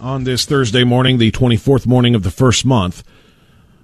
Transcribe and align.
On 0.00 0.24
this 0.24 0.46
Thursday 0.46 0.84
morning, 0.84 1.18
the 1.18 1.30
24th 1.30 1.86
morning 1.86 2.14
of 2.14 2.22
the 2.22 2.30
first 2.30 2.64
month 2.64 3.04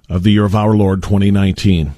of 0.09 0.23
the 0.23 0.31
year 0.31 0.43
of 0.43 0.55
our 0.55 0.75
Lord 0.75 1.03
2019. 1.03 1.93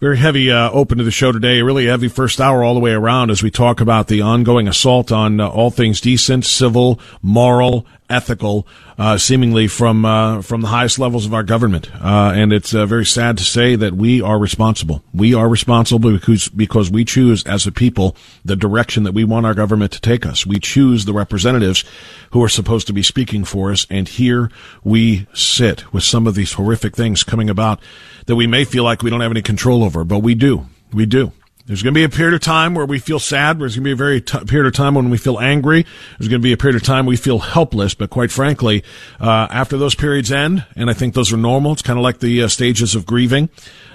Very 0.00 0.18
heavy 0.18 0.50
uh, 0.50 0.70
open 0.70 0.98
to 0.98 1.04
the 1.04 1.10
show 1.10 1.32
today. 1.32 1.62
Really 1.62 1.86
heavy 1.86 2.08
first 2.08 2.40
hour 2.40 2.62
all 2.62 2.74
the 2.74 2.80
way 2.80 2.92
around 2.92 3.30
as 3.30 3.42
we 3.42 3.50
talk 3.50 3.80
about 3.80 4.08
the 4.08 4.20
ongoing 4.20 4.68
assault 4.68 5.10
on 5.10 5.40
uh, 5.40 5.48
all 5.48 5.70
things 5.70 6.00
decent, 6.00 6.44
civil, 6.44 7.00
moral, 7.22 7.86
ethical, 8.10 8.66
uh, 8.98 9.16
seemingly 9.16 9.66
from 9.66 10.04
uh, 10.04 10.42
from 10.42 10.60
the 10.60 10.68
highest 10.68 10.98
levels 10.98 11.26
of 11.26 11.34
our 11.34 11.42
government. 11.42 11.90
Uh, 11.94 12.32
and 12.34 12.52
it's 12.52 12.74
uh, 12.74 12.86
very 12.86 13.06
sad 13.06 13.38
to 13.38 13.44
say 13.44 13.76
that 13.76 13.94
we 13.94 14.20
are 14.20 14.38
responsible. 14.38 15.02
We 15.12 15.34
are 15.34 15.48
responsible 15.48 16.10
because 16.10 16.48
because 16.48 16.90
we 16.90 17.04
choose 17.04 17.44
as 17.44 17.66
a 17.66 17.72
people 17.72 18.14
the 18.44 18.56
direction 18.56 19.04
that 19.04 19.12
we 19.12 19.24
want 19.24 19.46
our 19.46 19.54
government 19.54 19.92
to 19.92 20.00
take 20.00 20.26
us. 20.26 20.46
We 20.46 20.58
choose 20.60 21.04
the 21.04 21.12
representatives 21.14 21.84
who 22.30 22.42
are 22.42 22.48
supposed 22.48 22.86
to 22.88 22.92
be 22.92 23.02
speaking 23.02 23.44
for 23.44 23.72
us, 23.72 23.86
and 23.88 24.08
here 24.08 24.50
we 24.82 25.26
sit 25.32 25.92
with 25.92 26.04
some 26.04 26.26
of 26.26 26.34
these 26.34 26.52
horrific 26.52 26.94
things 26.94 27.24
coming 27.24 27.48
about 27.48 27.80
that 28.26 28.36
we 28.36 28.46
may 28.46 28.64
feel 28.64 28.84
like 28.84 29.02
we 29.02 29.10
don't 29.10 29.20
have 29.20 29.30
any 29.30 29.42
control 29.42 29.53
over, 29.82 30.04
but 30.04 30.18
we 30.20 30.34
do. 30.34 30.66
We 30.92 31.06
do. 31.06 31.32
There's 31.66 31.82
going 31.82 31.94
to 31.94 31.98
be 31.98 32.04
a 32.04 32.10
period 32.10 32.34
of 32.34 32.42
time 32.42 32.74
where 32.74 32.84
we 32.84 32.98
feel 32.98 33.18
sad. 33.18 33.58
There's 33.58 33.74
going 33.74 33.84
to 33.84 33.88
be 33.88 33.92
a 33.92 33.96
very 33.96 34.20
t- 34.20 34.44
period 34.44 34.66
of 34.66 34.74
time 34.74 34.94
when 34.94 35.08
we 35.08 35.16
feel 35.16 35.38
angry. 35.38 35.86
There's 36.18 36.28
going 36.28 36.42
to 36.42 36.44
be 36.44 36.52
a 36.52 36.58
period 36.58 36.76
of 36.76 36.82
time 36.82 37.06
we 37.06 37.16
feel 37.16 37.38
helpless. 37.38 37.94
But 37.94 38.10
quite 38.10 38.30
frankly, 38.30 38.84
uh, 39.18 39.46
after 39.50 39.78
those 39.78 39.94
periods 39.94 40.30
end, 40.30 40.66
and 40.76 40.90
I 40.90 40.92
think 40.92 41.14
those 41.14 41.32
are 41.32 41.38
normal. 41.38 41.72
It's 41.72 41.80
kind 41.80 41.98
of 41.98 42.02
like 42.02 42.18
the 42.18 42.42
uh, 42.42 42.48
stages 42.48 42.94
of 42.94 43.06
grieving. 43.06 43.48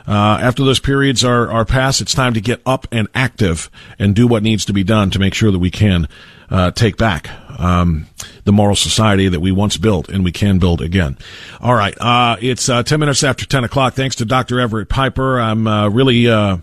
Uh, 0.08 0.40
after 0.42 0.64
those 0.64 0.80
periods 0.80 1.24
are, 1.24 1.52
are 1.52 1.64
past, 1.64 2.02
it's 2.02 2.16
time 2.16 2.34
to 2.34 2.42
get 2.42 2.60
up 2.66 2.88
and 2.92 3.08
active 3.14 3.70
and 4.00 4.16
do 4.16 4.26
what 4.26 4.42
needs 4.42 4.66
to 4.66 4.74
be 4.74 4.84
done 4.84 5.12
to 5.12 5.20
make 5.20 5.36
sure 5.36 5.52
that 5.52 5.60
we 5.60 5.70
can 5.70 6.10
uh, 6.50 6.72
take 6.72 6.98
back 6.98 7.30
um, 7.60 8.08
the 8.46 8.52
moral 8.52 8.76
society 8.76 9.30
that 9.30 9.42
we 9.42 9.52
once 9.52 9.78
built 9.78 10.10
and 10.10 10.24
we 10.24 10.32
can 10.32 10.58
build 10.58 10.82
again. 10.82 11.20
All 11.62 11.76
right, 11.76 11.96
uh, 12.02 12.38
it's 12.42 12.68
uh, 12.68 12.82
ten 12.82 13.00
minutes 13.00 13.24
after 13.24 13.46
ten 13.46 13.64
o'clock. 13.64 13.94
Thanks 13.94 14.16
to 14.16 14.26
Dr. 14.26 14.60
Everett 14.60 14.90
Piper. 14.90 15.40
I'm 15.40 15.68
really 15.94 16.28
uh, 16.28 16.58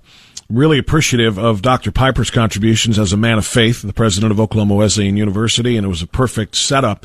really 0.49 0.79
appreciative 0.79 1.39
of 1.39 1.63
Dr. 1.63 1.91
Piper's 1.91 2.31
contributions 2.31 2.99
as 2.99 3.13
a 3.13 3.17
man 3.17 3.39
of 3.39 3.47
faith, 3.47 3.83
the 3.83 3.93
president 3.93 4.33
of 4.33 4.41
Oklahoma 4.41 4.75
Wesleyan 4.75 5.17
University, 5.17 5.77
and 5.77 5.85
it 5.85 5.89
was 5.89 6.03
a 6.03 6.07
perfect 6.07 6.55
setup 6.55 7.05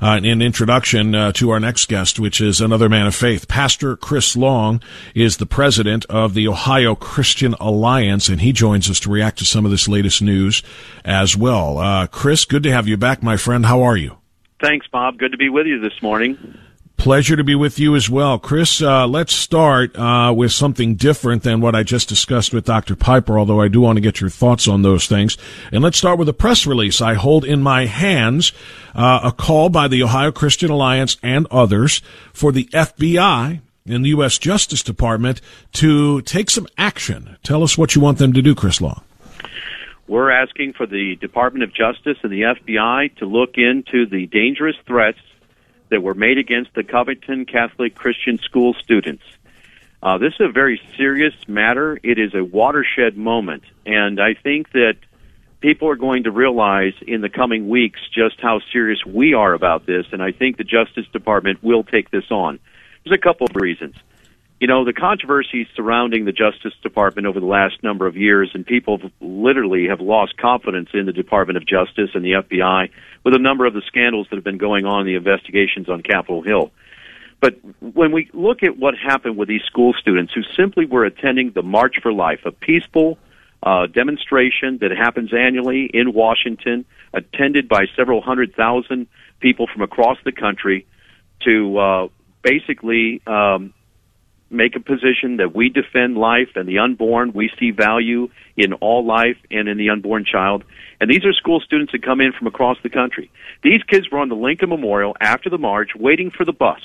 uh, 0.00 0.20
and 0.22 0.42
introduction 0.42 1.14
uh, 1.14 1.32
to 1.32 1.50
our 1.50 1.60
next 1.60 1.88
guest, 1.88 2.20
which 2.20 2.40
is 2.40 2.60
another 2.60 2.88
man 2.88 3.06
of 3.06 3.14
faith. 3.14 3.48
Pastor 3.48 3.96
Chris 3.96 4.36
Long 4.36 4.82
is 5.14 5.38
the 5.38 5.46
president 5.46 6.04
of 6.06 6.34
the 6.34 6.46
Ohio 6.48 6.94
Christian 6.94 7.54
Alliance, 7.60 8.28
and 8.28 8.40
he 8.40 8.52
joins 8.52 8.90
us 8.90 9.00
to 9.00 9.10
react 9.10 9.38
to 9.38 9.44
some 9.44 9.64
of 9.64 9.70
this 9.70 9.88
latest 9.88 10.20
news 10.20 10.62
as 11.04 11.36
well. 11.36 11.78
Uh, 11.78 12.06
Chris, 12.06 12.44
good 12.44 12.62
to 12.62 12.72
have 12.72 12.88
you 12.88 12.96
back, 12.96 13.22
my 13.22 13.36
friend. 13.36 13.66
How 13.66 13.82
are 13.82 13.96
you? 13.96 14.18
Thanks, 14.60 14.86
Bob. 14.86 15.18
Good 15.18 15.32
to 15.32 15.38
be 15.38 15.48
with 15.48 15.66
you 15.66 15.80
this 15.80 16.02
morning. 16.02 16.58
Pleasure 17.02 17.34
to 17.34 17.42
be 17.42 17.56
with 17.56 17.80
you 17.80 17.96
as 17.96 18.08
well. 18.08 18.38
Chris, 18.38 18.80
uh, 18.80 19.08
let's 19.08 19.32
start 19.32 19.98
uh, 19.98 20.32
with 20.32 20.52
something 20.52 20.94
different 20.94 21.42
than 21.42 21.60
what 21.60 21.74
I 21.74 21.82
just 21.82 22.08
discussed 22.08 22.54
with 22.54 22.64
Dr. 22.64 22.94
Piper, 22.94 23.40
although 23.40 23.60
I 23.60 23.66
do 23.66 23.80
want 23.80 23.96
to 23.96 24.00
get 24.00 24.20
your 24.20 24.30
thoughts 24.30 24.68
on 24.68 24.82
those 24.82 25.08
things. 25.08 25.36
And 25.72 25.82
let's 25.82 25.98
start 25.98 26.16
with 26.16 26.28
a 26.28 26.32
press 26.32 26.64
release. 26.64 27.00
I 27.00 27.14
hold 27.14 27.44
in 27.44 27.60
my 27.60 27.86
hands 27.86 28.52
uh, 28.94 29.18
a 29.24 29.32
call 29.32 29.68
by 29.68 29.88
the 29.88 30.00
Ohio 30.04 30.30
Christian 30.30 30.70
Alliance 30.70 31.16
and 31.24 31.48
others 31.50 32.02
for 32.32 32.52
the 32.52 32.66
FBI 32.66 33.60
and 33.84 34.04
the 34.04 34.10
U.S. 34.10 34.38
Justice 34.38 34.84
Department 34.84 35.40
to 35.72 36.22
take 36.22 36.50
some 36.50 36.68
action. 36.78 37.36
Tell 37.42 37.64
us 37.64 37.76
what 37.76 37.96
you 37.96 38.00
want 38.00 38.18
them 38.18 38.32
to 38.32 38.42
do, 38.42 38.54
Chris 38.54 38.80
Long. 38.80 39.02
We're 40.06 40.30
asking 40.30 40.74
for 40.74 40.86
the 40.86 41.16
Department 41.16 41.64
of 41.64 41.74
Justice 41.74 42.18
and 42.22 42.30
the 42.30 42.42
FBI 42.42 43.16
to 43.16 43.24
look 43.24 43.54
into 43.56 44.06
the 44.06 44.28
dangerous 44.28 44.76
threats 44.86 45.18
that 45.92 46.02
were 46.02 46.14
made 46.14 46.38
against 46.38 46.74
the 46.74 46.82
Covington 46.82 47.44
Catholic 47.44 47.94
Christian 47.94 48.38
School 48.38 48.72
students. 48.82 49.22
Uh, 50.02 50.16
this 50.16 50.32
is 50.40 50.40
a 50.40 50.48
very 50.48 50.80
serious 50.96 51.34
matter. 51.46 52.00
It 52.02 52.18
is 52.18 52.34
a 52.34 52.42
watershed 52.42 53.16
moment, 53.16 53.62
and 53.84 54.18
I 54.18 54.32
think 54.32 54.72
that 54.72 54.96
people 55.60 55.90
are 55.90 55.96
going 55.96 56.24
to 56.24 56.30
realize 56.30 56.94
in 57.06 57.20
the 57.20 57.28
coming 57.28 57.68
weeks 57.68 58.00
just 58.10 58.40
how 58.40 58.60
serious 58.72 59.04
we 59.04 59.34
are 59.34 59.52
about 59.52 59.84
this, 59.84 60.06
and 60.12 60.22
I 60.22 60.32
think 60.32 60.56
the 60.56 60.64
Justice 60.64 61.06
Department 61.12 61.62
will 61.62 61.84
take 61.84 62.10
this 62.10 62.30
on. 62.30 62.58
There's 63.04 63.14
a 63.14 63.20
couple 63.20 63.46
of 63.48 63.54
reasons. 63.54 63.94
You 64.62 64.68
know, 64.68 64.84
the 64.84 64.92
controversies 64.92 65.66
surrounding 65.74 66.24
the 66.24 66.30
Justice 66.30 66.72
Department 66.84 67.26
over 67.26 67.40
the 67.40 67.46
last 67.46 67.82
number 67.82 68.06
of 68.06 68.16
years, 68.16 68.52
and 68.54 68.64
people 68.64 69.00
literally 69.20 69.88
have 69.88 70.00
lost 70.00 70.36
confidence 70.36 70.90
in 70.94 71.04
the 71.04 71.12
Department 71.12 71.56
of 71.56 71.66
Justice 71.66 72.10
and 72.14 72.24
the 72.24 72.34
FBI 72.34 72.90
with 73.24 73.34
a 73.34 73.40
number 73.40 73.66
of 73.66 73.74
the 73.74 73.82
scandals 73.88 74.28
that 74.30 74.36
have 74.36 74.44
been 74.44 74.58
going 74.58 74.86
on 74.86 75.00
in 75.00 75.06
the 75.06 75.14
investigations 75.16 75.88
on 75.88 76.00
Capitol 76.00 76.42
Hill. 76.42 76.70
But 77.40 77.56
when 77.80 78.12
we 78.12 78.30
look 78.32 78.62
at 78.62 78.78
what 78.78 78.94
happened 78.96 79.36
with 79.36 79.48
these 79.48 79.64
school 79.64 79.94
students 79.94 80.32
who 80.32 80.42
simply 80.56 80.86
were 80.86 81.04
attending 81.04 81.50
the 81.50 81.64
March 81.64 81.96
for 82.00 82.12
Life, 82.12 82.42
a 82.44 82.52
peaceful 82.52 83.18
uh, 83.64 83.88
demonstration 83.88 84.78
that 84.80 84.92
happens 84.92 85.34
annually 85.34 85.90
in 85.92 86.12
Washington, 86.12 86.84
attended 87.12 87.68
by 87.68 87.86
several 87.96 88.22
hundred 88.22 88.54
thousand 88.54 89.08
people 89.40 89.66
from 89.66 89.82
across 89.82 90.18
the 90.24 90.30
country, 90.30 90.86
to 91.40 91.78
uh, 91.78 92.08
basically 92.44 93.20
um, 93.26 93.74
make 94.52 94.76
a 94.76 94.80
position 94.80 95.38
that 95.38 95.54
we 95.54 95.68
defend 95.68 96.16
life 96.16 96.50
and 96.54 96.68
the 96.68 96.78
unborn. 96.78 97.32
We 97.32 97.50
see 97.58 97.70
value 97.70 98.28
in 98.56 98.74
all 98.74 99.04
life 99.04 99.36
and 99.50 99.68
in 99.68 99.78
the 99.78 99.90
unborn 99.90 100.24
child. 100.24 100.64
And 101.00 101.10
these 101.10 101.24
are 101.24 101.32
school 101.32 101.60
students 101.60 101.92
that 101.92 102.04
come 102.04 102.20
in 102.20 102.32
from 102.32 102.46
across 102.46 102.76
the 102.82 102.90
country. 102.90 103.30
These 103.62 103.82
kids 103.84 104.10
were 104.10 104.18
on 104.18 104.28
the 104.28 104.36
Lincoln 104.36 104.68
Memorial 104.68 105.16
after 105.20 105.50
the 105.50 105.58
march 105.58 105.90
waiting 105.96 106.30
for 106.30 106.44
the 106.44 106.52
bus. 106.52 106.80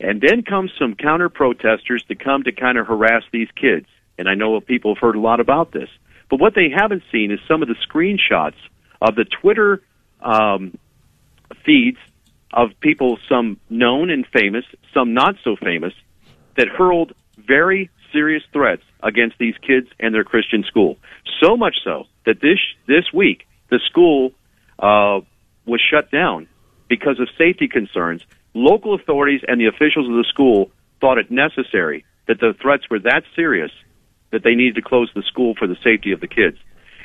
And 0.00 0.20
then 0.20 0.42
comes 0.42 0.72
some 0.78 0.94
counter 0.94 1.28
protesters 1.28 2.02
to 2.08 2.14
come 2.14 2.42
to 2.44 2.52
kind 2.52 2.78
of 2.78 2.86
harass 2.86 3.22
these 3.32 3.48
kids. 3.54 3.86
And 4.18 4.28
I 4.28 4.34
know 4.34 4.60
people 4.60 4.94
have 4.94 5.00
heard 5.00 5.16
a 5.16 5.20
lot 5.20 5.40
about 5.40 5.72
this. 5.72 5.88
But 6.30 6.40
what 6.40 6.54
they 6.54 6.68
haven't 6.74 7.02
seen 7.12 7.30
is 7.30 7.38
some 7.46 7.62
of 7.62 7.68
the 7.68 7.76
screenshots 7.88 8.56
of 9.00 9.14
the 9.14 9.24
Twitter 9.24 9.82
um, 10.20 10.76
feeds 11.64 11.98
of 12.52 12.70
people, 12.80 13.18
some 13.28 13.58
known 13.68 14.10
and 14.10 14.26
famous, 14.26 14.64
some 14.92 15.12
not 15.12 15.36
so 15.44 15.56
famous, 15.56 15.92
that 16.56 16.68
hurled 16.68 17.12
very 17.36 17.90
serious 18.12 18.42
threats 18.52 18.82
against 19.02 19.36
these 19.38 19.54
kids 19.66 19.88
and 19.98 20.14
their 20.14 20.24
Christian 20.24 20.64
school. 20.64 20.96
So 21.42 21.56
much 21.56 21.76
so 21.84 22.04
that 22.26 22.40
this 22.40 22.58
this 22.86 23.12
week 23.12 23.46
the 23.70 23.80
school 23.86 24.32
uh, 24.78 25.20
was 25.66 25.80
shut 25.90 26.10
down 26.10 26.48
because 26.88 27.18
of 27.20 27.28
safety 27.36 27.68
concerns. 27.68 28.22
Local 28.54 28.94
authorities 28.94 29.40
and 29.46 29.60
the 29.60 29.66
officials 29.66 30.08
of 30.08 30.14
the 30.14 30.26
school 30.28 30.70
thought 31.00 31.18
it 31.18 31.30
necessary 31.30 32.04
that 32.28 32.38
the 32.40 32.54
threats 32.60 32.88
were 32.88 33.00
that 33.00 33.24
serious 33.34 33.72
that 34.30 34.42
they 34.42 34.54
needed 34.54 34.76
to 34.76 34.82
close 34.82 35.10
the 35.14 35.22
school 35.22 35.54
for 35.58 35.66
the 35.66 35.76
safety 35.82 36.12
of 36.12 36.20
the 36.20 36.28
kids. 36.28 36.56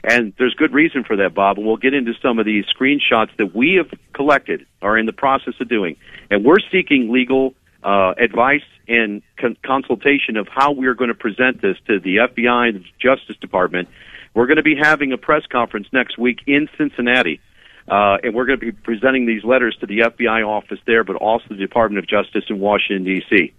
And 0.04 0.34
there's 0.38 0.54
good 0.54 0.74
reason 0.74 1.04
for 1.04 1.18
that, 1.18 1.34
Bob. 1.34 1.58
And 1.58 1.68
we'll 1.68 1.78
get 1.78 1.94
into 1.94 2.14
some 2.22 2.40
of 2.40 2.46
these 2.46 2.66
screenshots 2.66 3.36
that 3.38 3.54
we 3.54 3.76
have 3.76 3.92
collected, 4.14 4.66
are 4.82 4.98
in 4.98 5.06
the 5.06 5.14
process 5.14 5.54
of 5.60 5.68
doing. 5.68 5.98
And 6.32 6.46
we're 6.46 6.60
seeking 6.72 7.12
legal 7.12 7.54
uh, 7.84 8.14
advice 8.18 8.64
and 8.88 9.22
con- 9.38 9.58
consultation 9.64 10.38
of 10.38 10.48
how 10.48 10.72
we 10.72 10.88
are 10.88 10.94
going 10.94 11.10
to 11.10 11.16
present 11.16 11.62
this 11.62 11.78
to 11.88 12.00
the 12.00 12.18
FBI 12.18 12.70
and 12.70 12.84
the 12.84 12.86
Justice 13.00 13.38
Department. 13.40 13.88
We're 14.34 14.48
going 14.48 14.58
to 14.58 14.64
be 14.64 14.76
having 14.76 15.12
a 15.12 15.18
press 15.18 15.44
conference 15.52 15.88
next 15.92 16.18
week 16.18 16.40
in 16.46 16.68
Cincinnati, 16.78 17.40
uh, 17.88 18.18
and 18.24 18.36
we're 18.36 18.46
going 18.46 18.60
to 18.60 18.66
be 18.66 18.72
presenting 18.72 19.26
these 19.26 19.44
letters 19.44 19.76
to 19.80 19.88
the 19.88 20.00
FBI 20.00 20.46
office 20.48 20.80
there, 20.86 21.04
but 21.04 21.16
also 21.16 21.46
the 21.50 21.56
Department 21.56 22.00
of 22.00 22.08
Justice 22.08 22.46
in 22.50 22.60
Washington 22.60 23.04
D.C. 23.06 23.54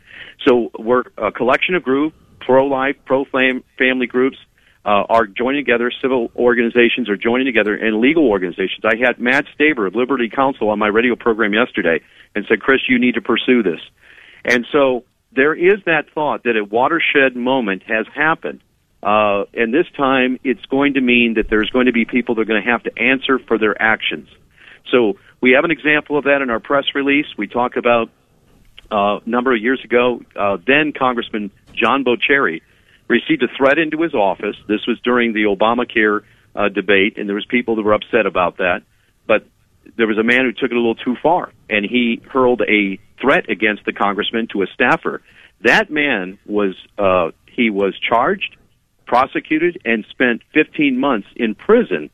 So 0.46 0.70
we're 0.78 1.04
a 1.18 1.32
collection 1.32 1.74
of 1.74 1.82
groups, 1.82 2.16
pro-life, 2.40 2.96
pro-family 3.04 4.06
groups. 4.06 4.38
Uh, 4.82 5.04
are 5.10 5.26
joining 5.26 5.62
together, 5.62 5.92
civil 6.00 6.32
organizations 6.34 7.10
are 7.10 7.16
joining 7.16 7.44
together, 7.44 7.74
and 7.74 8.00
legal 8.00 8.26
organizations. 8.26 8.82
I 8.82 8.96
had 8.96 9.20
Matt 9.20 9.44
Staver 9.54 9.86
of 9.86 9.94
Liberty 9.94 10.30
Counsel 10.30 10.70
on 10.70 10.78
my 10.78 10.86
radio 10.86 11.16
program 11.16 11.52
yesterday 11.52 12.00
and 12.34 12.46
said, 12.48 12.62
Chris, 12.62 12.80
you 12.88 12.98
need 12.98 13.16
to 13.16 13.20
pursue 13.20 13.62
this. 13.62 13.80
And 14.44 14.66
so 14.72 15.04
there 15.32 15.54
is 15.54 15.82
that 15.86 16.10
thought 16.14 16.44
that 16.44 16.56
a 16.56 16.64
watershed 16.64 17.36
moment 17.36 17.82
has 17.84 18.06
happened. 18.14 18.60
Uh, 19.02 19.44
and 19.54 19.72
this 19.72 19.86
time 19.96 20.38
it's 20.44 20.64
going 20.66 20.94
to 20.94 21.00
mean 21.00 21.34
that 21.34 21.48
there's 21.48 21.70
going 21.70 21.86
to 21.86 21.92
be 21.92 22.04
people 22.04 22.34
that 22.34 22.42
are 22.42 22.46
going 22.46 22.62
to 22.62 22.70
have 22.70 22.82
to 22.82 22.98
answer 22.98 23.38
for 23.38 23.58
their 23.58 23.80
actions. 23.80 24.28
So 24.90 25.14
we 25.40 25.52
have 25.52 25.64
an 25.64 25.70
example 25.70 26.18
of 26.18 26.24
that 26.24 26.42
in 26.42 26.50
our 26.50 26.60
press 26.60 26.84
release. 26.94 27.26
We 27.38 27.46
talk 27.46 27.76
about 27.76 28.10
uh, 28.92 29.20
a 29.24 29.28
number 29.28 29.54
of 29.54 29.62
years 29.62 29.80
ago, 29.84 30.20
uh, 30.36 30.58
then 30.66 30.92
Congressman 30.92 31.50
John 31.72 32.04
Boccieri 32.04 32.60
received 33.08 33.42
a 33.42 33.48
threat 33.56 33.78
into 33.78 34.02
his 34.02 34.14
office. 34.14 34.56
This 34.68 34.86
was 34.86 35.00
during 35.00 35.32
the 35.32 35.44
Obamacare 35.44 36.22
uh, 36.54 36.68
debate, 36.68 37.16
and 37.16 37.28
there 37.28 37.36
was 37.36 37.46
people 37.46 37.76
that 37.76 37.82
were 37.82 37.94
upset 37.94 38.26
about 38.26 38.58
that. 38.58 38.82
There 39.96 40.06
was 40.06 40.18
a 40.18 40.22
man 40.22 40.44
who 40.44 40.52
took 40.52 40.70
it 40.70 40.76
a 40.76 40.80
little 40.80 40.94
too 40.94 41.16
far, 41.22 41.52
and 41.68 41.84
he 41.84 42.20
hurled 42.30 42.62
a 42.62 42.98
threat 43.20 43.48
against 43.48 43.84
the 43.84 43.92
congressman 43.92 44.48
to 44.52 44.62
a 44.62 44.66
staffer. 44.66 45.22
That 45.62 45.90
man 45.90 46.38
was 46.46 46.74
uh, 46.98 47.30
he 47.46 47.70
was 47.70 47.98
charged, 47.98 48.56
prosecuted, 49.06 49.80
and 49.84 50.04
spent 50.10 50.42
15 50.54 50.98
months 50.98 51.28
in 51.36 51.54
prison 51.54 52.10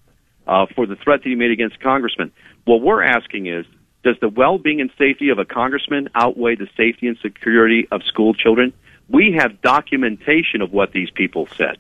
uh, 0.47 0.67
for 0.75 0.87
the 0.87 0.97
threat 0.97 1.23
that 1.23 1.29
he 1.29 1.35
made 1.35 1.51
against 1.51 1.81
congressman. 1.81 2.33
What 2.65 2.81
we're 2.81 3.03
asking 3.03 3.47
is, 3.47 3.67
does 4.03 4.17
the 4.21 4.29
well-being 4.29 4.81
and 4.81 4.91
safety 4.99 5.31
of 5.31 5.39
a 5.39 5.45
congressman 5.45 6.09
outweigh 6.15 6.57
the 6.57 6.69
safety 6.77 7.09
and 7.09 7.19
security 7.19 7.89
of 7.91 8.03
school 8.05 8.35
children? 8.35 8.73
We 9.09 9.37
have 9.39 9.61
documentation 9.63 10.63
of 10.63 10.73
what 10.73 10.93
these 10.93 11.11
people 11.11 11.49
said. 11.57 11.79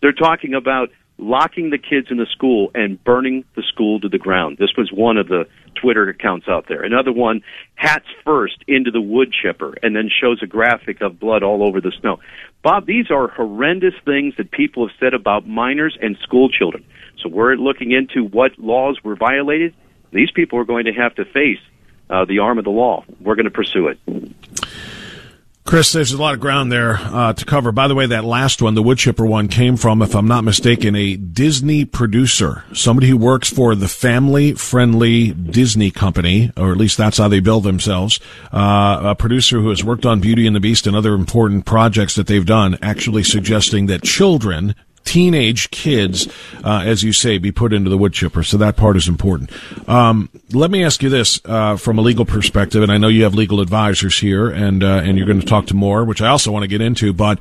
They're 0.00 0.12
talking 0.12 0.54
about 0.54 0.90
locking 1.18 1.70
the 1.70 1.78
kids 1.78 2.08
in 2.10 2.16
the 2.16 2.26
school 2.26 2.70
and 2.74 3.02
burning 3.02 3.44
the 3.54 3.62
school 3.62 4.00
to 4.00 4.08
the 4.08 4.18
ground. 4.18 4.56
This 4.58 4.76
was 4.76 4.90
one 4.92 5.16
of 5.16 5.28
the 5.28 5.46
Twitter 5.74 6.08
accounts 6.08 6.46
out 6.48 6.66
there. 6.68 6.82
Another 6.82 7.12
one, 7.12 7.42
hats 7.74 8.06
first 8.24 8.56
into 8.66 8.90
the 8.90 9.00
wood 9.00 9.32
chipper, 9.32 9.74
and 9.82 9.94
then 9.94 10.08
shows 10.08 10.42
a 10.42 10.46
graphic 10.46 11.00
of 11.00 11.18
blood 11.20 11.42
all 11.42 11.62
over 11.62 11.80
the 11.80 11.92
snow. 12.00 12.18
Bob, 12.62 12.86
these 12.86 13.10
are 13.10 13.28
horrendous 13.28 13.94
things 14.04 14.34
that 14.36 14.50
people 14.50 14.88
have 14.88 14.96
said 14.98 15.14
about 15.14 15.46
minors 15.46 15.96
and 16.00 16.16
school 16.22 16.48
children. 16.48 16.84
So 17.22 17.28
we're 17.28 17.54
looking 17.54 17.92
into 17.92 18.24
what 18.24 18.58
laws 18.58 18.98
were 19.02 19.16
violated. 19.16 19.74
These 20.12 20.30
people 20.30 20.58
are 20.58 20.64
going 20.64 20.84
to 20.86 20.92
have 20.92 21.14
to 21.16 21.24
face 21.24 21.60
uh, 22.10 22.24
the 22.24 22.40
arm 22.40 22.58
of 22.58 22.64
the 22.64 22.70
law. 22.70 23.04
We're 23.20 23.36
going 23.36 23.44
to 23.44 23.50
pursue 23.50 23.88
it. 23.88 23.98
Chris, 25.64 25.92
there's 25.92 26.12
a 26.12 26.20
lot 26.20 26.34
of 26.34 26.40
ground 26.40 26.72
there 26.72 26.96
uh, 26.96 27.32
to 27.32 27.44
cover. 27.44 27.70
By 27.70 27.86
the 27.86 27.94
way, 27.94 28.04
that 28.06 28.24
last 28.24 28.60
one, 28.60 28.74
the 28.74 28.82
wood 28.82 28.98
chipper 28.98 29.24
one, 29.24 29.46
came 29.46 29.76
from, 29.76 30.02
if 30.02 30.14
I'm 30.14 30.26
not 30.26 30.42
mistaken, 30.42 30.96
a 30.96 31.16
Disney 31.16 31.84
producer, 31.84 32.64
somebody 32.74 33.08
who 33.08 33.16
works 33.16 33.48
for 33.48 33.76
the 33.76 33.86
family-friendly 33.86 35.32
Disney 35.32 35.92
company, 35.92 36.50
or 36.56 36.72
at 36.72 36.78
least 36.78 36.98
that's 36.98 37.18
how 37.18 37.28
they 37.28 37.38
bill 37.38 37.60
themselves. 37.60 38.18
Uh, 38.52 39.00
a 39.04 39.14
producer 39.14 39.60
who 39.60 39.68
has 39.68 39.84
worked 39.84 40.04
on 40.04 40.20
Beauty 40.20 40.48
and 40.48 40.56
the 40.56 40.60
Beast 40.60 40.86
and 40.86 40.96
other 40.96 41.14
important 41.14 41.64
projects 41.64 42.16
that 42.16 42.26
they've 42.26 42.44
done, 42.44 42.76
actually 42.82 43.22
suggesting 43.22 43.86
that 43.86 44.02
children 44.02 44.74
teenage 45.04 45.70
kids, 45.70 46.28
uh, 46.64 46.82
as 46.84 47.02
you 47.02 47.12
say, 47.12 47.38
be 47.38 47.52
put 47.52 47.72
into 47.72 47.90
the 47.90 47.98
wood 47.98 48.12
chipper. 48.12 48.42
So 48.42 48.56
that 48.58 48.76
part 48.76 48.96
is 48.96 49.08
important. 49.08 49.50
Um, 49.88 50.30
let 50.52 50.70
me 50.70 50.84
ask 50.84 51.02
you 51.02 51.08
this 51.08 51.40
uh, 51.44 51.76
from 51.76 51.98
a 51.98 52.02
legal 52.02 52.24
perspective, 52.24 52.82
and 52.82 52.90
I 52.92 52.98
know 52.98 53.08
you 53.08 53.24
have 53.24 53.34
legal 53.34 53.60
advisors 53.60 54.18
here, 54.18 54.48
and 54.48 54.82
uh, 54.82 55.02
and 55.04 55.16
you're 55.16 55.26
going 55.26 55.40
to 55.40 55.46
talk 55.46 55.66
to 55.66 55.74
more, 55.74 56.04
which 56.04 56.22
I 56.22 56.28
also 56.28 56.52
want 56.52 56.62
to 56.62 56.68
get 56.68 56.80
into, 56.80 57.12
but. 57.12 57.38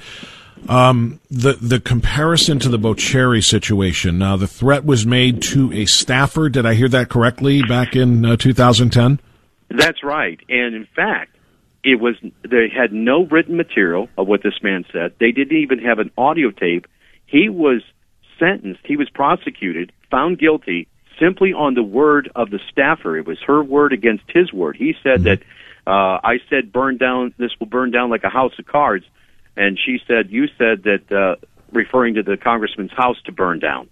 Um, 0.69 1.19
the 1.31 1.53
the 1.53 1.79
comparison 1.79 2.59
to 2.59 2.69
the 2.69 2.77
Boccieri 2.77 3.43
situation. 3.43 4.19
Now, 4.19 4.37
the 4.37 4.47
threat 4.47 4.85
was 4.85 5.07
made 5.07 5.41
to 5.41 5.73
a 5.73 5.87
staffer. 5.87 6.49
Did 6.49 6.67
I 6.67 6.75
hear 6.75 6.87
that 6.89 7.09
correctly? 7.09 7.63
Back 7.63 7.95
in 7.95 8.23
uh, 8.23 8.37
2010. 8.37 9.19
That's 9.69 10.03
right, 10.03 10.39
and 10.49 10.75
in 10.75 10.85
fact, 10.95 11.35
it 11.83 11.99
was 11.99 12.15
they 12.43 12.69
had 12.69 12.93
no 12.93 13.25
written 13.25 13.57
material 13.57 14.09
of 14.17 14.27
what 14.27 14.43
this 14.43 14.61
man 14.61 14.85
said. 14.91 15.13
They 15.19 15.31
didn't 15.31 15.57
even 15.57 15.79
have 15.79 15.99
an 15.99 16.11
audio 16.17 16.51
tape 16.51 16.85
he 17.31 17.50
was 17.50 17.81
sentenced, 18.38 18.81
he 18.86 18.98
was 18.98 19.10
prosecuted, 19.10 19.92
found 20.12 20.38
guilty 20.38 20.88
simply 21.19 21.54
on 21.54 21.75
the 21.75 21.83
word 21.83 22.30
of 22.36 22.50
the 22.50 22.60
staffer. 22.72 23.18
It 23.18 23.25
was 23.25 23.38
her 23.48 23.63
word 23.63 23.94
against 23.94 24.24
his 24.28 24.51
word. 24.51 24.75
He 24.75 24.94
said 25.01 25.22
mm-hmm. 25.22 25.24
that 25.24 25.42
uh, 25.88 26.19
I 26.24 26.39
said 26.50 26.72
burn 26.74 26.98
down, 26.98 27.33
this 27.38 27.51
will 27.60 27.68
burn 27.68 27.92
down 27.92 28.10
like 28.10 28.24
a 28.24 28.30
house 28.30 28.54
of 28.60 28.66
cards, 28.66 29.06
and 29.56 29.80
she 29.83 30.00
said 30.07 30.30
you 30.30 30.48
said 30.57 30.83
that, 30.83 31.12
uh, 31.12 31.36
referring 31.72 32.16
to 32.16 32.24
the 32.24 32.36
congressman's 32.36 32.92
house 32.92 33.16
to 33.25 33.31
burn 33.31 33.60
down. 33.60 33.89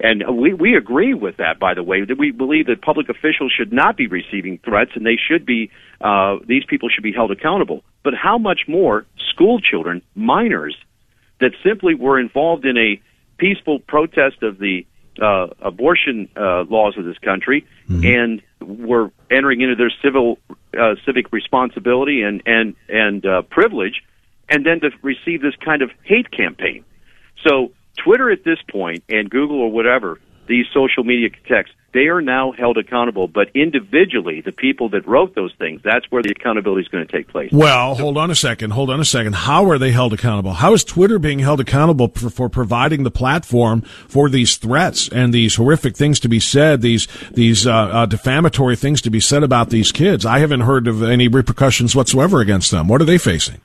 And 0.00 0.22
we, 0.38 0.52
we 0.52 0.76
agree 0.76 1.14
with 1.14 1.38
that, 1.38 1.58
by 1.58 1.74
the 1.74 1.82
way, 1.82 2.04
that 2.04 2.18
we 2.18 2.30
believe 2.30 2.66
that 2.66 2.82
public 2.82 3.08
officials 3.08 3.52
should 3.56 3.72
not 3.72 3.96
be 3.96 4.06
receiving 4.06 4.58
threats 4.58 4.92
and 4.94 5.04
they 5.04 5.16
should 5.16 5.44
be, 5.44 5.70
uh, 6.00 6.36
these 6.46 6.64
people 6.68 6.88
should 6.88 7.02
be 7.02 7.12
held 7.12 7.32
accountable. 7.32 7.82
But 8.04 8.14
how 8.14 8.38
much 8.38 8.60
more 8.68 9.06
school 9.32 9.58
children, 9.58 10.02
minors, 10.14 10.76
that 11.40 11.52
simply 11.64 11.94
were 11.94 12.18
involved 12.18 12.64
in 12.64 12.76
a 12.76 13.00
peaceful 13.38 13.78
protest 13.78 14.42
of 14.42 14.58
the 14.58 14.86
uh, 15.20 15.48
abortion 15.60 16.28
uh, 16.36 16.62
laws 16.68 16.96
of 16.96 17.04
this 17.04 17.18
country 17.18 17.66
mm-hmm. 17.88 18.04
and 18.04 18.42
were 18.60 19.10
entering 19.30 19.60
into 19.60 19.74
their 19.74 19.92
civil 20.02 20.38
uh, 20.78 20.94
civic 21.04 21.32
responsibility 21.32 22.22
and 22.22 22.42
and 22.46 22.74
and 22.88 23.26
uh, 23.26 23.42
privilege, 23.42 24.02
and 24.48 24.64
then 24.64 24.80
to 24.80 24.90
receive 25.02 25.42
this 25.42 25.54
kind 25.56 25.82
of 25.82 25.90
hate 26.04 26.30
campaign. 26.30 26.84
So 27.46 27.72
Twitter 27.96 28.30
at 28.30 28.44
this 28.44 28.58
point 28.70 29.04
and 29.08 29.28
Google 29.28 29.60
or 29.60 29.70
whatever 29.70 30.20
these 30.48 30.66
social 30.72 31.04
media 31.04 31.30
texts 31.46 31.74
they 31.94 32.08
are 32.08 32.20
now 32.20 32.52
held 32.52 32.76
accountable, 32.76 33.28
but 33.28 33.48
individually, 33.54 34.42
the 34.42 34.52
people 34.52 34.90
that 34.90 35.06
wrote 35.08 35.34
those 35.34 35.54
things, 35.58 35.80
that's 35.82 36.04
where 36.10 36.22
the 36.22 36.30
accountability 36.30 36.82
is 36.82 36.88
going 36.88 37.06
to 37.06 37.10
take 37.10 37.28
place. 37.28 37.50
Well, 37.50 37.94
hold 37.94 38.18
on 38.18 38.30
a 38.30 38.34
second. 38.34 38.72
Hold 38.72 38.90
on 38.90 39.00
a 39.00 39.04
second. 39.06 39.34
How 39.34 39.70
are 39.70 39.78
they 39.78 39.90
held 39.90 40.12
accountable? 40.12 40.52
How 40.52 40.74
is 40.74 40.84
Twitter 40.84 41.18
being 41.18 41.38
held 41.38 41.60
accountable 41.60 42.08
for, 42.08 42.28
for 42.28 42.48
providing 42.50 43.04
the 43.04 43.10
platform 43.10 43.80
for 44.06 44.28
these 44.28 44.56
threats 44.56 45.08
and 45.08 45.32
these 45.32 45.56
horrific 45.56 45.96
things 45.96 46.20
to 46.20 46.28
be 46.28 46.40
said, 46.40 46.82
these 46.82 47.08
these 47.30 47.66
uh, 47.66 47.72
uh, 47.72 48.06
defamatory 48.06 48.76
things 48.76 49.00
to 49.02 49.10
be 49.10 49.20
said 49.20 49.42
about 49.42 49.70
these 49.70 49.90
kids? 49.90 50.26
I 50.26 50.40
haven't 50.40 50.60
heard 50.60 50.88
of 50.88 51.02
any 51.02 51.26
repercussions 51.26 51.96
whatsoever 51.96 52.40
against 52.40 52.70
them. 52.70 52.86
What 52.86 53.00
are 53.00 53.06
they 53.06 53.18
facing? 53.18 53.60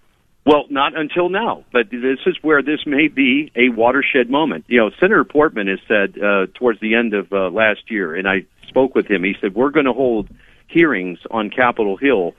Well, 0.45 0.65
not 0.69 0.97
until 0.97 1.29
now, 1.29 1.63
but 1.71 1.89
this 1.89 2.19
is 2.25 2.35
where 2.41 2.61
this 2.61 2.85
may 2.85 3.07
be 3.07 3.51
a 3.55 3.69
watershed 3.69 4.29
moment. 4.29 4.65
You 4.67 4.79
know, 4.79 4.91
Senator 4.99 5.23
Portman 5.23 5.67
has 5.67 5.79
said 5.87 6.21
uh, 6.21 6.47
towards 6.53 6.81
the 6.81 6.95
end 6.95 7.13
of 7.13 7.31
uh, 7.31 7.49
last 7.49 7.89
year, 7.89 8.13
and 8.13 8.27
I 8.27 8.45
spoke 8.67 8.93
with 8.93 9.09
him. 9.09 9.23
He 9.23 9.35
said 9.39 9.55
we're 9.55 9.69
going 9.69 9.85
to 9.85 9.93
hold 9.93 10.27
hearings 10.67 11.19
on 11.31 11.49
Capitol 11.49 11.95
Hill 11.95 12.33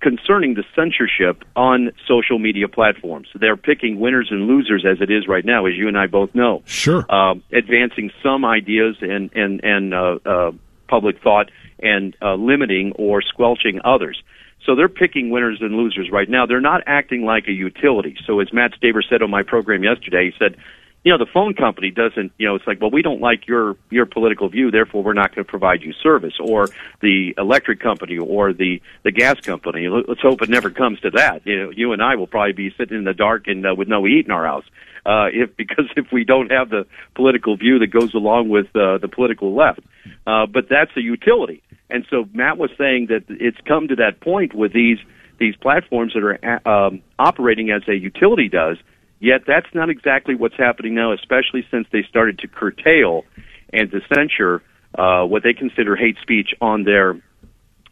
concerning 0.00 0.54
the 0.54 0.64
censorship 0.76 1.44
on 1.56 1.92
social 2.06 2.38
media 2.38 2.68
platforms. 2.68 3.28
They're 3.34 3.56
picking 3.56 3.98
winners 3.98 4.28
and 4.30 4.46
losers 4.46 4.84
as 4.84 5.00
it 5.00 5.10
is 5.10 5.26
right 5.26 5.44
now, 5.44 5.66
as 5.66 5.74
you 5.76 5.88
and 5.88 5.96
I 5.96 6.06
both 6.06 6.34
know. 6.34 6.62
Sure. 6.66 7.04
Uh, 7.08 7.34
advancing 7.52 8.10
some 8.22 8.44
ideas 8.44 8.96
and 9.00 9.30
and 9.34 9.64
and 9.64 9.94
uh, 9.94 10.18
uh, 10.24 10.52
public 10.88 11.22
thought, 11.22 11.50
and 11.78 12.16
uh, 12.20 12.34
limiting 12.34 12.92
or 12.96 13.22
squelching 13.22 13.80
others. 13.84 14.22
So 14.64 14.76
they're 14.76 14.88
picking 14.88 15.30
winners 15.30 15.58
and 15.60 15.74
losers 15.74 16.10
right 16.10 16.28
now. 16.28 16.46
They're 16.46 16.60
not 16.60 16.82
acting 16.86 17.24
like 17.24 17.48
a 17.48 17.52
utility. 17.52 18.16
So 18.26 18.40
as 18.40 18.52
Matt 18.52 18.72
Staver 18.80 19.02
said 19.08 19.22
on 19.22 19.30
my 19.30 19.42
program 19.42 19.82
yesterday, 19.82 20.30
he 20.30 20.38
said, 20.38 20.56
you 21.04 21.10
know, 21.10 21.18
the 21.18 21.30
phone 21.32 21.54
company 21.54 21.90
doesn't, 21.90 22.32
you 22.38 22.46
know, 22.46 22.54
it's 22.54 22.66
like, 22.66 22.80
well, 22.80 22.90
we 22.90 23.02
don't 23.02 23.20
like 23.20 23.48
your 23.48 23.76
your 23.90 24.06
political 24.06 24.48
view, 24.48 24.70
therefore 24.70 25.02
we're 25.02 25.14
not 25.14 25.34
going 25.34 25.44
to 25.44 25.50
provide 25.50 25.82
you 25.82 25.92
service, 25.92 26.34
or 26.38 26.68
the 27.00 27.34
electric 27.36 27.80
company, 27.80 28.18
or 28.18 28.52
the 28.52 28.80
the 29.02 29.10
gas 29.10 29.40
company. 29.40 29.88
Let's 29.88 30.20
hope 30.20 30.42
it 30.42 30.48
never 30.48 30.70
comes 30.70 31.00
to 31.00 31.10
that. 31.10 31.44
You 31.44 31.58
know, 31.58 31.70
you 31.70 31.92
and 31.92 32.00
I 32.00 32.14
will 32.14 32.28
probably 32.28 32.52
be 32.52 32.72
sitting 32.78 32.96
in 32.96 33.04
the 33.04 33.14
dark 33.14 33.48
and 33.48 33.66
uh, 33.66 33.74
with 33.76 33.88
no 33.88 34.04
heat 34.04 34.26
in 34.26 34.30
our 34.30 34.46
house, 34.46 34.64
uh, 35.04 35.26
if 35.32 35.56
because 35.56 35.86
if 35.96 36.12
we 36.12 36.22
don't 36.24 36.52
have 36.52 36.70
the 36.70 36.86
political 37.16 37.56
view 37.56 37.80
that 37.80 37.88
goes 37.88 38.14
along 38.14 38.48
with 38.48 38.66
uh, 38.76 38.98
the 38.98 39.08
political 39.08 39.56
left. 39.56 39.80
Uh, 40.24 40.46
but 40.46 40.68
that's 40.68 40.92
a 40.96 41.00
utility. 41.00 41.62
And 41.92 42.06
so 42.08 42.26
Matt 42.32 42.56
was 42.56 42.70
saying 42.78 43.08
that 43.10 43.24
it's 43.28 43.58
come 43.68 43.88
to 43.88 43.96
that 43.96 44.20
point 44.20 44.54
with 44.54 44.72
these 44.72 44.98
these 45.38 45.54
platforms 45.56 46.14
that 46.14 46.22
are 46.22 46.68
um, 46.68 47.02
operating 47.18 47.70
as 47.70 47.82
a 47.88 47.94
utility 47.94 48.48
does. 48.48 48.76
Yet 49.20 49.42
that's 49.46 49.66
not 49.74 49.90
exactly 49.90 50.34
what's 50.34 50.56
happening 50.56 50.94
now, 50.94 51.12
especially 51.12 51.66
since 51.70 51.86
they 51.92 52.02
started 52.08 52.38
to 52.40 52.48
curtail 52.48 53.24
and 53.72 53.90
to 53.90 54.00
censure 54.14 54.62
uh, 54.96 55.24
what 55.24 55.42
they 55.42 55.52
consider 55.52 55.96
hate 55.96 56.16
speech 56.22 56.54
on 56.60 56.84
their 56.84 57.20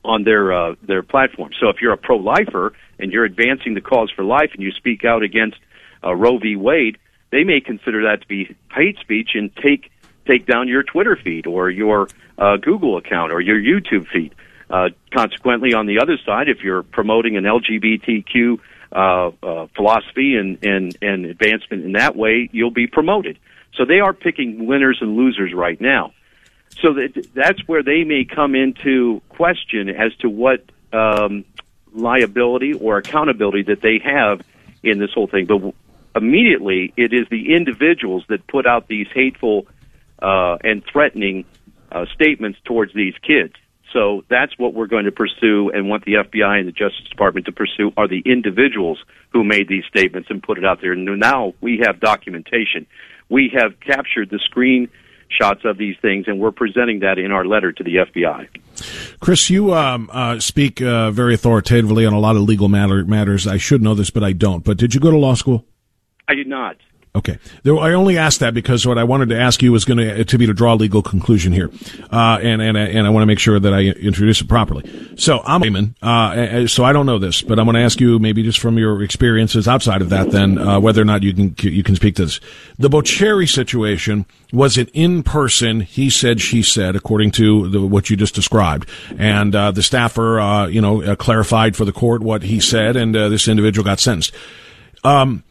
on 0.04 0.24
their 0.24 0.52
uh, 0.52 0.74
their 0.82 1.02
platform. 1.02 1.50
So 1.60 1.68
if 1.68 1.76
you're 1.82 1.92
a 1.92 1.98
pro-lifer 1.98 2.72
and 2.98 3.12
you're 3.12 3.24
advancing 3.24 3.74
the 3.74 3.80
cause 3.80 4.10
for 4.14 4.24
life 4.24 4.50
and 4.54 4.62
you 4.62 4.70
speak 4.72 5.04
out 5.04 5.22
against 5.22 5.58
uh, 6.02 6.14
Roe 6.14 6.38
v. 6.38 6.56
Wade, 6.56 6.96
they 7.30 7.44
may 7.44 7.60
consider 7.60 8.02
that 8.04 8.22
to 8.22 8.26
be 8.26 8.56
hate 8.74 8.98
speech 9.00 9.30
and 9.34 9.54
take 9.56 9.90
take 10.26 10.46
down 10.46 10.68
your 10.68 10.82
Twitter 10.82 11.16
feed 11.16 11.46
or 11.46 11.70
your 11.70 12.08
uh, 12.38 12.56
Google 12.56 12.96
account 12.96 13.32
or 13.32 13.40
your 13.40 13.58
YouTube 13.58 14.06
feed. 14.08 14.34
Uh, 14.68 14.90
consequently, 15.12 15.74
on 15.74 15.86
the 15.86 15.98
other 15.98 16.16
side, 16.24 16.48
if 16.48 16.62
you're 16.62 16.82
promoting 16.82 17.36
an 17.36 17.44
LGBTQ 17.44 18.60
uh, 18.92 19.30
uh, 19.42 19.66
philosophy 19.74 20.36
and, 20.36 20.62
and, 20.64 20.96
and 21.02 21.26
advancement 21.26 21.84
in 21.84 21.92
that 21.92 22.14
way, 22.16 22.48
you'll 22.52 22.70
be 22.70 22.86
promoted. 22.86 23.38
So 23.74 23.84
they 23.84 24.00
are 24.00 24.12
picking 24.12 24.66
winners 24.66 24.98
and 25.00 25.16
losers 25.16 25.52
right 25.52 25.80
now. 25.80 26.12
So 26.80 26.94
that, 26.94 27.26
that's 27.34 27.66
where 27.66 27.82
they 27.82 28.04
may 28.04 28.24
come 28.24 28.54
into 28.54 29.20
question 29.28 29.88
as 29.88 30.14
to 30.20 30.28
what 30.28 30.62
um, 30.92 31.44
liability 31.92 32.74
or 32.74 32.98
accountability 32.98 33.62
that 33.64 33.80
they 33.80 33.98
have 34.04 34.40
in 34.82 34.98
this 34.98 35.12
whole 35.12 35.26
thing. 35.26 35.46
But 35.46 35.74
immediately, 36.14 36.92
it 36.96 37.12
is 37.12 37.26
the 37.30 37.54
individuals 37.54 38.24
that 38.28 38.46
put 38.46 38.66
out 38.66 38.88
these 38.88 39.08
hateful 39.12 39.66
uh, 40.22 40.56
and 40.62 40.82
threatening 40.90 41.44
uh, 41.92 42.06
statements 42.14 42.58
towards 42.64 42.94
these 42.94 43.14
kids. 43.22 43.54
So 43.92 44.24
that's 44.28 44.56
what 44.56 44.74
we're 44.74 44.86
going 44.86 45.06
to 45.06 45.12
pursue 45.12 45.70
and 45.74 45.88
want 45.88 46.04
the 46.04 46.14
FBI 46.14 46.58
and 46.60 46.68
the 46.68 46.72
Justice 46.72 47.08
Department 47.08 47.46
to 47.46 47.52
pursue 47.52 47.92
are 47.96 48.06
the 48.06 48.22
individuals 48.24 49.02
who 49.30 49.42
made 49.42 49.68
these 49.68 49.84
statements 49.86 50.30
and 50.30 50.42
put 50.42 50.58
it 50.58 50.64
out 50.64 50.80
there. 50.80 50.92
And 50.92 51.04
now 51.18 51.54
we 51.60 51.82
have 51.84 51.98
documentation. 51.98 52.86
We 53.28 53.52
have 53.54 53.80
captured 53.80 54.30
the 54.30 54.38
screenshots 54.38 55.64
of 55.64 55.76
these 55.76 55.96
things, 56.00 56.26
and 56.28 56.38
we're 56.38 56.52
presenting 56.52 57.00
that 57.00 57.18
in 57.18 57.32
our 57.32 57.44
letter 57.44 57.72
to 57.72 57.82
the 57.82 57.96
FBI. 57.96 58.48
Chris, 59.20 59.50
you 59.50 59.74
um, 59.74 60.08
uh, 60.12 60.38
speak 60.38 60.80
uh, 60.80 61.10
very 61.10 61.34
authoritatively 61.34 62.06
on 62.06 62.12
a 62.12 62.20
lot 62.20 62.36
of 62.36 62.42
legal 62.42 62.68
matter- 62.68 63.04
matters. 63.04 63.46
I 63.46 63.56
should 63.56 63.82
know 63.82 63.94
this, 63.94 64.10
but 64.10 64.22
I 64.22 64.32
don't. 64.32 64.64
But 64.64 64.76
did 64.76 64.94
you 64.94 65.00
go 65.00 65.10
to 65.10 65.18
law 65.18 65.34
school? 65.34 65.64
I 66.28 66.34
did 66.34 66.46
not. 66.46 66.76
Okay. 67.12 67.38
There, 67.64 67.76
I 67.76 67.92
only 67.94 68.18
asked 68.18 68.38
that 68.38 68.54
because 68.54 68.86
what 68.86 68.96
I 68.96 69.02
wanted 69.02 69.30
to 69.30 69.40
ask 69.40 69.60
you 69.62 69.72
was 69.72 69.84
going 69.84 69.98
to, 69.98 70.24
to 70.24 70.38
be 70.38 70.46
to 70.46 70.54
draw 70.54 70.74
a 70.74 70.76
legal 70.76 71.02
conclusion 71.02 71.52
here. 71.52 71.68
Uh, 72.12 72.38
and, 72.40 72.62
and, 72.62 72.76
and 72.78 73.04
I 73.04 73.10
want 73.10 73.22
to 73.22 73.26
make 73.26 73.40
sure 73.40 73.58
that 73.58 73.74
I 73.74 73.80
introduce 73.80 74.40
it 74.40 74.46
properly. 74.46 75.16
So 75.16 75.42
I'm 75.44 75.60
layman, 75.60 75.96
uh, 76.02 76.68
so 76.68 76.84
I 76.84 76.92
don't 76.92 77.06
know 77.06 77.18
this, 77.18 77.42
but 77.42 77.58
I'm 77.58 77.66
going 77.66 77.74
to 77.74 77.82
ask 77.82 78.00
you 78.00 78.20
maybe 78.20 78.44
just 78.44 78.60
from 78.60 78.78
your 78.78 79.02
experiences 79.02 79.66
outside 79.66 80.02
of 80.02 80.10
that 80.10 80.30
then, 80.30 80.56
uh, 80.56 80.78
whether 80.78 81.02
or 81.02 81.04
not 81.04 81.24
you 81.24 81.34
can, 81.34 81.56
you 81.58 81.82
can 81.82 81.96
speak 81.96 82.14
to 82.14 82.26
this. 82.26 82.38
The 82.78 82.88
Boccieri 82.88 83.52
situation 83.52 84.24
was 84.52 84.78
it 84.78 84.88
in 84.92 85.24
person, 85.24 85.80
he 85.80 86.10
said, 86.10 86.40
she 86.40 86.62
said, 86.62 86.94
according 86.94 87.32
to 87.32 87.68
the, 87.70 87.80
what 87.84 88.08
you 88.08 88.16
just 88.16 88.36
described. 88.36 88.88
And, 89.18 89.56
uh, 89.56 89.72
the 89.72 89.82
staffer, 89.82 90.38
uh, 90.38 90.68
you 90.68 90.80
know, 90.80 91.02
uh, 91.02 91.16
clarified 91.16 91.74
for 91.74 91.84
the 91.84 91.92
court 91.92 92.22
what 92.22 92.44
he 92.44 92.60
said 92.60 92.96
and, 92.96 93.10
this 93.10 93.48
individual 93.48 93.84
got 93.84 93.98
sentenced. 93.98 94.32
Um, 95.02 95.42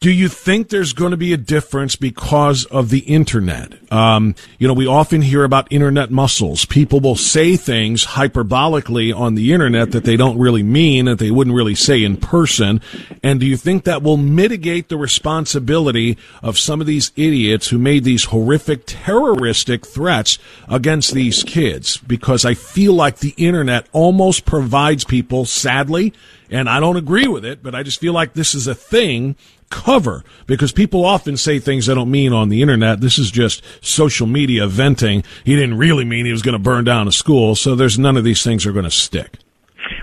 do 0.00 0.12
you 0.12 0.28
think 0.28 0.68
there's 0.68 0.92
going 0.92 1.10
to 1.10 1.16
be 1.16 1.32
a 1.32 1.36
difference 1.36 1.96
because 1.96 2.64
of 2.66 2.90
the 2.90 3.00
internet? 3.00 3.72
Um, 3.92 4.36
you 4.58 4.68
know, 4.68 4.74
we 4.74 4.86
often 4.86 5.22
hear 5.22 5.42
about 5.42 5.66
internet 5.72 6.08
muscles. 6.08 6.64
People 6.64 7.00
will 7.00 7.16
say 7.16 7.56
things 7.56 8.06
hyperbolically 8.06 9.16
on 9.16 9.34
the 9.34 9.52
internet 9.52 9.90
that 9.90 10.04
they 10.04 10.16
don't 10.16 10.38
really 10.38 10.62
mean, 10.62 11.06
that 11.06 11.18
they 11.18 11.32
wouldn't 11.32 11.56
really 11.56 11.74
say 11.74 12.04
in 12.04 12.16
person. 12.16 12.80
And 13.24 13.40
do 13.40 13.46
you 13.46 13.56
think 13.56 13.84
that 13.84 14.02
will 14.02 14.16
mitigate 14.16 14.88
the 14.88 14.96
responsibility 14.96 16.16
of 16.44 16.58
some 16.58 16.80
of 16.80 16.86
these 16.86 17.10
idiots 17.16 17.68
who 17.68 17.78
made 17.78 18.04
these 18.04 18.26
horrific 18.26 18.84
terroristic 18.86 19.84
threats 19.84 20.38
against 20.68 21.12
these 21.12 21.42
kids? 21.42 21.96
Because 21.96 22.44
I 22.44 22.54
feel 22.54 22.92
like 22.92 23.18
the 23.18 23.34
internet 23.36 23.88
almost 23.92 24.44
provides 24.44 25.02
people, 25.02 25.44
sadly, 25.44 26.12
and 26.50 26.68
I 26.68 26.78
don't 26.78 26.96
agree 26.96 27.26
with 27.26 27.44
it, 27.44 27.62
but 27.62 27.74
I 27.74 27.82
just 27.82 28.00
feel 28.00 28.12
like 28.12 28.32
this 28.32 28.54
is 28.54 28.66
a 28.66 28.74
thing 28.74 29.36
cover 29.70 30.24
because 30.46 30.72
people 30.72 31.04
often 31.04 31.36
say 31.36 31.58
things 31.58 31.86
they 31.86 31.94
don't 31.94 32.10
mean 32.10 32.32
on 32.32 32.48
the 32.48 32.62
internet. 32.62 33.00
This 33.00 33.18
is 33.18 33.30
just 33.30 33.62
social 33.80 34.26
media 34.26 34.66
venting. 34.66 35.24
He 35.44 35.54
didn't 35.54 35.78
really 35.78 36.04
mean 36.04 36.26
he 36.26 36.32
was 36.32 36.42
going 36.42 36.54
to 36.54 36.58
burn 36.58 36.84
down 36.84 37.08
a 37.08 37.12
school, 37.12 37.54
so 37.54 37.74
there's 37.74 37.98
none 37.98 38.16
of 38.16 38.24
these 38.24 38.42
things 38.42 38.66
are 38.66 38.72
going 38.72 38.84
to 38.84 38.90
stick. 38.90 39.38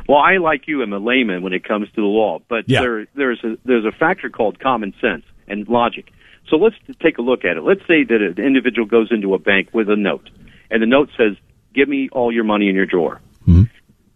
Well, 0.07 0.19
I 0.19 0.38
like 0.38 0.67
you 0.67 0.84
am 0.84 0.93
a 0.93 1.00
layman 1.00 1.41
when 1.41 1.53
it 1.53 1.63
comes 1.63 1.89
to 1.89 2.01
the 2.01 2.07
law, 2.07 2.39
but 2.48 2.69
yeah. 2.69 2.81
there 2.81 3.07
there's 3.15 3.43
a 3.43 3.57
there's 3.65 3.86
a 3.86 3.91
factor 3.91 4.29
called 4.29 4.60
common 4.60 4.93
sense 5.01 5.24
and 5.48 5.67
logic. 5.67 6.12
So 6.50 6.57
let's 6.57 6.75
take 7.01 7.17
a 7.17 7.22
look 7.22 7.43
at 7.43 7.57
it. 7.57 7.63
Let's 7.63 7.81
say 7.81 8.03
that 8.03 8.22
an 8.22 8.43
individual 8.43 8.88
goes 8.88 9.07
into 9.12 9.34
a 9.34 9.39
bank 9.39 9.69
with 9.74 9.89
a 9.89 9.95
note, 9.95 10.29
and 10.69 10.81
the 10.81 10.86
note 10.86 11.10
says, 11.17 11.36
"Give 11.74 11.89
me 11.89 12.10
all 12.12 12.31
your 12.31 12.43
money 12.43 12.69
in 12.69 12.75
your 12.75 12.86
drawer." 12.86 13.19
Mm-hmm. 13.48 13.63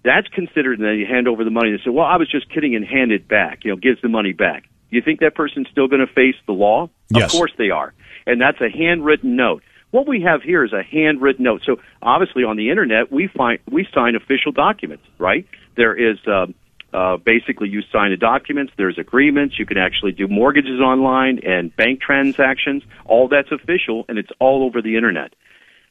That's 0.03 0.27
considered, 0.27 0.79
and 0.79 0.88
then 0.88 0.96
you 0.96 1.08
hand 1.08 1.27
over 1.27 1.44
the 1.44 1.51
money. 1.51 1.72
They 1.72 1.84
say, 1.84 1.89
"Well, 1.89 2.06
I 2.06 2.18
was 2.18 2.29
just 2.29 2.50
kidding," 2.53 2.75
and 2.75 2.86
hand 2.86 3.12
it 3.12 3.27
back. 3.27 3.65
You 3.65 3.72
know, 3.72 3.77
gives 3.77 4.01
the 4.01 4.10
money 4.10 4.34
back 4.34 4.65
you 4.89 5.01
think 5.01 5.19
that 5.19 5.36
person's 5.36 5.67
still 5.72 5.88
going 5.88 6.05
to 6.05 6.13
face 6.13 6.36
the 6.46 6.53
law? 6.53 6.89
Yes. 7.10 7.25
Of 7.25 7.31
course 7.31 7.51
they 7.58 7.69
are. 7.69 7.93
And 8.25 8.41
that's 8.41 8.60
a 8.62 8.69
handwritten 8.69 9.36
note. 9.36 9.63
What 9.91 10.08
we 10.08 10.22
have 10.22 10.43
here 10.43 10.63
is 10.63 10.72
a 10.72 10.84
handwritten 10.84 11.43
note. 11.43 11.62
So 11.65 11.77
obviously 12.01 12.43
on 12.43 12.58
the 12.58 12.69
internet, 12.69 13.12
we 13.12 13.27
find 13.27 13.60
we 13.69 13.88
sign 13.93 14.15
official 14.15 14.51
documents, 14.51 15.03
right? 15.17 15.48
There 15.75 15.96
is 15.96 16.19
uh, 16.27 16.48
uh, 16.93 17.17
basically 17.17 17.69
you 17.69 17.81
sign 17.91 18.12
the 18.12 18.17
documents. 18.17 18.74
There's 18.77 19.00
agreements. 19.00 19.58
You 19.58 19.65
can 19.65 19.77
actually 19.77 20.12
do 20.12 20.27
mortgages 20.27 20.79
online 20.79 21.39
and 21.43 21.75
bank 21.75 22.01
transactions. 22.01 22.84
All 23.05 23.27
that's 23.27 23.51
official, 23.51 24.05
and 24.08 24.19
it's 24.19 24.29
all 24.39 24.63
over 24.63 24.81
the 24.81 24.96
internet. 24.96 25.34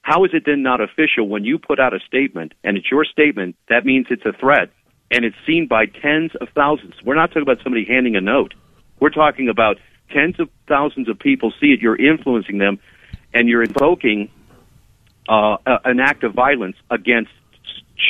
How 0.02 0.24
is 0.24 0.30
it 0.32 0.44
then 0.46 0.62
not 0.62 0.80
official 0.80 1.28
when 1.28 1.44
you 1.44 1.58
put 1.58 1.80
out 1.80 1.92
a 1.92 1.98
statement 2.00 2.54
and 2.64 2.76
it's 2.76 2.90
your 2.90 3.04
statement? 3.04 3.56
That 3.68 3.84
means 3.84 4.06
it's 4.10 4.24
a 4.24 4.32
threat 4.32 4.70
and 5.10 5.24
it's 5.24 5.36
seen 5.46 5.66
by 5.66 5.86
tens 5.86 6.32
of 6.40 6.48
thousands. 6.54 6.94
We're 7.04 7.14
not 7.14 7.28
talking 7.28 7.42
about 7.42 7.58
somebody 7.62 7.84
handing 7.84 8.16
a 8.16 8.20
note. 8.20 8.54
We're 9.00 9.10
talking 9.10 9.48
about 9.48 9.78
tens 10.10 10.38
of 10.40 10.48
thousands 10.66 11.08
of 11.08 11.18
people 11.18 11.52
see 11.60 11.68
it. 11.68 11.80
You're 11.80 11.96
influencing 11.96 12.58
them, 12.58 12.78
and 13.32 13.48
you're 13.48 13.62
invoking 13.62 14.30
uh, 15.28 15.56
an 15.84 16.00
act 16.00 16.24
of 16.24 16.34
violence 16.34 16.76
against 16.90 17.30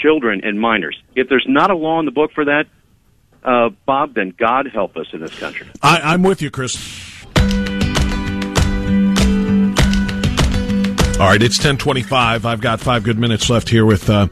children 0.02 0.42
and 0.44 0.60
minors. 0.60 1.00
If 1.14 1.28
there's 1.28 1.46
not 1.48 1.70
a 1.70 1.74
law 1.74 1.98
in 2.00 2.06
the 2.06 2.12
book 2.12 2.32
for 2.32 2.44
that, 2.44 2.66
uh, 3.42 3.70
Bob, 3.86 4.14
then 4.14 4.34
God 4.36 4.68
help 4.72 4.96
us 4.96 5.06
in 5.12 5.20
this 5.20 5.36
country. 5.38 5.68
I, 5.82 6.14
am 6.14 6.22
with 6.22 6.42
you, 6.42 6.50
Chris. 6.50 6.76
All 11.18 11.26
right, 11.26 11.42
it's 11.42 11.58
1025. 11.58 12.46
I've 12.46 12.60
got 12.60 12.80
five 12.80 13.02
good 13.02 13.18
minutes 13.18 13.50
left 13.50 13.68
here 13.68 13.84
with 13.84 14.08
uh, 14.08 14.28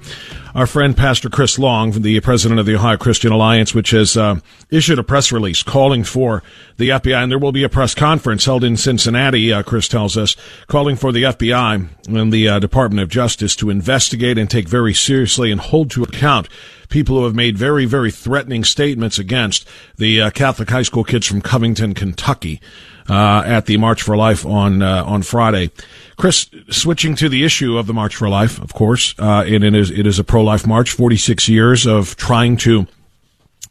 our 0.56 0.66
friend 0.66 0.96
Pastor 0.96 1.28
Chris 1.28 1.58
Long, 1.58 1.90
the 1.90 2.18
president 2.20 2.58
of 2.58 2.64
the 2.64 2.76
Ohio 2.76 2.96
Christian 2.96 3.30
Alliance, 3.30 3.74
which 3.74 3.90
has 3.90 4.16
uh, 4.16 4.40
issued 4.70 4.98
a 4.98 5.02
press 5.02 5.30
release 5.30 5.62
calling 5.62 6.02
for 6.02 6.42
the 6.78 6.88
FBI, 6.88 7.22
and 7.22 7.30
there 7.30 7.38
will 7.38 7.52
be 7.52 7.62
a 7.62 7.68
press 7.68 7.94
conference 7.94 8.46
held 8.46 8.64
in 8.64 8.78
Cincinnati, 8.78 9.52
uh, 9.52 9.62
Chris 9.62 9.86
tells 9.86 10.16
us, 10.16 10.34
calling 10.66 10.96
for 10.96 11.12
the 11.12 11.24
FBI 11.24 11.88
and 12.08 12.32
the 12.32 12.48
uh, 12.48 12.58
Department 12.58 13.02
of 13.02 13.10
Justice 13.10 13.54
to 13.56 13.68
investigate 13.68 14.38
and 14.38 14.48
take 14.48 14.66
very 14.66 14.94
seriously 14.94 15.52
and 15.52 15.60
hold 15.60 15.90
to 15.90 16.02
account 16.02 16.48
people 16.88 17.18
who 17.18 17.24
have 17.24 17.34
made 17.34 17.58
very, 17.58 17.84
very 17.84 18.10
threatening 18.10 18.64
statements 18.64 19.18
against 19.18 19.68
the 19.98 20.22
uh, 20.22 20.30
Catholic 20.30 20.70
high 20.70 20.80
school 20.80 21.04
kids 21.04 21.26
from 21.26 21.42
Covington, 21.42 21.92
Kentucky 21.92 22.62
uh, 23.08 23.42
at 23.46 23.66
the 23.66 23.76
March 23.76 24.02
for 24.02 24.16
Life 24.16 24.44
on 24.44 24.82
uh, 24.82 25.04
on 25.04 25.22
Friday. 25.22 25.70
Chris, 26.16 26.48
switching 26.70 27.14
to 27.16 27.28
the 27.28 27.44
issue 27.44 27.76
of 27.76 27.86
the 27.86 27.94
March 27.94 28.16
for 28.16 28.28
Life, 28.28 28.60
of 28.60 28.72
course, 28.72 29.14
uh, 29.18 29.44
and 29.46 29.64
it 29.64 29.74
is 29.74 29.90
it 29.90 30.06
is 30.06 30.18
a 30.18 30.24
pro 30.24 30.42
life 30.42 30.66
march. 30.66 30.92
Forty 30.92 31.16
six 31.16 31.48
years 31.48 31.86
of 31.86 32.16
trying 32.16 32.56
to 32.58 32.86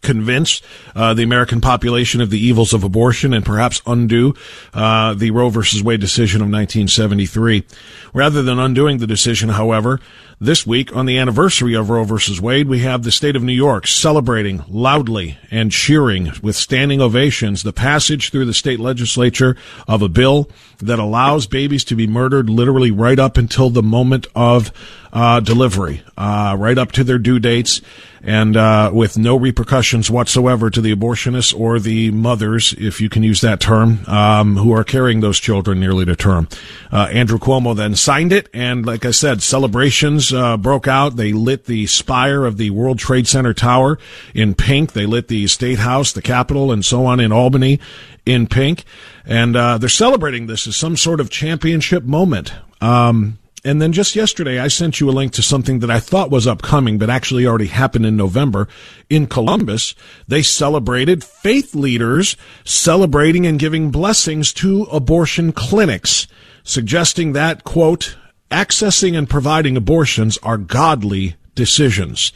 convince 0.06 0.62
uh, 0.96 1.14
the 1.14 1.24
American 1.24 1.60
population 1.60 2.22
of 2.22 2.30
the 2.30 2.40
evils 2.40 2.74
of 2.74 2.84
abortion 2.84 3.34
and 3.34 3.46
perhaps 3.46 3.82
undo 3.86 4.34
uh, 4.74 5.14
the 5.16 5.32
Roe 5.32 5.50
versus 5.50 5.84
Wade 5.84 6.00
decision 6.00 6.42
of 6.42 6.46
1973. 6.46 7.66
Rather 8.14 8.42
than 8.44 8.60
undoing 8.60 9.00
the 9.00 9.08
decision, 9.08 9.50
however, 9.50 10.00
this 10.40 10.68
week, 10.68 10.94
on 10.94 11.06
the 11.06 11.18
anniversary 11.18 11.76
of 11.76 11.90
Roe 11.90 12.04
versus 12.04 12.42
Wade, 12.42 12.68
we 12.68 12.80
have 12.80 13.04
the 13.04 13.12
state 13.12 13.38
of 13.38 13.44
New 13.44 13.54
York 13.54 13.88
celebrating 13.88 14.64
loudly 14.68 15.38
and 15.50 15.72
cheering 15.72 16.34
with 16.44 16.58
standing 16.58 17.02
ovations 17.02 17.64
the 17.64 17.72
passage 17.72 18.32
through 18.32 18.46
the 18.46 18.54
state 18.54 18.80
legislature 18.80 19.56
of 19.88 20.02
a 20.02 20.10
bill 20.10 20.50
that 20.80 21.00
allows 21.00 21.48
babies 21.48 21.86
to 21.86 21.96
be 21.96 22.06
murdered 22.06 22.50
literally 22.50 22.92
right 22.92 23.18
up 23.18 23.38
until 23.38 23.70
the 23.70 23.82
moment 23.82 24.28
of 24.36 24.74
uh, 25.16 25.40
delivery, 25.40 26.04
uh, 26.18 26.58
right 26.60 26.78
up 26.78 26.92
to 26.92 27.04
their 27.04 27.18
due 27.18 27.40
dates, 27.40 27.80
and 28.22 28.58
uh, 28.58 28.92
with 28.94 29.18
no 29.18 29.38
repercussions 29.38 30.12
whatsoever 30.12 30.70
to 30.70 30.82
the 30.82 30.94
abortionists 30.94 31.58
or 31.58 31.80
the 31.80 32.12
mothers, 32.12 32.76
if 32.78 33.00
you 33.00 33.08
can 33.08 33.24
use 33.24 33.40
that 33.40 33.62
term, 33.62 34.00
um, 34.08 34.58
who 34.58 34.74
are 34.74 34.84
carrying 34.84 35.22
those 35.22 35.40
children 35.40 35.80
nearly 35.80 36.04
to 36.04 36.18
term. 36.18 36.50
Uh, 36.92 37.08
Andrew 37.14 37.40
Cuomo 37.40 37.74
then 37.74 37.96
signed 37.96 38.34
it, 38.34 38.50
and 38.54 38.86
like 38.86 39.06
I 39.06 39.12
said, 39.12 39.42
celebrations 39.42 40.34
uh, 40.34 40.58
broke 40.58 40.88
out. 40.88 41.16
They 41.16 41.32
lit 41.32 41.64
the 41.64 41.88
spire 41.88 42.44
of 42.44 42.58
the 42.58 42.72
World 42.72 43.00
Trade 43.00 43.28
Center 43.28 43.54
tower 43.54 43.98
in 44.34 44.54
pink. 44.54 44.92
They 44.92 45.06
lit 45.06 45.30
the 45.30 45.48
State 45.48 45.80
House, 45.80 46.12
the 46.12 46.22
Capitol, 46.22 46.74
and 46.74 46.84
so 46.84 47.06
on 47.06 47.22
in 47.22 47.32
Albany 47.32 47.80
in 48.26 48.48
pink. 48.48 48.84
And 49.24 49.56
uh, 49.56 49.78
they're 49.78 49.88
celebrating 49.88 50.48
this 50.48 50.68
as 50.68 50.76
some 50.76 50.98
sort 50.98 51.22
of 51.22 51.30
championship 51.30 52.04
moment. 52.04 52.52
Um, 52.82 53.40
and 53.66 53.82
then 53.82 53.92
just 53.92 54.16
yesterday, 54.16 54.60
I 54.60 54.68
sent 54.68 55.00
you 55.00 55.10
a 55.10 55.12
link 55.12 55.34
to 55.34 55.42
something 55.42 55.80
that 55.80 55.90
I 55.90 56.00
thought 56.00 56.30
was 56.30 56.46
upcoming, 56.46 57.00
but 57.00 57.10
actually 57.10 57.48
already 57.48 57.66
happened 57.66 58.06
in 58.06 58.16
November. 58.16 58.68
In 59.10 59.26
Columbus, 59.26 59.96
they 60.28 60.44
celebrated 60.44 61.24
faith 61.24 61.74
leaders 61.74 62.38
celebrating 62.64 63.48
and 63.48 63.58
giving 63.58 63.90
blessings 63.90 64.54
to 64.54 64.84
abortion 64.84 65.52
clinics, 65.52 66.28
suggesting 66.64 67.34
that, 67.34 67.64
quote, 67.64 68.16
accessing 68.52 69.18
and 69.18 69.28
providing 69.28 69.76
abortions 69.76 70.38
are 70.44 70.58
godly 70.58 71.36
decisions. 71.56 72.32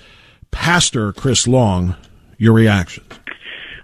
Pastor 0.49 1.13
Chris 1.13 1.47
Long, 1.47 1.95
your 2.39 2.53
reaction. 2.53 3.03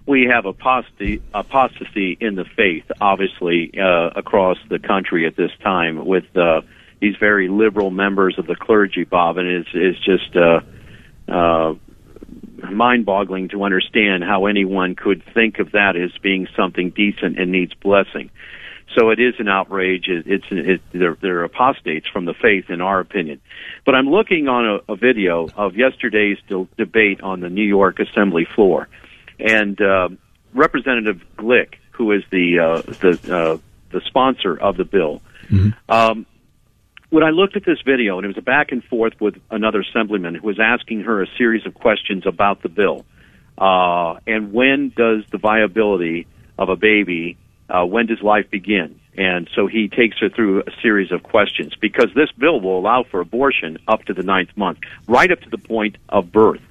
We 0.08 0.28
have 0.32 0.46
apostasy, 0.46 1.22
apostasy 1.34 2.18
in 2.20 2.34
the 2.36 2.46
faith, 2.46 2.86
obviously, 3.00 3.72
uh, 3.80 4.10
across 4.16 4.58
the 4.68 4.80
country 4.80 5.28
at 5.28 5.36
this 5.36 5.52
time 5.62 6.06
with 6.06 6.26
uh, 6.36 6.62
these 7.00 7.16
very 7.20 7.48
liberal 7.48 7.92
members 7.92 8.38
of 8.38 8.48
the 8.48 8.56
clergy, 8.56 9.04
Bob, 9.04 9.38
and 9.38 9.48
it's, 9.48 9.70
it's 9.74 10.00
just 10.00 10.36
uh, 10.36 10.62
uh, 11.28 11.76
mind-boggling 12.72 13.50
to 13.50 13.64
understand 13.64 14.24
how 14.24 14.46
anyone 14.46 14.96
could 14.96 15.24
think 15.34 15.60
of 15.60 15.72
that 15.72 15.96
as 15.96 16.12
being 16.22 16.48
something 16.56 16.90
decent 16.90 17.40
and 17.40 17.52
needs 17.52 17.74
blessing. 17.74 18.30
So 18.98 19.10
it 19.10 19.20
is 19.20 19.34
an 19.40 19.48
outrage. 19.48 20.08
It, 20.08 20.26
it's 20.28 20.46
it, 20.52 20.82
they're, 20.94 21.18
they're 21.20 21.44
apostates 21.44 22.08
from 22.08 22.26
the 22.26 22.34
faith, 22.34 22.70
in 22.70 22.82
our 22.82 23.00
opinion. 23.00 23.42
But 23.86 23.96
I'm 23.96 24.10
looking 24.10 24.48
on 24.48 24.80
a, 24.88 24.94
a 24.94 24.96
video 24.96 25.50
of 25.58 25.76
yesterday's 25.76 26.38
de- 26.48 26.68
debate 26.78 27.22
on 27.22 27.40
the 27.40 27.50
New 27.50 27.64
York 27.64 28.00
Assembly 28.00 28.46
floor, 28.46 28.88
and 29.40 29.80
uh, 29.82 30.10
Representative 30.54 31.22
Glick, 31.36 31.76
who 31.92 32.12
is 32.12 32.24
the 32.30 32.60
uh, 32.60 32.82
the 32.82 33.36
uh, 33.36 33.58
the 33.92 34.02
sponsor 34.06 34.56
of 34.56 34.78
the 34.78 34.86
bill, 34.86 35.22
mm-hmm. 35.50 35.70
um, 35.90 36.26
when 37.10 37.24
I 37.24 37.30
looked 37.30 37.56
at 37.56 37.66
this 37.66 37.80
video, 37.86 38.18
and 38.18 38.26
it 38.26 38.28
was 38.28 38.38
a 38.38 38.42
back 38.42 38.72
and 38.72 38.84
forth 38.84 39.14
with 39.20 39.36
another 39.52 39.82
assemblyman 39.82 40.36
who 40.36 40.48
was 40.48 40.60
asking 40.60 41.02
her 41.02 41.22
a 41.22 41.28
series 41.38 41.66
of 41.66 41.74
questions 41.74 42.26
about 42.26 42.62
the 42.62 42.70
bill, 42.70 43.06
uh, 43.58 44.16
and 44.28 44.52
when 44.52 44.92
does 44.96 45.24
the 45.32 45.38
viability 45.38 46.28
of 46.58 46.70
a 46.70 46.76
baby, 46.76 47.38
uh, 47.70 47.86
when 47.86 48.08
does 48.08 48.22
life 48.22 48.50
begin? 48.50 49.00
And 49.18 49.50
so 49.56 49.68
he 49.68 49.88
takes 49.88 50.18
her 50.20 50.30
through 50.30 50.62
a 50.62 50.72
series 50.82 51.12
of 51.12 51.24
questions 51.24 51.74
because 51.80 52.10
this 52.16 52.32
bill 52.38 52.60
will 52.60 52.78
allow 52.78 53.04
for 53.04 53.22
abortion 53.22 53.78
up 53.88 54.04
to 54.06 54.14
the 54.14 54.24
ninth 54.24 54.50
month, 54.58 54.80
right 55.08 55.32
up 55.32 55.40
to 55.42 55.50
the 55.50 55.58
point 55.58 55.98
of 56.10 56.32
birth. 56.32 56.62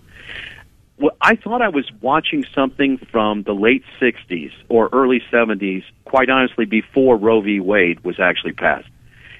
Well, 0.98 1.16
I 1.20 1.36
thought 1.36 1.60
I 1.60 1.70
was 1.70 1.90
watching 2.00 2.44
something 2.54 2.98
from 3.10 3.42
the 3.42 3.54
late 3.54 3.82
60s 4.00 4.52
or 4.68 4.88
early 4.92 5.22
70s, 5.32 5.82
quite 6.04 6.30
honestly, 6.30 6.66
before 6.66 7.16
Roe 7.16 7.40
v. 7.40 7.60
Wade 7.60 8.00
was 8.04 8.20
actually 8.20 8.52
passed. 8.52 8.88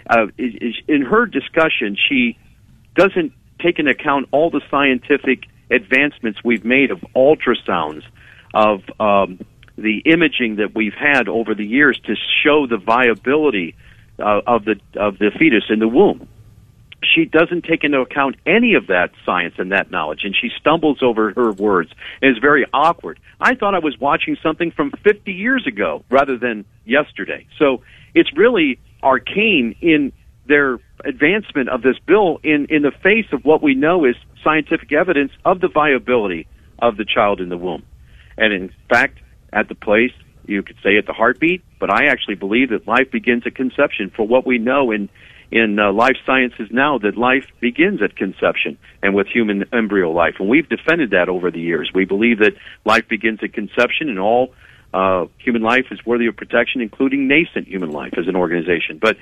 Uh, 0.09 0.27
in 0.37 1.03
her 1.03 1.27
discussion, 1.27 1.97
she 2.09 2.39
doesn't 2.95 3.33
take 3.61 3.79
into 3.79 3.91
account 3.91 4.29
all 4.33 4.51
the 4.51 4.61
scientific 4.71 5.45
advancements 5.71 6.41
we've 6.45 6.65
made 6.65 6.91
of 6.91 6.99
ultrasounds, 7.17 8.03
of 8.53 8.83
um, 9.01 9.41
the 9.77 9.99
imaging 10.05 10.57
that 10.57 10.75
we've 10.75 10.95
had 10.95 11.29
over 11.29 11.55
the 11.55 11.67
years 11.67 11.99
to 12.05 12.15
show 12.43 12.67
the 12.67 12.77
viability 12.77 13.75
uh, 14.19 14.41
of 14.47 14.65
the 14.65 14.77
of 14.95 15.19
the 15.19 15.31
fetus 15.37 15.65
in 15.69 15.79
the 15.79 15.89
womb. 15.89 16.29
She 17.03 17.27
doesn't 17.27 17.65
take 17.65 17.85
into 17.85 18.01
account 18.01 18.37
any 18.47 18.75
of 18.75 18.87
that 18.87 19.11
science 19.27 19.55
and 19.59 19.73
that 19.73 19.91
knowledge, 19.91 20.21
and 20.25 20.35
she 20.35 20.51
stumbles 20.59 21.03
over 21.03 21.33
her 21.33 21.53
words. 21.53 21.91
And 22.23 22.31
it's 22.31 22.41
very 22.41 22.65
awkward. 22.73 23.21
I 23.41 23.55
thought 23.57 23.75
I 23.75 23.81
was 23.81 23.99
watching 23.99 24.37
something 24.43 24.71
from 24.71 24.91
50 25.03 25.33
years 25.33 25.67
ago 25.67 26.03
rather 26.09 26.39
than 26.39 26.65
yesterday. 26.87 27.47
So 27.59 27.83
it's 28.15 28.35
really 28.35 28.79
arcane 29.05 29.77
in 29.81 30.13
their 30.47 30.79
advancement 31.05 31.69
of 31.69 31.83
this 31.83 31.97
bill 32.07 32.39
in, 32.43 32.67
in 32.71 32.83
the 32.83 32.93
face 33.03 33.27
of 33.33 33.45
what 33.45 33.63
we 33.63 33.75
know 33.75 34.05
is 34.05 34.17
scientific 34.43 34.93
evidence 34.93 35.33
of 35.45 35.61
the 35.61 35.69
viability 35.69 36.47
of 36.79 36.97
the 36.97 37.05
child 37.05 37.41
in 37.41 37.49
the 37.49 37.57
womb. 37.57 37.83
And 38.37 38.53
in 38.53 38.73
fact, 38.89 39.19
at 39.53 39.69
the 39.69 39.75
place, 39.75 40.13
you 40.47 40.63
could 40.63 40.77
say 40.83 40.97
at 40.99 41.07
the 41.07 41.13
heartbeat, 41.13 41.63
but 41.79 41.91
I 41.91 42.07
actually 42.07 42.35
believe 42.35 42.71
that 42.71 42.87
life 42.87 43.11
begins 43.11 43.45
at 43.47 43.55
conception 43.55 44.11
for 44.15 44.27
what 44.27 44.47
we 44.47 44.59
know 44.59 44.91
in, 44.91 45.09
in 45.51 45.79
uh, 45.79 45.93
life 45.93 46.17
sciences 46.27 46.69
now 46.71 46.99
that 46.99 47.17
life 47.17 47.47
begins 47.61 48.03
at 48.03 48.17
conception 48.17 48.77
and 49.03 49.15
with 49.15 49.27
human 49.29 49.65
embryo 49.73 50.11
life. 50.11 50.35
And 50.39 50.49
we've 50.49 50.69
defended 50.69 51.11
that 51.11 51.29
over 51.29 51.51
the 51.51 51.61
years. 51.61 51.91
We 51.95 52.05
believe 52.05 52.41
that 52.41 52.53
life 52.85 53.09
begins 53.09 53.41
at 53.43 53.53
conception 53.53 54.09
and 54.09 54.19
all 54.19 54.53
uh, 54.95 55.27
human 55.39 55.63
life 55.63 55.87
is 55.91 55.99
worthy 56.07 56.27
of 56.27 56.37
protection, 56.37 56.81
including 56.81 57.27
nascent 57.27 57.67
human 57.67 57.91
life 57.91 58.15
as 58.17 58.29
an 58.29 58.37
organization. 58.37 58.99
But 58.99 59.17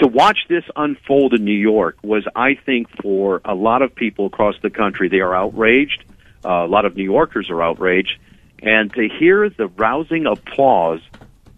to 0.00 0.08
watch 0.08 0.38
this 0.48 0.64
unfold 0.74 1.32
in 1.32 1.44
New 1.44 1.52
York 1.52 1.96
was, 2.02 2.26
I 2.34 2.56
think, 2.56 2.88
for 3.00 3.40
a 3.44 3.54
lot 3.54 3.82
of 3.82 3.94
people 3.94 4.26
across 4.26 4.56
the 4.62 4.70
country, 4.70 5.08
they 5.08 5.20
are 5.20 5.32
outraged. 5.32 6.04
Uh, 6.44 6.64
a 6.64 6.66
lot 6.66 6.84
of 6.86 6.96
New 6.96 7.04
Yorkers 7.04 7.50
are 7.50 7.62
outraged. 7.62 8.18
And 8.60 8.92
to 8.94 9.08
hear 9.08 9.48
the 9.48 9.68
rousing 9.68 10.26
applause 10.26 11.00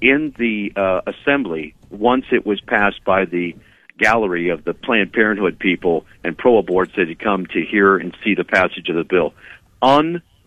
in 0.03 0.35
the 0.37 0.73
uh, 0.77 1.01
assembly 1.07 1.75
once 1.89 2.27
it 2.31 2.45
was 2.45 2.61
passed 2.61 3.03
by 3.05 3.25
the 3.25 3.57
gallery 3.99 4.51
of 4.51 4.65
the 4.65 4.75
Planned 4.75 5.15
Parenthood 5.15 5.59
people 5.59 6.05
and 6.23 6.37
pro 6.37 6.63
aborts 6.63 6.95
that 6.97 7.09
had 7.09 7.19
come 7.19 7.47
to 7.47 7.65
hear 7.65 7.97
and 7.97 8.15
see 8.23 8.35
the 8.35 8.45
passage 8.45 8.91
of 8.91 8.97
the 8.97 9.05
bill. 9.05 9.33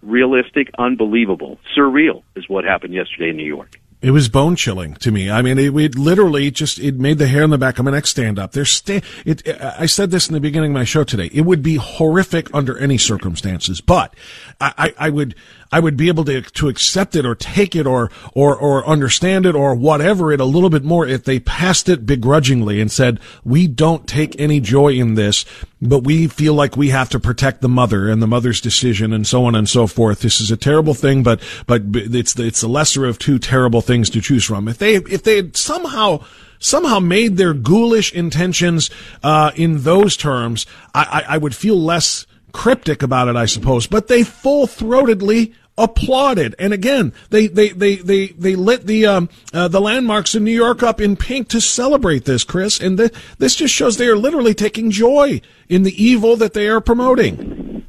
Unrealistic, 0.01 0.71
unbelievable, 0.77 1.59
surreal 1.77 2.23
is 2.35 2.47
what 2.47 2.63
happened 2.63 2.93
yesterday 2.93 3.29
in 3.29 3.37
New 3.37 3.45
York. 3.45 3.79
It 4.01 4.11
was 4.11 4.29
bone 4.29 4.55
chilling 4.55 4.93
to 4.95 5.11
me. 5.11 5.29
I 5.29 5.41
mean, 5.41 5.59
it, 5.59 5.75
it, 5.75 5.95
literally 5.97 6.51
just 6.51 6.79
it 6.79 6.95
made 6.95 7.17
the 7.17 7.27
hair 7.27 7.43
on 7.43 7.49
the 7.49 7.57
back 7.57 7.79
of 7.79 7.85
my 7.85 7.91
neck 7.91 8.07
stand 8.07 8.39
up. 8.39 8.53
There's 8.53 8.69
sta- 8.69 9.01
it, 9.25 9.45
I 9.61 9.87
said 9.87 10.09
this 10.09 10.29
in 10.29 10.33
the 10.33 10.39
beginning 10.39 10.71
of 10.71 10.75
my 10.75 10.85
show 10.85 11.03
today. 11.03 11.29
It 11.33 11.41
would 11.41 11.61
be 11.61 11.75
horrific 11.75 12.53
under 12.53 12.77
any 12.77 12.97
circumstances, 12.97 13.81
but 13.81 14.15
I, 14.61 14.73
I, 14.77 15.07
I 15.07 15.09
would 15.09 15.35
I 15.71 15.79
would 15.79 15.97
be 15.97 16.07
able 16.07 16.25
to 16.25 16.41
to 16.41 16.67
accept 16.67 17.15
it 17.15 17.25
or 17.25 17.35
take 17.35 17.75
it 17.75 17.85
or 17.85 18.09
or 18.33 18.55
or 18.55 18.85
understand 18.87 19.45
it 19.45 19.55
or 19.55 19.75
whatever 19.75 20.31
it 20.31 20.41
a 20.41 20.45
little 20.45 20.69
bit 20.69 20.83
more 20.83 21.07
if 21.07 21.23
they 21.23 21.39
passed 21.39 21.89
it 21.89 22.05
begrudgingly 22.05 22.81
and 22.81 22.91
said 22.91 23.19
we 23.43 23.67
don't 23.67 24.07
take 24.07 24.39
any 24.39 24.59
joy 24.59 24.93
in 24.93 25.13
this, 25.13 25.45
but 25.81 26.03
we 26.03 26.27
feel 26.27 26.55
like 26.55 26.75
we 26.75 26.89
have 26.89 27.09
to 27.09 27.19
protect 27.19 27.61
the 27.61 27.69
mother 27.69 28.09
and 28.09 28.21
the 28.21 28.27
mother's 28.27 28.61
decision 28.61 29.13
and 29.13 29.27
so 29.27 29.45
on 29.45 29.53
and 29.53 29.69
so 29.69 29.85
forth. 29.85 30.21
This 30.21 30.41
is 30.41 30.49
a 30.49 30.57
terrible 30.57 30.95
thing, 30.95 31.21
but 31.21 31.39
but 31.67 31.83
it's 31.93 32.37
it's 32.39 32.61
the 32.61 32.67
lesser 32.67 33.05
of 33.05 33.19
two 33.19 33.37
terrible 33.37 33.81
things 33.81 34.09
to 34.11 34.21
choose 34.21 34.45
from. 34.45 34.67
If 34.67 34.79
they 34.79 34.95
if 34.95 35.21
they 35.21 35.35
had 35.35 35.55
somehow 35.55 36.23
somehow 36.57 36.99
made 36.99 37.37
their 37.37 37.53
ghoulish 37.53 38.11
intentions 38.13 38.89
uh, 39.23 39.51
in 39.55 39.83
those 39.83 40.17
terms, 40.17 40.65
I, 40.93 41.23
I, 41.27 41.35
I 41.35 41.37
would 41.37 41.55
feel 41.55 41.79
less 41.79 42.25
cryptic 42.51 43.01
about 43.03 43.27
it, 43.27 43.35
I 43.35 43.45
suppose, 43.45 43.87
but 43.87 44.07
they 44.07 44.23
full 44.23 44.67
throatedly 44.67 45.53
applauded. 45.79 46.53
And 46.59 46.73
again, 46.73 47.13
they 47.29 47.47
they 47.47 47.69
they 47.69 47.95
they 47.95 48.27
they 48.27 48.55
lit 48.55 48.85
the 48.85 49.07
um, 49.07 49.29
uh, 49.53 49.67
the 49.67 49.81
landmarks 49.81 50.35
in 50.35 50.43
New 50.43 50.51
York 50.51 50.83
up 50.83 51.01
in 51.01 51.15
pink 51.15 51.47
to 51.49 51.61
celebrate 51.61 52.25
this, 52.25 52.43
Chris. 52.43 52.79
And 52.79 52.97
th- 52.97 53.13
this 53.39 53.55
just 53.55 53.73
shows 53.73 53.97
they 53.97 54.07
are 54.07 54.17
literally 54.17 54.53
taking 54.53 54.91
joy 54.91 55.41
in 55.69 55.83
the 55.83 56.03
evil 56.03 56.35
that 56.35 56.53
they 56.53 56.67
are 56.67 56.81
promoting. 56.81 57.85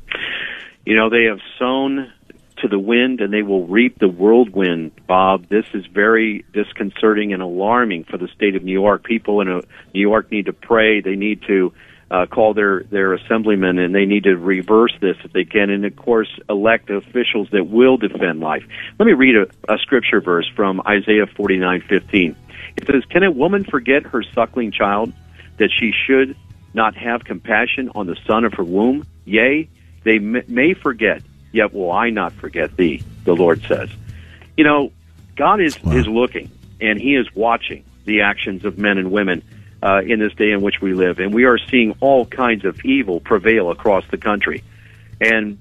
You 0.86 0.96
know, 0.96 1.10
they 1.10 1.24
have 1.24 1.40
sown 1.58 2.10
to 2.58 2.68
the 2.68 2.78
wind 2.78 3.20
and 3.20 3.32
they 3.32 3.42
will 3.42 3.66
reap 3.66 3.98
the 3.98 4.08
whirlwind, 4.08 4.92
Bob. 5.06 5.48
This 5.48 5.64
is 5.74 5.84
very 5.86 6.44
disconcerting 6.52 7.32
and 7.32 7.42
alarming 7.42 8.04
for 8.04 8.18
the 8.18 8.28
state 8.28 8.54
of 8.54 8.62
New 8.62 8.72
York. 8.72 9.04
People 9.04 9.40
in 9.40 9.48
a, 9.48 9.62
New 9.94 10.00
York 10.00 10.30
need 10.30 10.46
to 10.46 10.52
pray. 10.52 11.00
They 11.00 11.16
need 11.16 11.42
to 11.46 11.72
uh, 12.10 12.26
call 12.26 12.54
their 12.54 12.82
their 12.84 13.14
assemblymen, 13.14 13.78
and 13.78 13.94
they 13.94 14.04
need 14.04 14.24
to 14.24 14.36
reverse 14.36 14.92
this 15.00 15.16
if 15.24 15.32
they 15.32 15.44
can, 15.44 15.70
and 15.70 15.84
of 15.84 15.94
course 15.94 16.28
elect 16.48 16.90
officials 16.90 17.48
that 17.52 17.68
will 17.68 17.96
defend 17.96 18.40
life. 18.40 18.64
Let 18.98 19.06
me 19.06 19.12
read 19.12 19.36
a, 19.36 19.72
a 19.72 19.78
scripture 19.78 20.20
verse 20.20 20.50
from 20.56 20.82
Isaiah 20.86 21.26
forty 21.26 21.58
nine 21.58 21.82
fifteen. 21.82 22.34
It 22.76 22.86
says, 22.86 23.04
"Can 23.10 23.22
a 23.22 23.30
woman 23.30 23.64
forget 23.64 24.04
her 24.06 24.22
suckling 24.22 24.72
child, 24.72 25.12
that 25.58 25.70
she 25.70 25.92
should 26.06 26.36
not 26.74 26.96
have 26.96 27.24
compassion 27.24 27.90
on 27.94 28.06
the 28.06 28.16
son 28.26 28.44
of 28.44 28.54
her 28.54 28.64
womb? 28.64 29.06
Yea, 29.24 29.68
they 30.02 30.18
may 30.18 30.74
forget, 30.74 31.22
yet 31.52 31.72
will 31.72 31.92
I 31.92 32.10
not 32.10 32.32
forget 32.32 32.76
thee." 32.76 33.02
The 33.24 33.34
Lord 33.34 33.62
says. 33.62 33.90
You 34.56 34.64
know, 34.64 34.92
God 35.36 35.60
is 35.60 35.80
wow. 35.82 35.92
is 35.92 36.08
looking, 36.08 36.50
and 36.80 37.00
He 37.00 37.14
is 37.14 37.32
watching 37.34 37.84
the 38.04 38.22
actions 38.22 38.64
of 38.64 38.78
men 38.78 38.98
and 38.98 39.12
women 39.12 39.42
uh, 39.82 40.02
in 40.04 40.18
this 40.18 40.34
day 40.34 40.50
in 40.50 40.60
which 40.60 40.80
we 40.80 40.94
live. 40.94 41.18
And 41.18 41.32
we 41.32 41.44
are 41.44 41.58
seeing 41.58 41.96
all 42.00 42.26
kinds 42.26 42.64
of 42.64 42.84
evil 42.84 43.20
prevail 43.20 43.70
across 43.70 44.04
the 44.10 44.18
country. 44.18 44.62
And 45.20 45.58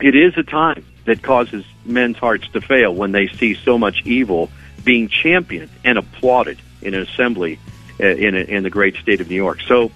it 0.00 0.14
is 0.14 0.34
a 0.36 0.42
time 0.42 0.84
that 1.04 1.22
causes 1.22 1.64
men's 1.84 2.16
hearts 2.16 2.48
to 2.48 2.60
fail 2.60 2.94
when 2.94 3.12
they 3.12 3.28
see 3.28 3.54
so 3.54 3.78
much 3.78 4.02
evil 4.04 4.50
being 4.84 5.08
championed 5.08 5.70
and 5.84 5.98
applauded 5.98 6.58
in 6.82 6.94
an 6.94 7.02
assembly 7.02 7.58
uh, 7.98 8.06
in, 8.06 8.34
a, 8.34 8.40
in 8.40 8.62
the 8.62 8.70
great 8.70 8.96
state 8.96 9.20
of 9.20 9.28
New 9.28 9.36
York. 9.36 9.60
So, 9.66 9.90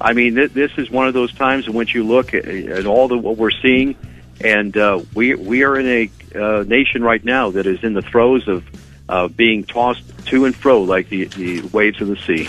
I 0.00 0.12
mean, 0.12 0.36
th- 0.36 0.52
this 0.52 0.70
is 0.76 0.90
one 0.90 1.08
of 1.08 1.14
those 1.14 1.32
times 1.32 1.66
in 1.66 1.74
which 1.74 1.94
you 1.94 2.04
look 2.04 2.34
at, 2.34 2.46
at 2.46 2.86
all 2.86 3.08
the 3.08 3.18
what 3.18 3.36
we're 3.36 3.50
seeing, 3.50 3.96
and 4.40 4.76
uh, 4.76 5.02
we 5.14 5.34
we 5.34 5.64
are 5.64 5.78
in 5.78 5.86
a 5.86 6.38
uh, 6.38 6.62
nation 6.62 7.02
right 7.02 7.22
now 7.24 7.50
that 7.50 7.66
is 7.66 7.82
in 7.82 7.92
the 7.92 8.02
throes 8.02 8.46
of 8.48 8.64
uh, 9.08 9.28
being 9.28 9.64
tossed 9.64 10.04
to 10.26 10.44
and 10.44 10.54
fro 10.54 10.82
like 10.82 11.08
the, 11.08 11.24
the 11.24 11.62
waves 11.62 12.00
of 12.00 12.08
the 12.08 12.16
sea. 12.16 12.48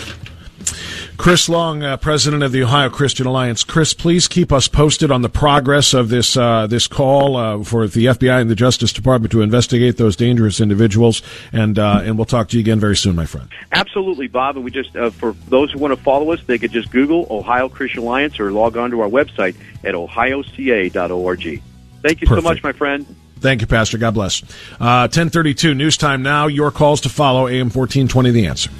Chris 1.22 1.48
Long, 1.48 1.84
uh, 1.84 1.96
president 1.98 2.42
of 2.42 2.50
the 2.50 2.64
Ohio 2.64 2.90
Christian 2.90 3.28
Alliance. 3.28 3.62
Chris, 3.62 3.94
please 3.94 4.26
keep 4.26 4.50
us 4.50 4.66
posted 4.66 5.12
on 5.12 5.22
the 5.22 5.28
progress 5.28 5.94
of 5.94 6.08
this 6.08 6.36
uh, 6.36 6.66
this 6.66 6.88
call 6.88 7.36
uh, 7.36 7.62
for 7.62 7.86
the 7.86 8.06
FBI 8.06 8.40
and 8.40 8.50
the 8.50 8.56
Justice 8.56 8.92
Department 8.92 9.30
to 9.30 9.40
investigate 9.40 9.98
those 9.98 10.16
dangerous 10.16 10.60
individuals, 10.60 11.22
and 11.52 11.78
uh, 11.78 12.00
and 12.02 12.18
we'll 12.18 12.24
talk 12.24 12.48
to 12.48 12.56
you 12.56 12.60
again 12.60 12.80
very 12.80 12.96
soon, 12.96 13.14
my 13.14 13.24
friend. 13.24 13.48
Absolutely, 13.70 14.26
Bob. 14.26 14.56
And 14.56 14.64
we 14.64 14.72
just 14.72 14.96
uh, 14.96 15.10
for 15.10 15.36
those 15.46 15.70
who 15.70 15.78
want 15.78 15.96
to 15.96 16.02
follow 16.02 16.32
us, 16.32 16.42
they 16.42 16.58
could 16.58 16.72
just 16.72 16.90
Google 16.90 17.28
Ohio 17.30 17.68
Christian 17.68 18.02
Alliance 18.02 18.40
or 18.40 18.50
log 18.50 18.76
on 18.76 18.90
to 18.90 19.00
our 19.00 19.08
website 19.08 19.54
at 19.84 19.94
ohioca.org. 19.94 21.62
Thank 22.02 22.20
you 22.20 22.26
Perfect. 22.26 22.28
so 22.28 22.40
much, 22.40 22.64
my 22.64 22.72
friend. 22.72 23.06
Thank 23.38 23.60
you, 23.60 23.68
Pastor. 23.68 23.96
God 23.96 24.14
bless. 24.14 24.42
Uh, 24.80 25.06
1032, 25.06 25.72
news 25.74 25.96
time 25.96 26.24
now. 26.24 26.48
Your 26.48 26.72
calls 26.72 27.02
to 27.02 27.08
follow, 27.08 27.46
AM 27.46 27.70
1420, 27.70 28.32
The 28.32 28.46
Answer. 28.48 28.70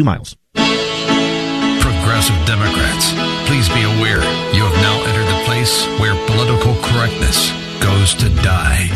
Two 0.00 0.04
miles. 0.04 0.36
Progressive 0.54 2.36
Democrats, 2.46 3.12
please 3.46 3.68
be 3.68 3.82
aware 3.82 4.22
you 4.54 4.64
have 4.64 4.78
now 4.80 4.96
entered 5.04 5.26
the 5.26 5.44
place 5.44 5.86
where 6.00 6.14
political 6.26 6.74
correctness 6.82 7.50
goes 7.82 8.14
to 8.14 8.30
die. 8.42 8.88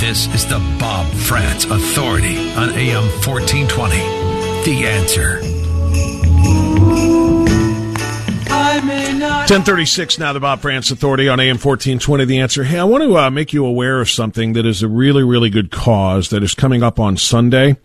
This 0.00 0.26
is 0.34 0.44
the 0.46 0.58
Bob 0.80 1.06
Frantz 1.14 1.66
Authority 1.66 2.52
on 2.54 2.70
AM 2.70 3.04
1420. 3.22 3.96
The 4.64 4.86
answer. 4.86 5.40
1036 8.84 10.18
now, 10.18 10.32
the 10.32 10.40
Bob 10.40 10.60
Frantz 10.60 10.90
Authority 10.90 11.28
on 11.28 11.38
AM 11.38 11.58
1420. 11.58 12.24
The 12.24 12.40
answer. 12.40 12.64
Hey, 12.64 12.78
I 12.78 12.84
want 12.84 13.04
to 13.04 13.16
uh, 13.16 13.30
make 13.30 13.52
you 13.52 13.64
aware 13.64 14.00
of 14.00 14.10
something 14.10 14.54
that 14.54 14.66
is 14.66 14.82
a 14.82 14.88
really, 14.88 15.22
really 15.22 15.50
good 15.50 15.70
cause 15.70 16.30
that 16.30 16.42
is 16.42 16.54
coming 16.54 16.82
up 16.82 16.98
on 16.98 17.16
Sunday. 17.16 17.76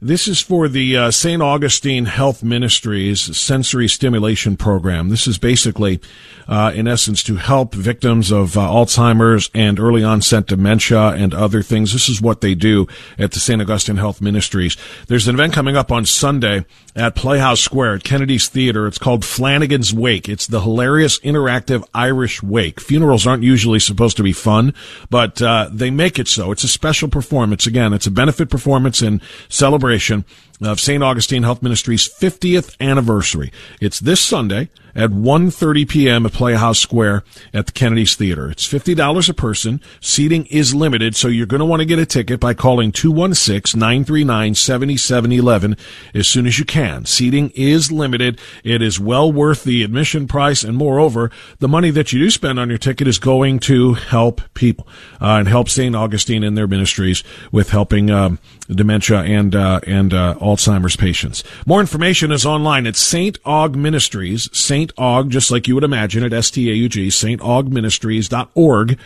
This 0.00 0.28
is 0.28 0.42
for 0.42 0.68
the 0.68 0.94
uh, 0.94 1.10
St. 1.10 1.40
Augustine 1.40 2.04
Health 2.04 2.42
Ministries 2.42 3.34
sensory 3.34 3.88
stimulation 3.88 4.54
program. 4.54 5.08
This 5.08 5.26
is 5.26 5.38
basically, 5.38 6.00
uh, 6.46 6.70
in 6.74 6.86
essence, 6.86 7.22
to 7.22 7.36
help 7.36 7.74
victims 7.74 8.30
of 8.30 8.58
uh, 8.58 8.60
Alzheimer's 8.60 9.50
and 9.54 9.80
early 9.80 10.04
onset 10.04 10.46
dementia 10.48 11.12
and 11.12 11.32
other 11.32 11.62
things. 11.62 11.94
This 11.94 12.10
is 12.10 12.20
what 12.20 12.42
they 12.42 12.54
do 12.54 12.86
at 13.18 13.32
the 13.32 13.40
St. 13.40 13.62
Augustine 13.62 13.96
Health 13.96 14.20
Ministries. 14.20 14.76
There's 15.08 15.28
an 15.28 15.34
event 15.34 15.54
coming 15.54 15.78
up 15.78 15.90
on 15.90 16.04
Sunday 16.04 16.66
at 16.94 17.14
Playhouse 17.14 17.60
Square 17.60 17.94
at 17.94 18.04
Kennedy's 18.04 18.48
Theater. 18.48 18.86
It's 18.86 18.98
called 18.98 19.24
Flanagan's 19.24 19.94
Wake. 19.94 20.28
It's 20.28 20.46
the 20.46 20.60
hilarious 20.60 21.18
interactive 21.20 21.88
Irish 21.94 22.42
wake. 22.42 22.82
Funerals 22.82 23.26
aren't 23.26 23.44
usually 23.44 23.78
supposed 23.78 24.18
to 24.18 24.22
be 24.22 24.32
fun, 24.32 24.74
but 25.08 25.40
uh, 25.40 25.70
they 25.72 25.90
make 25.90 26.18
it 26.18 26.28
so. 26.28 26.52
It's 26.52 26.64
a 26.64 26.68
special 26.68 27.08
performance. 27.08 27.66
Again, 27.66 27.94
it's 27.94 28.06
a 28.06 28.10
benefit 28.10 28.50
performance 28.50 29.00
in 29.00 29.22
celebration 29.48 29.85
celebration 29.86 30.24
of 30.60 30.80
St. 30.80 31.02
Augustine 31.02 31.42
Health 31.42 31.62
Ministry's 31.62 32.08
50th 32.08 32.76
anniversary. 32.80 33.52
It's 33.80 34.00
this 34.00 34.20
Sunday 34.20 34.70
at 34.96 35.10
1.30 35.10 35.88
p.m. 35.88 36.24
at 36.24 36.32
Playhouse 36.32 36.78
Square 36.78 37.22
at 37.52 37.66
the 37.66 37.72
Kennedy's 37.72 38.14
Theater. 38.16 38.50
It's 38.50 38.66
$50 38.66 39.28
a 39.28 39.34
person. 39.34 39.82
Seating 40.00 40.46
is 40.46 40.74
limited, 40.74 41.14
so 41.14 41.28
you're 41.28 41.44
going 41.44 41.60
to 41.60 41.66
want 41.66 41.80
to 41.80 41.86
get 41.86 41.98
a 41.98 42.06
ticket 42.06 42.40
by 42.40 42.54
calling 42.54 42.92
216-939-7711 42.92 45.78
as 46.14 46.26
soon 46.26 46.46
as 46.46 46.58
you 46.58 46.64
can. 46.64 47.04
Seating 47.04 47.50
is 47.50 47.92
limited. 47.92 48.40
It 48.64 48.80
is 48.80 48.98
well 48.98 49.30
worth 49.30 49.64
the 49.64 49.82
admission 49.82 50.26
price, 50.26 50.64
and 50.64 50.78
moreover, 50.78 51.30
the 51.58 51.68
money 51.68 51.90
that 51.90 52.14
you 52.14 52.18
do 52.18 52.30
spend 52.30 52.58
on 52.58 52.70
your 52.70 52.78
ticket 52.78 53.06
is 53.06 53.18
going 53.18 53.58
to 53.60 53.92
help 53.94 54.40
people 54.54 54.88
uh, 55.20 55.36
and 55.36 55.48
help 55.48 55.68
St. 55.68 55.94
Augustine 55.94 56.42
and 56.42 56.56
their 56.56 56.66
ministries 56.66 57.22
with 57.52 57.68
helping 57.68 58.10
um, 58.10 58.38
dementia 58.68 59.20
and 59.20 59.54
uh, 59.54 59.80
and 59.86 60.14
uh, 60.14 60.36
Alzheimer's 60.46 60.94
patients. 60.96 61.42
More 61.66 61.80
information 61.80 62.30
is 62.30 62.46
online 62.46 62.86
at 62.86 62.94
St. 62.94 63.42
Aug 63.42 63.74
Ministries, 63.74 64.48
St. 64.56 64.94
Aug, 64.94 65.28
just 65.28 65.50
like 65.50 65.66
you 65.66 65.74
would 65.74 65.82
imagine 65.82 66.22
at 66.22 66.32
S-T-A-U-G, 66.32 67.08
staugministries.org. 67.08 68.98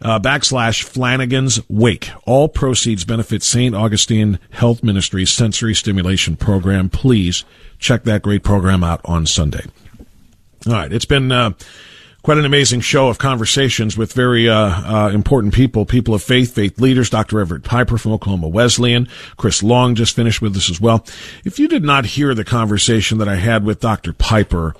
Uh, 0.00 0.20
backslash 0.20 0.84
Flanagan's 0.84 1.58
Wake. 1.68 2.08
All 2.24 2.48
proceeds 2.48 3.04
benefit 3.04 3.42
St. 3.42 3.74
Augustine 3.74 4.38
Health 4.50 4.84
Ministries 4.84 5.28
Sensory 5.32 5.74
Stimulation 5.74 6.36
Program. 6.36 6.88
Please 6.88 7.44
check 7.80 8.04
that 8.04 8.22
great 8.22 8.44
program 8.44 8.84
out 8.84 9.00
on 9.04 9.26
Sunday. 9.26 9.64
All 10.68 10.74
right. 10.74 10.92
It's 10.92 11.04
been, 11.04 11.32
uh, 11.32 11.50
quite 12.22 12.38
an 12.38 12.44
amazing 12.44 12.80
show 12.80 13.08
of 13.08 13.18
conversations 13.18 13.96
with 13.96 14.12
very 14.12 14.48
uh, 14.48 14.56
uh, 14.56 15.10
important 15.10 15.54
people, 15.54 15.86
people 15.86 16.14
of 16.14 16.22
faith, 16.22 16.54
faith 16.54 16.80
leaders. 16.80 17.10
Dr. 17.10 17.40
Everett 17.40 17.64
Piper 17.64 17.96
from 17.96 18.12
Oklahoma 18.12 18.48
Wesleyan, 18.48 19.08
Chris 19.36 19.62
Long 19.62 19.94
just 19.94 20.16
finished 20.16 20.42
with 20.42 20.56
us 20.56 20.68
as 20.68 20.80
well. 20.80 21.06
If 21.44 21.58
you 21.58 21.68
did 21.68 21.84
not 21.84 22.04
hear 22.04 22.34
the 22.34 22.44
conversation 22.44 23.18
that 23.18 23.28
I 23.28 23.36
had 23.36 23.64
with 23.64 23.80
Dr. 23.80 24.12
Piper, 24.12 24.74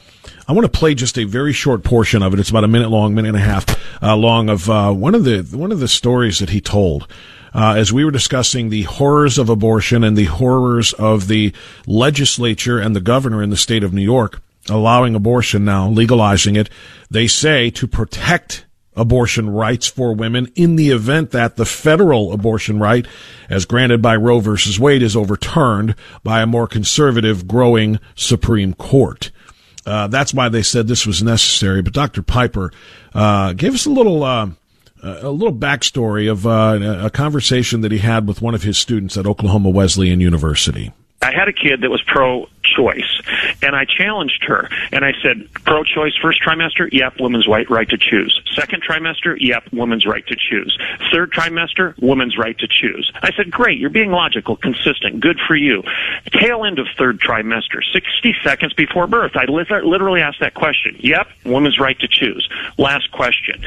I 0.48 0.52
want 0.52 0.64
to 0.64 0.78
play 0.78 0.94
just 0.94 1.18
a 1.18 1.24
very 1.24 1.52
short 1.52 1.84
portion 1.84 2.22
of 2.22 2.34
it. 2.34 2.40
It's 2.40 2.50
about 2.50 2.64
a 2.64 2.68
minute 2.68 2.90
long, 2.90 3.14
minute 3.14 3.28
and 3.28 3.36
a 3.36 3.40
half 3.40 4.02
uh, 4.02 4.16
long 4.16 4.48
of 4.48 4.68
uh, 4.68 4.92
one 4.92 5.14
of 5.14 5.24
the 5.24 5.42
one 5.56 5.72
of 5.72 5.80
the 5.80 5.88
stories 5.88 6.40
that 6.40 6.50
he 6.50 6.60
told. 6.60 7.06
Uh, 7.54 7.74
as 7.78 7.92
we 7.92 8.04
were 8.04 8.10
discussing 8.10 8.68
the 8.68 8.82
horrors 8.82 9.38
of 9.38 9.48
abortion 9.48 10.04
and 10.04 10.18
the 10.18 10.26
horrors 10.26 10.92
of 10.92 11.28
the 11.28 11.50
legislature 11.86 12.78
and 12.78 12.94
the 12.94 13.00
governor 13.00 13.42
in 13.42 13.48
the 13.48 13.56
state 13.56 13.82
of 13.82 13.92
New 13.92 14.02
York 14.02 14.42
allowing 14.68 15.14
abortion 15.14 15.64
now, 15.64 15.88
legalizing 15.88 16.56
it, 16.56 16.70
they 17.10 17.26
say 17.26 17.70
to 17.70 17.86
protect 17.86 18.66
abortion 18.98 19.48
rights 19.48 19.86
for 19.86 20.14
women 20.14 20.50
in 20.56 20.76
the 20.76 20.90
event 20.90 21.30
that 21.30 21.56
the 21.56 21.64
federal 21.64 22.32
abortion 22.32 22.78
right, 22.80 23.06
as 23.48 23.64
granted 23.64 24.02
by 24.02 24.16
Roe 24.16 24.40
versus 24.40 24.78
Wade, 24.78 25.02
is 25.02 25.16
overturned 25.16 25.94
by 26.22 26.42
a 26.42 26.46
more 26.46 26.66
conservative, 26.66 27.46
growing 27.46 28.00
Supreme 28.16 28.74
Court. 28.74 29.30
Uh, 29.86 30.08
that's 30.08 30.34
why 30.34 30.48
they 30.48 30.62
said 30.62 30.86
this 30.86 31.06
was 31.06 31.22
necessary. 31.22 31.80
But 31.80 31.94
Dr. 31.94 32.22
Piper 32.22 32.72
uh, 33.14 33.54
gave 33.54 33.74
us 33.74 33.86
a 33.86 33.90
little. 33.90 34.22
Uh, 34.22 34.50
a 35.00 35.30
little 35.30 35.54
backstory 35.54 36.28
of 36.28 36.44
uh, 36.44 37.04
a 37.06 37.08
conversation 37.08 37.82
that 37.82 37.92
he 37.92 37.98
had 37.98 38.26
with 38.26 38.42
one 38.42 38.52
of 38.52 38.64
his 38.64 38.76
students 38.76 39.16
at 39.16 39.26
Oklahoma 39.26 39.70
Wesleyan 39.70 40.20
University. 40.20 40.92
I 41.22 41.30
had 41.32 41.46
a 41.46 41.52
kid 41.52 41.82
that 41.82 41.90
was 41.90 42.02
pro 42.02 42.48
choice. 42.74 43.20
And 43.62 43.74
I 43.74 43.84
challenged 43.84 44.44
her 44.44 44.68
and 44.92 45.04
I 45.04 45.12
said, 45.22 45.48
pro 45.64 45.84
choice 45.84 46.14
first 46.20 46.42
trimester? 46.42 46.88
Yep, 46.92 47.20
woman's 47.20 47.46
right, 47.48 47.68
right 47.70 47.88
to 47.88 47.98
choose. 47.98 48.40
Second 48.54 48.82
trimester? 48.82 49.36
Yep, 49.38 49.72
woman's 49.72 50.06
right 50.06 50.26
to 50.26 50.36
choose. 50.36 50.78
Third 51.12 51.32
trimester? 51.32 52.00
Woman's 52.00 52.36
right 52.36 52.58
to 52.58 52.68
choose. 52.68 53.12
I 53.22 53.32
said, 53.32 53.50
great, 53.50 53.78
you're 53.78 53.90
being 53.90 54.10
logical, 54.10 54.56
consistent, 54.56 55.20
good 55.20 55.38
for 55.46 55.56
you. 55.56 55.82
Tail 56.32 56.64
end 56.64 56.78
of 56.78 56.86
third 56.96 57.20
trimester, 57.20 57.82
60 57.92 58.34
seconds 58.42 58.72
before 58.74 59.06
birth. 59.06 59.32
I 59.36 59.44
literally 59.44 60.20
asked 60.20 60.40
that 60.40 60.54
question. 60.54 60.96
Yep, 61.00 61.28
woman's 61.44 61.78
right 61.78 61.98
to 62.00 62.08
choose. 62.08 62.48
Last 62.76 63.10
question. 63.12 63.64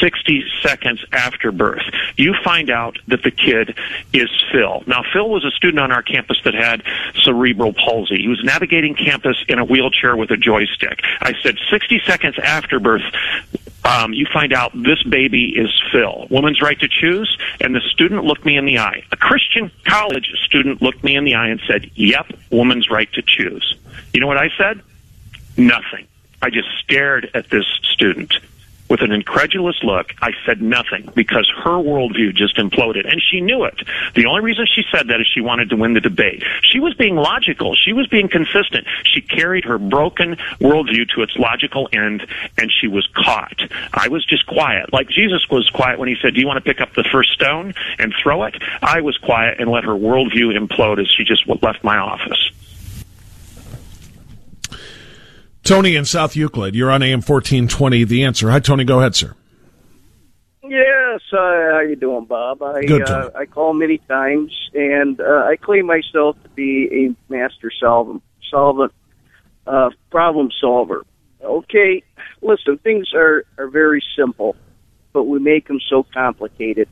60 0.00 0.44
seconds 0.62 1.04
after 1.12 1.52
birth, 1.52 1.82
you 2.16 2.34
find 2.44 2.70
out 2.70 2.98
that 3.08 3.22
the 3.22 3.30
kid 3.30 3.76
is 4.12 4.28
Phil. 4.52 4.82
Now, 4.86 5.02
Phil 5.12 5.28
was 5.28 5.44
a 5.44 5.50
student 5.50 5.80
on 5.80 5.92
our 5.92 6.02
campus 6.02 6.38
that 6.44 6.54
had 6.54 6.82
cerebral 7.22 7.72
palsy. 7.72 8.16
Was 8.30 8.42
navigating 8.44 8.94
campus 8.94 9.36
in 9.48 9.58
a 9.58 9.64
wheelchair 9.64 10.16
with 10.16 10.30
a 10.30 10.36
joystick. 10.36 11.00
I 11.20 11.34
said 11.42 11.56
60 11.70 12.00
seconds 12.06 12.36
after 12.42 12.80
birth, 12.80 13.02
um, 13.84 14.12
you 14.12 14.26
find 14.32 14.52
out 14.52 14.72
this 14.74 15.02
baby 15.02 15.54
is 15.56 15.70
Phil. 15.92 16.26
Woman's 16.30 16.60
right 16.60 16.78
to 16.80 16.88
choose. 16.88 17.36
And 17.60 17.74
the 17.74 17.80
student 17.80 18.24
looked 18.24 18.44
me 18.44 18.56
in 18.56 18.64
the 18.64 18.78
eye. 18.78 19.02
A 19.12 19.16
Christian 19.16 19.70
college 19.84 20.30
student 20.44 20.82
looked 20.82 21.02
me 21.02 21.16
in 21.16 21.24
the 21.24 21.34
eye 21.34 21.48
and 21.48 21.60
said, 21.66 21.90
Yep, 21.94 22.32
woman's 22.50 22.90
right 22.90 23.10
to 23.14 23.22
choose. 23.22 23.76
You 24.12 24.20
know 24.20 24.26
what 24.26 24.36
I 24.36 24.48
said? 24.56 24.82
Nothing. 25.56 26.06
I 26.42 26.50
just 26.50 26.68
stared 26.82 27.30
at 27.34 27.50
this 27.50 27.66
student 27.82 28.34
with 28.90 29.00
an 29.02 29.12
incredulous 29.12 29.76
look. 29.82 30.12
I 30.20 30.32
said 30.44 30.60
nothing 30.60 31.08
because 31.14 31.50
her 31.64 31.78
worldview 31.78 32.34
just 32.34 32.56
imploded, 32.56 33.10
and 33.10 33.22
she 33.22 33.40
knew 33.40 33.64
it. 33.64 33.80
The 34.14 34.26
only 34.26 34.42
reason 34.42 34.66
she 34.66 34.82
said 34.92 35.08
that 35.08 35.20
is 35.20 35.28
she 35.32 35.40
wanted 35.40 35.70
to 35.70 35.76
win 35.76 35.94
the 35.94 36.00
debate. 36.00 36.42
She 36.62 36.80
was 36.80 36.92
being 36.94 37.14
logical. 37.14 37.76
She 37.76 37.92
was 37.92 38.08
being 38.08 38.28
consistent. 38.28 38.86
She 39.04 39.20
carried 39.20 39.64
her 39.64 39.78
broken 39.78 40.36
worldview 40.60 41.08
to 41.14 41.22
its 41.22 41.36
logical 41.36 41.88
end, 41.92 42.26
and 42.58 42.70
she 42.70 42.88
was 42.88 43.08
caught. 43.14 43.62
I 43.94 44.08
was 44.08 44.26
just 44.26 44.46
quiet. 44.46 44.92
Like 44.92 45.08
Jesus 45.08 45.48
was 45.48 45.70
quiet 45.70 45.98
when 45.98 46.08
he 46.08 46.16
said, 46.20 46.34
Do 46.34 46.40
you 46.40 46.46
want 46.46 46.62
to 46.62 46.68
pick 46.68 46.80
up 46.80 46.94
the 46.94 47.04
first 47.04 47.30
stone 47.30 47.74
and 47.98 48.12
throw 48.20 48.42
it? 48.44 48.60
I 48.82 49.00
was 49.00 49.16
quiet 49.18 49.60
and 49.60 49.70
let 49.70 49.84
her 49.84 49.92
worldview 49.92 50.58
implode 50.58 51.00
as 51.00 51.08
she 51.08 51.24
just 51.24 51.46
left 51.62 51.84
my 51.84 51.96
office. 51.96 52.50
Tony 55.62 55.96
in 55.96 56.04
South 56.04 56.36
Euclid, 56.36 56.74
you're 56.74 56.90
on 56.90 57.02
AM 57.02 57.18
1420. 57.18 58.04
The 58.04 58.24
answer. 58.24 58.50
Hi, 58.50 58.60
Tony. 58.60 58.84
Go 58.84 59.00
ahead, 59.00 59.14
sir. 59.14 59.34
Yes, 60.62 61.20
uh, 61.32 61.36
how 61.36 61.80
you 61.80 61.96
doing, 61.96 62.26
Bob? 62.26 62.62
I 62.62 62.82
Good, 62.82 63.10
uh, 63.10 63.30
I 63.34 63.46
call 63.46 63.74
many 63.74 63.98
times, 63.98 64.52
and 64.72 65.20
uh, 65.20 65.44
I 65.44 65.56
claim 65.56 65.86
myself 65.86 66.40
to 66.44 66.48
be 66.50 66.88
a 66.92 67.32
master 67.32 67.72
solvent, 67.80 68.22
solvent 68.48 68.92
uh, 69.66 69.90
problem 70.10 70.50
solver. 70.60 71.04
Okay, 71.42 72.04
listen, 72.40 72.78
things 72.78 73.12
are 73.14 73.44
are 73.58 73.68
very 73.68 74.02
simple, 74.16 74.54
but 75.12 75.24
we 75.24 75.40
make 75.40 75.66
them 75.66 75.80
so 75.88 76.04
complicated. 76.14 76.88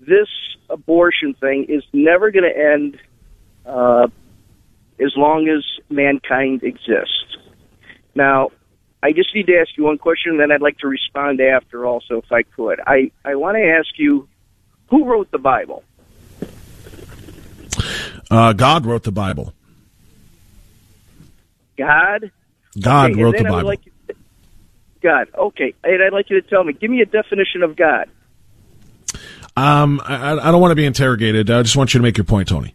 This 0.00 0.28
abortion 0.68 1.34
thing 1.34 1.66
is 1.68 1.84
never 1.92 2.32
going 2.32 2.50
to 2.50 2.58
end 2.58 2.98
uh, 3.64 4.08
as 4.98 5.12
long 5.16 5.48
as 5.48 5.64
mankind 5.88 6.64
exists. 6.64 7.36
Now, 8.16 8.50
I 9.02 9.12
just 9.12 9.32
need 9.34 9.46
to 9.46 9.56
ask 9.58 9.76
you 9.76 9.84
one 9.84 9.98
question, 9.98 10.32
and 10.32 10.40
then 10.40 10.50
I'd 10.50 10.62
like 10.62 10.78
to 10.78 10.88
respond 10.88 11.40
after 11.40 11.86
also, 11.86 12.16
if 12.16 12.32
I 12.32 12.42
could. 12.42 12.80
I, 12.84 13.12
I 13.24 13.36
want 13.36 13.56
to 13.56 13.62
ask 13.62 13.98
you, 13.98 14.26
who 14.88 15.04
wrote 15.04 15.30
the 15.30 15.38
Bible? 15.38 15.84
Uh, 18.30 18.54
God 18.54 18.86
wrote 18.86 19.02
the 19.02 19.12
Bible. 19.12 19.52
God? 21.76 22.32
God 22.80 23.10
okay, 23.12 23.22
wrote 23.22 23.36
the 23.36 23.44
Bible. 23.44 23.68
Like 23.68 23.84
to, 23.84 24.14
God, 25.02 25.28
okay. 25.36 25.74
And 25.84 26.02
I'd 26.02 26.12
like 26.12 26.30
you 26.30 26.40
to 26.40 26.48
tell 26.48 26.64
me, 26.64 26.72
give 26.72 26.90
me 26.90 27.02
a 27.02 27.06
definition 27.06 27.62
of 27.62 27.76
God. 27.76 28.08
Um, 29.56 30.00
I, 30.04 30.32
I 30.32 30.50
don't 30.50 30.60
want 30.60 30.72
to 30.72 30.76
be 30.76 30.86
interrogated. 30.86 31.50
I 31.50 31.62
just 31.62 31.76
want 31.76 31.94
you 31.94 31.98
to 31.98 32.02
make 32.02 32.16
your 32.16 32.24
point, 32.24 32.48
Tony. 32.48 32.74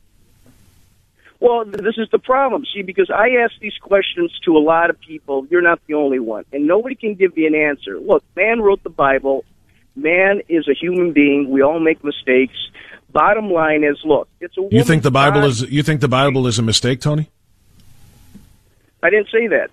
Well, 1.42 1.66
this 1.66 1.98
is 1.98 2.08
the 2.12 2.20
problem. 2.20 2.66
See, 2.72 2.84
because 2.84 3.10
I 3.10 3.30
ask 3.44 3.60
these 3.60 3.76
questions 3.82 4.32
to 4.46 4.56
a 4.56 4.60
lot 4.60 4.92
of 4.92 5.00
people, 5.00 5.48
you're 5.50 5.64
not 5.64 5.82
the 5.88 5.96
only 5.96 6.20
one, 6.20 6.46
and 6.54 6.68
nobody 6.68 6.94
can 6.94 7.16
give 7.16 7.36
me 7.36 7.48
an 7.48 7.56
answer. 7.56 8.00
Look, 8.00 8.24
man 8.36 8.62
wrote 8.62 8.84
the 8.84 8.92
Bible. 8.92 9.44
Man 9.96 10.42
is 10.48 10.68
a 10.68 10.74
human 10.74 11.14
being. 11.14 11.50
We 11.50 11.64
all 11.64 11.80
make 11.80 12.04
mistakes. 12.04 12.56
Bottom 13.12 13.50
line 13.50 13.84
is, 13.84 13.98
look, 14.06 14.30
it's 14.40 14.56
a. 14.56 14.68
You 14.72 14.84
think 14.84 15.02
the 15.02 15.12
Bible 15.12 15.42
God. 15.42 15.50
is 15.50 15.64
you 15.64 15.82
think 15.82 16.00
the 16.00 16.08
Bible 16.08 16.46
is 16.46 16.60
a 16.60 16.62
mistake, 16.62 17.02
Tony? 17.02 17.30
I 19.02 19.10
didn't 19.10 19.30
say 19.32 19.48
that. 19.48 19.72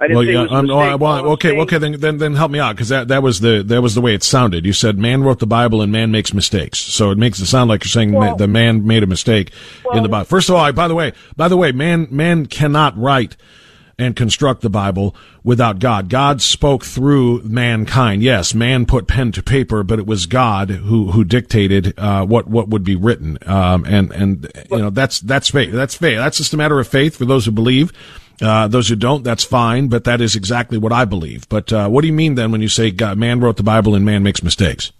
I 0.00 0.04
didn't 0.06 0.16
Well, 0.16 0.26
say 0.26 0.32
yeah, 0.32 0.38
it 0.38 0.42
was 0.44 0.50
a 0.52 0.54
um, 0.54 0.66
well, 0.68 0.98
well, 0.98 1.26
okay, 1.32 1.48
saying- 1.48 1.60
okay, 1.62 1.78
then, 1.78 1.92
then 1.98 2.18
then 2.18 2.34
help 2.36 2.52
me 2.52 2.60
out 2.60 2.76
because 2.76 2.88
that, 2.90 3.08
that 3.08 3.20
was 3.22 3.40
the 3.40 3.62
that 3.64 3.82
was 3.82 3.94
the 3.96 4.00
way 4.00 4.14
it 4.14 4.22
sounded. 4.22 4.64
You 4.64 4.72
said 4.72 4.96
man 4.98 5.22
wrote 5.24 5.40
the 5.40 5.46
Bible 5.46 5.82
and 5.82 5.90
man 5.90 6.12
makes 6.12 6.32
mistakes, 6.32 6.78
so 6.78 7.10
it 7.10 7.18
makes 7.18 7.40
it 7.40 7.46
sound 7.46 7.68
like 7.68 7.82
you're 7.84 7.90
saying 7.90 8.12
Well- 8.12 8.36
the 8.36 8.46
man 8.46 8.86
made 8.86 9.02
a 9.02 9.06
mistake 9.08 9.50
in 9.92 10.02
the 10.04 10.08
Bible. 10.08 10.24
First 10.26 10.48
of 10.48 10.54
all, 10.54 10.72
by 10.72 10.86
the 10.86 10.94
way, 10.94 11.12
by 11.36 11.48
the 11.48 11.56
way, 11.56 11.72
man 11.72 12.06
man 12.10 12.46
cannot 12.46 12.96
write 12.96 13.36
and 14.00 14.14
construct 14.14 14.60
the 14.60 14.70
Bible 14.70 15.16
without 15.42 15.80
God. 15.80 16.08
God 16.08 16.40
spoke 16.40 16.84
through 16.84 17.42
mankind. 17.42 18.22
Yes, 18.22 18.54
man 18.54 18.86
put 18.86 19.08
pen 19.08 19.32
to 19.32 19.42
paper, 19.42 19.82
but 19.82 19.98
it 19.98 20.06
was 20.06 20.26
God 20.26 20.70
who 20.70 21.10
who 21.10 21.24
dictated 21.24 21.94
uh, 21.98 22.24
what 22.24 22.46
what 22.46 22.68
would 22.68 22.84
be 22.84 22.94
written. 22.94 23.36
Um, 23.46 23.84
and 23.84 24.12
and 24.12 24.52
you 24.70 24.78
know 24.78 24.90
that's 24.90 25.18
that's 25.18 25.50
faith. 25.50 25.72
That's 25.72 25.96
faith. 25.96 26.18
That's 26.18 26.36
just 26.38 26.54
a 26.54 26.56
matter 26.56 26.78
of 26.78 26.86
faith 26.86 27.16
for 27.16 27.24
those 27.24 27.46
who 27.46 27.50
believe. 27.50 27.92
Uh, 28.40 28.68
those 28.68 28.88
who 28.88 28.96
don't, 28.96 29.24
that's 29.24 29.44
fine, 29.44 29.88
but 29.88 30.04
that 30.04 30.20
is 30.20 30.36
exactly 30.36 30.78
what 30.78 30.92
I 30.92 31.04
believe. 31.04 31.48
But 31.48 31.72
uh, 31.72 31.88
what 31.88 32.02
do 32.02 32.06
you 32.06 32.12
mean 32.12 32.36
then 32.36 32.52
when 32.52 32.60
you 32.60 32.68
say 32.68 32.90
God, 32.90 33.18
man 33.18 33.40
wrote 33.40 33.56
the 33.56 33.62
Bible 33.62 33.94
and 33.94 34.04
man 34.04 34.22
makes 34.22 34.42
mistakes? 34.42 34.92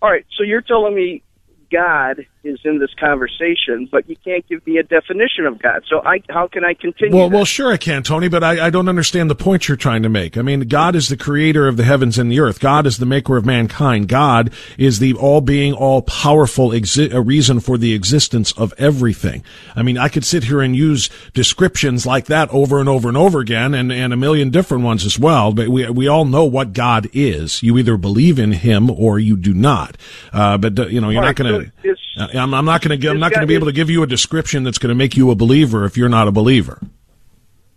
All 0.00 0.10
right, 0.10 0.24
so 0.36 0.42
you're 0.42 0.62
telling 0.62 0.94
me 0.94 1.22
God 1.70 2.26
is 2.42 2.58
in 2.64 2.78
this 2.78 2.92
conversation, 2.98 3.88
but 3.90 4.08
you 4.08 4.16
can't 4.24 4.46
give 4.48 4.66
me 4.66 4.78
a 4.78 4.82
definition 4.82 5.44
of 5.46 5.60
God. 5.60 5.82
So 5.88 6.00
I, 6.04 6.22
how 6.28 6.48
can 6.48 6.64
I 6.64 6.74
continue? 6.74 7.14
Well, 7.14 7.28
that? 7.28 7.34
well, 7.36 7.44
sure 7.44 7.70
I 7.72 7.76
can, 7.76 8.02
Tony, 8.02 8.28
but 8.28 8.42
I, 8.42 8.66
I 8.66 8.70
don't 8.70 8.88
understand 8.88 9.30
the 9.30 9.34
point 9.34 9.68
you're 9.68 9.76
trying 9.76 10.02
to 10.02 10.08
make. 10.08 10.38
I 10.38 10.42
mean, 10.42 10.60
God 10.60 10.96
is 10.96 11.08
the 11.08 11.16
creator 11.16 11.68
of 11.68 11.76
the 11.76 11.84
heavens 11.84 12.18
and 12.18 12.32
the 12.32 12.40
earth. 12.40 12.58
God 12.58 12.86
is 12.86 12.98
the 12.98 13.06
maker 13.06 13.36
of 13.36 13.44
mankind. 13.44 14.08
God 14.08 14.52
is 14.78 14.98
the 14.98 15.14
all-being, 15.14 15.74
all-powerful 15.74 16.70
exi- 16.70 17.12
uh, 17.12 17.20
reason 17.20 17.60
for 17.60 17.76
the 17.76 17.92
existence 17.92 18.52
of 18.52 18.72
everything. 18.78 19.44
I 19.76 19.82
mean, 19.82 19.98
I 19.98 20.08
could 20.08 20.24
sit 20.24 20.44
here 20.44 20.62
and 20.62 20.74
use 20.74 21.10
descriptions 21.34 22.06
like 22.06 22.26
that 22.26 22.48
over 22.50 22.80
and 22.80 22.88
over 22.88 23.08
and 23.08 23.16
over 23.18 23.40
again, 23.40 23.74
and, 23.74 23.92
and 23.92 24.12
a 24.12 24.16
million 24.16 24.50
different 24.50 24.82
ones 24.84 25.04
as 25.04 25.18
well. 25.18 25.52
But 25.52 25.68
we 25.68 25.88
we 25.90 26.08
all 26.08 26.24
know 26.24 26.44
what 26.44 26.72
God 26.72 27.08
is. 27.12 27.62
You 27.62 27.76
either 27.78 27.96
believe 27.96 28.38
in 28.38 28.52
Him 28.52 28.90
or 28.90 29.18
you 29.18 29.36
do 29.36 29.52
not. 29.52 29.96
Uh, 30.32 30.56
but 30.56 30.78
uh, 30.78 30.86
you 30.86 31.00
know, 31.00 31.10
you're 31.10 31.20
All 31.20 31.26
not 31.26 31.38
right, 31.38 31.48
going 31.48 31.59
so 31.64 31.70
to. 31.82 31.90
is- 31.90 32.36
I'm, 32.36 32.54
I'm 32.54 32.64
not 32.64 32.82
going 32.82 33.00
to. 33.00 33.08
I'm 33.08 33.18
not 33.18 33.30
going 33.30 33.40
to 33.40 33.46
be 33.46 33.54
able 33.54 33.66
to 33.66 33.72
give 33.72 33.90
you 33.90 34.02
a 34.02 34.06
description 34.06 34.64
that's 34.64 34.78
going 34.78 34.88
to 34.88 34.94
make 34.94 35.16
you 35.16 35.30
a 35.30 35.34
believer 35.34 35.84
if 35.84 35.96
you're 35.96 36.08
not 36.08 36.28
a 36.28 36.32
believer. 36.32 36.80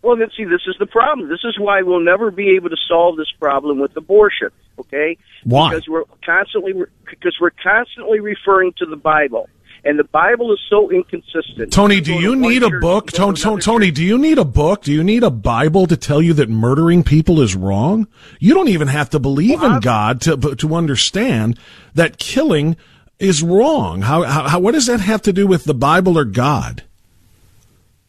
Well, 0.03 0.17
then, 0.17 0.29
see, 0.35 0.43
this 0.43 0.61
is 0.67 0.75
the 0.79 0.85
problem. 0.85 1.29
This 1.29 1.45
is 1.45 1.57
why 1.57 1.81
we'll 1.81 2.03
never 2.03 2.29
be 2.29 2.55
able 2.57 2.69
to 2.69 2.77
solve 2.89 3.15
this 3.15 3.31
problem 3.39 3.79
with 3.79 3.95
abortion. 3.95 4.49
Okay? 4.77 5.17
Why? 5.45 5.69
Because 5.69 5.87
we're 5.87 6.03
constantly 6.25 6.73
because 7.09 7.37
we're 7.39 7.51
constantly 7.51 8.19
referring 8.19 8.73
to 8.79 8.85
the 8.85 8.97
Bible, 8.97 9.47
and 9.85 9.97
the 9.97 10.03
Bible 10.03 10.51
is 10.51 10.59
so 10.69 10.91
inconsistent. 10.91 11.71
Tony, 11.71 12.01
do 12.01 12.13
you 12.13 12.35
need 12.35 12.63
a 12.63 12.69
book? 12.81 13.11
go 13.11 13.31
Tony, 13.31 13.61
Tony, 13.61 13.91
do 13.91 14.03
you 14.03 14.17
need 14.17 14.39
a 14.39 14.45
book? 14.45 14.83
Do 14.83 14.91
you 14.91 15.03
need 15.03 15.23
a 15.23 15.31
Bible 15.31 15.87
to 15.87 15.95
tell 15.95 16.21
you 16.21 16.33
that 16.33 16.49
murdering 16.49 17.03
people 17.03 17.39
is 17.39 17.55
wrong? 17.55 18.07
You 18.39 18.53
don't 18.53 18.69
even 18.69 18.89
have 18.89 19.09
to 19.11 19.19
believe 19.19 19.63
in 19.63 19.79
God 19.79 20.19
to 20.21 20.35
to 20.55 20.75
understand 20.75 21.57
that 21.93 22.17
killing 22.17 22.75
is 23.19 23.43
wrong. 23.43 24.01
How, 24.01 24.23
how, 24.23 24.59
what 24.59 24.73
does 24.73 24.87
that 24.87 24.99
have 24.99 25.21
to 25.23 25.33
do 25.33 25.47
with 25.47 25.63
the 25.63 25.73
Bible 25.73 26.17
or 26.17 26.25
God? 26.25 26.83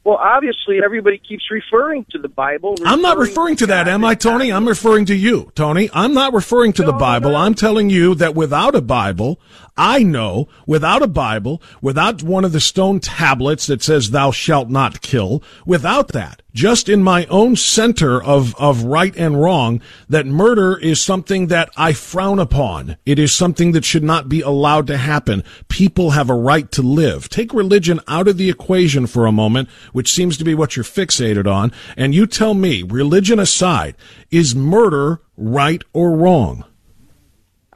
Well, 0.05 0.17
obviously, 0.17 0.81
everybody 0.85 1.17
keeps 1.17 1.51
referring 1.51 2.05
to 2.11 2.19
the 2.19 2.29
Bible. 2.29 2.77
I'm 2.85 3.01
not 3.01 3.17
referring 3.17 3.57
to 3.57 3.67
that, 3.69 3.89
am 3.89 4.05
I, 4.05 4.15
Tony? 4.15 4.53
I'm 4.53 4.69
referring 4.69 5.07
to 5.07 5.15
you, 5.15 5.51
Tony. 5.55 5.89
I'm 5.95 6.13
not 6.13 6.35
referring 6.35 6.75
to 6.75 6.83
the 6.83 6.93
Bible. 6.93 7.31
no. 7.31 7.37
I'm 7.37 7.55
telling 7.55 7.89
you 7.89 8.15
that 8.17 8.35
without 8.35 8.75
a 8.75 8.83
Bible, 8.83 9.41
I 9.79 10.03
know 10.03 10.47
without 10.67 11.01
a 11.01 11.07
Bible, 11.07 11.63
without 11.81 12.23
one 12.23 12.45
of 12.45 12.53
the 12.53 12.61
stone 12.61 13.01
tablets 13.01 13.67
that 13.67 13.83
says 13.83 14.11
thou 14.11 14.31
shalt 14.31 14.69
not 14.69 15.01
kill, 15.01 15.43
without 15.65 16.09
that, 16.09 16.43
just 16.55 16.89
in 16.89 17.03
my 17.03 17.27
own 17.27 17.57
center 17.57 18.23
of, 18.23 18.55
of 18.57 18.85
right 18.85 19.15
and 19.17 19.41
wrong, 19.41 19.83
that 20.09 20.27
murder 20.27 20.79
is 20.79 21.01
something 21.01 21.49
that 21.49 21.71
I 21.77 21.93
frown 21.93 22.39
upon. 22.39 22.97
It 23.05 23.19
is 23.19 23.33
something 23.35 23.73
that 23.73 23.85
should 23.85 24.05
not 24.05 24.29
be 24.29 24.41
allowed 24.41 24.87
to 24.87 24.97
happen. 24.97 25.43
People 25.69 26.13
have 26.13 26.31
a 26.31 26.35
right 26.35 26.71
to 26.73 26.83
live. 26.83 27.29
Take 27.29 27.53
religion 27.53 28.01
out 28.07 28.29
of 28.29 28.39
the 28.39 28.49
equation 28.49 29.07
for 29.07 29.27
a 29.27 29.33
moment, 29.33 29.69
which 29.93 30.13
seems 30.13 30.39
to 30.39 30.45
be 30.45 30.55
what 30.55 30.77
you're 30.77 30.85
fixated 30.85 31.53
on, 31.53 31.73
and 31.97 32.15
you 32.15 32.27
tell 32.27 32.55
me, 32.55 32.83
religion 32.83 33.41
aside, 33.41 33.97
is 34.31 34.55
murder 34.55 35.21
right 35.37 35.83
or 35.93 36.13
wrong? 36.13 36.65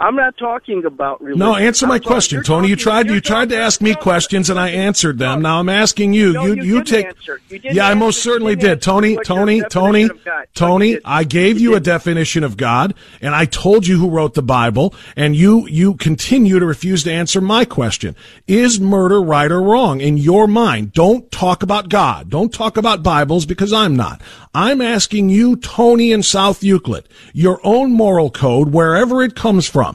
I'm 0.00 0.14
not 0.14 0.36
talking 0.36 0.84
about 0.84 1.20
religion. 1.20 1.40
No, 1.40 1.56
answer 1.56 1.86
I'm 1.86 1.88
my 1.90 1.98
talking- 1.98 2.06
question, 2.12 2.42
Tony. 2.44 2.68
You 2.68 2.76
tried. 2.76 3.06
you're 3.06 3.20
tried 3.20 3.48
to 3.48 3.56
ask 3.60 3.80
me 3.80 3.94
questions, 3.96 4.48
and 4.48 4.58
I 4.58 4.68
answered 4.70 5.18
them. 5.18 5.42
Now 5.42 5.58
I'm 5.58 5.68
asking 5.68 6.12
you. 6.12 6.32
No, 6.34 6.46
you 6.46 6.54
you 6.54 6.62
you 6.76 6.84
take. 6.84 7.06
You 7.50 7.60
yeah, 7.64 7.86
I 7.86 7.90
answer. 7.90 7.98
most 7.98 8.24
You 8.24 8.30
certainly 8.32 8.54
did, 8.56 8.80
Tony. 8.80 9.16
Tony. 9.24 9.62
Tony. 9.68 10.04
of 10.04 10.24
God- 10.24 10.32
no, 10.34 10.40
you 10.40 10.46
Tony. 10.54 10.98
I 11.04 11.24
gave 11.24 11.58
You 11.58 11.70
you 11.70 11.76
a 11.76 11.80
definition 11.80 12.44
of 12.44 12.56
God, 12.56 12.94
and 13.20 13.34
I 13.34 13.44
told 13.44 13.86
you 13.88 13.98
who 13.98 14.08
wrote 14.08 14.34
the 14.34 14.42
Bible, 14.42 14.94
and 15.16 15.34
you 15.34 15.66
you 15.68 15.94
continue 15.94 16.60
to 16.60 16.66
refuse 16.66 17.02
to 17.04 17.12
answer 17.12 17.40
my 17.40 17.64
question. 17.64 18.14
Is 18.46 18.78
murder 18.78 19.20
right 19.20 19.50
or 19.50 19.60
wrong 19.60 20.00
in 20.00 20.16
your 20.16 20.46
mind? 20.46 20.92
Don't 20.92 21.28
talk 21.32 21.62
about 21.64 21.88
God. 21.88 22.30
Don't 22.30 22.52
talk 22.52 22.76
about 22.76 23.02
Bibles 23.02 23.46
because 23.46 23.72
I'm 23.72 23.96
not. 23.96 24.20
I'm 24.54 24.80
asking 24.80 25.28
you, 25.28 25.56
Tony 25.56 26.10
in 26.12 26.22
South 26.22 26.62
Euclid, 26.62 27.08
your 27.32 27.60
own 27.64 27.92
moral 27.92 28.30
code, 28.30 28.72
wherever 28.72 29.22
it 29.22 29.34
comes 29.34 29.68
from. 29.68 29.87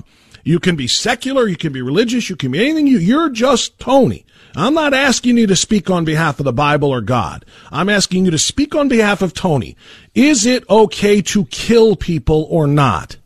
You 0.43 0.59
can 0.59 0.75
be 0.75 0.87
secular, 0.87 1.47
you 1.47 1.55
can 1.55 1.71
be 1.71 1.81
religious, 1.81 2.29
you 2.29 2.35
can 2.35 2.51
be 2.51 2.59
anything 2.59 2.85
you, 2.85 2.97
you're 2.97 3.29
just 3.29 3.79
Tony. 3.79 4.25
I'm 4.55 4.73
not 4.73 4.93
asking 4.93 5.37
you 5.37 5.47
to 5.47 5.55
speak 5.55 5.89
on 5.89 6.05
behalf 6.05 6.39
of 6.39 6.43
the 6.43 6.53
Bible 6.53 6.89
or 6.89 7.01
God. 7.01 7.45
I'm 7.71 7.89
asking 7.89 8.25
you 8.25 8.31
to 8.31 8.37
speak 8.37 8.75
on 8.75 8.87
behalf 8.87 9.21
of 9.21 9.33
Tony. 9.33 9.75
Is 10.13 10.45
it 10.45 10.69
okay 10.69 11.21
to 11.21 11.45
kill 11.45 11.95
people 11.95 12.45
or 12.49 12.67
not? 12.67 13.17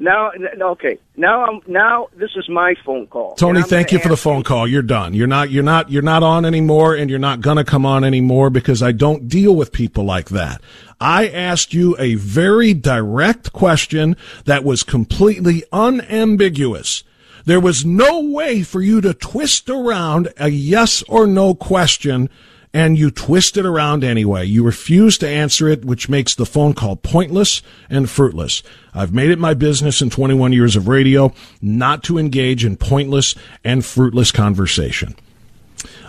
Now, 0.00 0.30
okay. 0.60 0.96
Now, 1.16 1.44
I'm 1.44 1.60
now. 1.66 2.06
This 2.16 2.30
is 2.36 2.48
my 2.48 2.74
phone 2.86 3.08
call. 3.08 3.34
Tony, 3.34 3.62
thank 3.62 3.90
you 3.90 3.98
for 3.98 4.08
the 4.08 4.16
phone 4.16 4.44
call. 4.44 4.68
You're 4.68 4.80
done. 4.80 5.12
You're 5.12 5.26
not, 5.26 5.50
you're 5.50 5.64
not, 5.64 5.90
you're 5.90 6.02
not 6.02 6.22
on 6.22 6.44
anymore 6.44 6.94
and 6.94 7.10
you're 7.10 7.18
not 7.18 7.40
gonna 7.40 7.64
come 7.64 7.84
on 7.84 8.04
anymore 8.04 8.48
because 8.48 8.80
I 8.80 8.92
don't 8.92 9.26
deal 9.28 9.56
with 9.56 9.72
people 9.72 10.04
like 10.04 10.28
that. 10.28 10.62
I 11.00 11.28
asked 11.28 11.74
you 11.74 11.96
a 11.98 12.14
very 12.14 12.74
direct 12.74 13.52
question 13.52 14.16
that 14.44 14.62
was 14.62 14.84
completely 14.84 15.64
unambiguous. 15.72 17.02
There 17.44 17.60
was 17.60 17.84
no 17.84 18.20
way 18.20 18.62
for 18.62 18.80
you 18.80 19.00
to 19.00 19.14
twist 19.14 19.68
around 19.68 20.28
a 20.36 20.48
yes 20.48 21.02
or 21.08 21.26
no 21.26 21.54
question 21.54 22.30
and 22.72 22.98
you 22.98 23.10
twist 23.10 23.56
it 23.56 23.64
around 23.64 24.04
anyway. 24.04 24.44
You 24.44 24.64
refuse 24.64 25.18
to 25.18 25.28
answer 25.28 25.68
it, 25.68 25.84
which 25.84 26.08
makes 26.08 26.34
the 26.34 26.46
phone 26.46 26.74
call 26.74 26.96
pointless 26.96 27.62
and 27.88 28.08
fruitless. 28.08 28.62
I've 28.94 29.14
made 29.14 29.30
it 29.30 29.38
my 29.38 29.54
business 29.54 30.02
in 30.02 30.10
21 30.10 30.52
years 30.52 30.76
of 30.76 30.88
radio 30.88 31.32
not 31.62 32.02
to 32.04 32.18
engage 32.18 32.64
in 32.64 32.76
pointless 32.76 33.34
and 33.64 33.84
fruitless 33.84 34.32
conversation. 34.32 35.14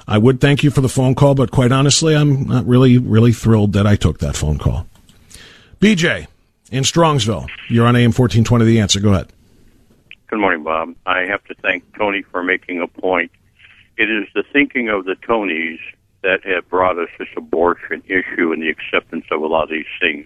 I 0.08 0.18
would 0.18 0.42
thank 0.42 0.64
you 0.64 0.72
for 0.72 0.82
the 0.82 0.90
phone 0.90 1.14
call, 1.14 1.36
but 1.36 1.52
quite 1.52 1.72
honestly, 1.72 2.16
I'm 2.16 2.48
not 2.48 2.66
really, 2.66 2.98
really 2.98 3.32
thrilled 3.32 3.74
that 3.74 3.86
I 3.86 3.96
took 3.96 4.20
that 4.20 4.36
phone 4.36 4.58
call. 4.58 4.88
BJ 5.80 6.28
in 6.72 6.84
Strongsville, 6.84 7.48
you're 7.68 7.86
on 7.86 7.96
AM 7.96 8.12
1420. 8.12 8.66
The 8.66 8.80
answer. 8.80 9.00
Go 9.00 9.14
ahead. 9.14 9.32
Good 10.28 10.40
morning, 10.40 10.64
Bob. 10.64 10.96
I 11.06 11.22
have 11.22 11.44
to 11.46 11.56
thank 11.56 11.84
Tony 11.96 12.24
for 12.24 12.44
making 12.44 12.82
a 12.82 12.88
point. 12.88 13.32
It 13.98 14.10
is 14.10 14.28
the 14.34 14.44
thinking 14.52 14.90
of 14.90 15.06
the 15.06 15.16
Tonys 15.16 15.80
that 16.22 16.44
have 16.44 16.70
brought 16.70 17.00
us 17.00 17.10
this 17.18 17.30
abortion 17.38 18.04
issue 18.06 18.52
and 18.52 18.62
the 18.62 18.70
acceptance 18.70 19.26
of 19.32 19.42
a 19.42 19.48
lot 19.48 19.64
of 19.64 19.70
these 19.70 19.86
things. 20.00 20.26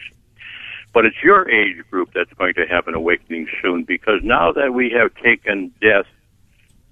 But 0.94 1.06
it's 1.06 1.24
your 1.24 1.50
age 1.50 1.84
group 1.90 2.12
that's 2.14 2.34
going 2.34 2.54
to 2.56 2.66
have 2.68 2.88
an 2.88 2.94
awakening 2.94 3.48
soon 3.62 3.84
because 3.84 4.22
now 4.24 4.52
that 4.52 4.74
we 4.74 4.92
have 4.92 5.14
taken 5.16 5.74
death 5.82 6.06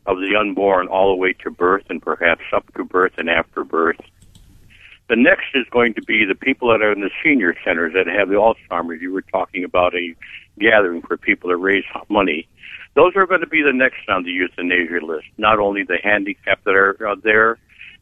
of 0.08 0.18
the 0.18 0.36
unborn 0.36 0.88
all 0.88 1.10
the 1.10 1.16
way 1.16 1.34
to 1.34 1.52
birth 1.52 1.86
and 1.90 2.02
perhaps 2.02 2.42
up 2.54 2.72
to 2.74 2.84
birth 2.84 3.14
and 3.18 3.30
after 3.30 3.64
birth, 3.64 4.00
the 5.08 5.16
next 5.16 5.48
is 5.54 5.66
going 5.70 5.94
to 5.96 6.02
be 6.02 6.26
the 6.26 6.36
people 6.36 6.70
that 6.70 6.82
are 6.82 6.92
in 6.92 7.02
the 7.02 7.12
senior 7.24 7.54
centers 7.66 7.94
that 7.94 8.08
have 8.08 8.30
the 8.30 8.36
Alzheimer's. 8.36 9.02
You 9.02 9.12
were 9.12 9.22
talking 9.22 9.64
about 9.64 9.94
a 9.94 10.16
gathering 10.58 11.02
for 11.02 11.18
people 11.18 11.50
to 11.50 11.58
raise 11.58 11.84
money. 12.10 12.48
Those 12.96 13.16
are 13.16 13.28
going 13.28 13.42
to 13.42 13.48
be 13.48 13.62
the 13.62 13.74
next 13.74 14.08
on 14.10 14.24
the 14.24 14.32
euthanasia 14.32 15.06
list. 15.06 15.28
Not 15.38 15.60
only 15.60 15.84
the 15.84 15.98
handicapped 16.02 16.64
that 16.64 16.76
are 16.76 17.16
there, 17.24 17.58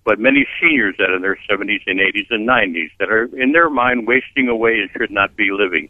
but 0.10 0.20
many 0.20 0.48
seniors 0.60 0.96
that 0.98 1.12
are 1.12 1.18
in 1.18 1.22
their 1.22 1.38
70s 1.48 1.84
and 1.86 2.00
80s 2.00 2.26
and 2.32 2.50
90s 2.50 2.90
that 2.98 3.12
are, 3.12 3.26
in 3.40 3.52
their 3.52 3.70
mind, 3.70 4.08
wasting 4.08 4.48
away 4.48 4.80
and 4.80 4.90
should 4.98 5.12
not 5.12 5.36
be 5.36 5.52
living. 5.52 5.88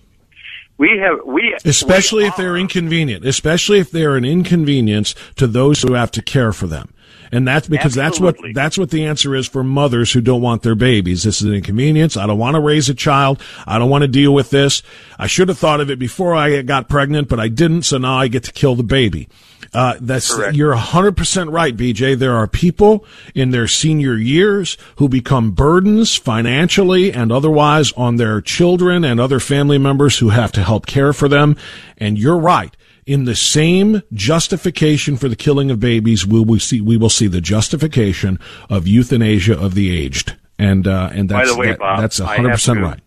We 0.78 0.98
have 1.02 1.26
we 1.26 1.56
especially 1.64 2.24
we 2.24 2.28
if 2.28 2.36
they're 2.36 2.58
inconvenient, 2.58 3.26
especially 3.26 3.80
if 3.80 3.92
they're 3.92 4.18
an 4.18 4.26
inconvenience 4.26 5.16
to 5.38 5.48
those 5.48 5.82
who 5.82 5.94
have 5.94 6.12
to 6.12 6.22
care 6.22 6.52
for 6.52 6.68
them. 6.68 6.94
And 7.32 7.48
that's 7.48 7.70
because 7.70 7.98
Absolutely. 7.98 8.32
that's 8.32 8.42
what 8.42 8.56
that's 8.56 8.78
what 8.78 8.90
the 8.90 9.06
answer 9.06 9.36
is 9.36 9.48
for 9.48 9.64
mothers 9.64 10.12
who 10.12 10.20
don't 10.20 10.42
want 10.42 10.64
their 10.64 10.76
babies. 10.76 11.24
This 11.24 11.42
is 11.42 11.48
an 11.48 11.54
inconvenience. 11.54 12.18
I 12.18 12.28
don't 12.28 12.40
want 12.40 12.56
to 12.56 12.62
raise 12.62 12.90
a 12.90 12.94
child. 12.94 13.42
I 13.66 13.80
don't 13.80 13.90
want 13.90 14.02
to 14.02 14.08
deal 14.10 14.34
with 14.34 14.50
this. 14.50 14.84
I 15.18 15.28
should 15.28 15.48
have 15.48 15.58
thought 15.58 15.80
of 15.80 15.90
it 15.90 15.98
before 15.98 16.36
I 16.36 16.62
got 16.62 16.90
pregnant, 16.90 17.30
but 17.30 17.40
I 17.40 17.48
didn't. 17.48 17.84
So 17.84 17.98
now 17.98 18.18
I 18.18 18.28
get 18.28 18.44
to 18.44 18.52
kill 18.52 18.76
the 18.76 18.84
baby. 18.84 19.30
Uh, 19.74 19.96
that's 20.02 20.34
Correct. 20.34 20.56
you're 20.56 20.74
hundred 20.74 21.16
percent 21.16 21.52
right, 21.52 21.76
BJ. 21.76 22.18
There 22.18 22.36
are 22.36 22.48
people 22.48 23.06
in 23.36 23.52
their 23.52 23.68
senior 23.68 24.16
years 24.16 24.78
who 24.98 25.08
become 25.08 25.52
burdens 25.52 26.16
financially 26.16 27.14
and 27.14 27.32
otherwise 27.32 27.92
on 27.94 28.16
their 28.16 28.42
children 28.42 29.04
and 29.04 29.20
other 29.20 29.40
family 29.40 29.78
members 29.78 30.18
who 30.18 30.30
have 30.30 30.52
to 30.54 30.64
help 30.64 30.86
care 30.86 31.14
for 31.14 31.28
them. 31.28 31.56
And 31.98 32.18
you're 32.18 32.40
right. 32.40 32.76
In 33.06 33.26
the 33.26 33.36
same 33.36 34.02
justification 34.14 35.18
for 35.18 35.28
the 35.28 35.36
killing 35.36 35.72
of 35.72 35.80
babies, 35.80 36.26
we 36.26 36.44
will 36.44 36.60
see 36.60 36.82
we 36.82 36.98
will 36.98 37.10
see 37.10 37.28
the 37.28 37.42
justification 37.42 38.40
of 38.70 38.88
euthanasia 38.88 39.58
of 39.60 39.74
the 39.76 39.92
aged. 39.96 40.38
And 40.58 40.88
uh, 40.88 41.10
and 41.14 41.30
By 41.30 41.40
that's 41.40 41.54
the 41.54 41.60
way, 41.60 41.68
that- 41.68 41.80
Bob, 41.80 42.00
that's 42.02 42.20
hundred 42.20 42.52
percent 42.52 42.82
right. 42.82 43.00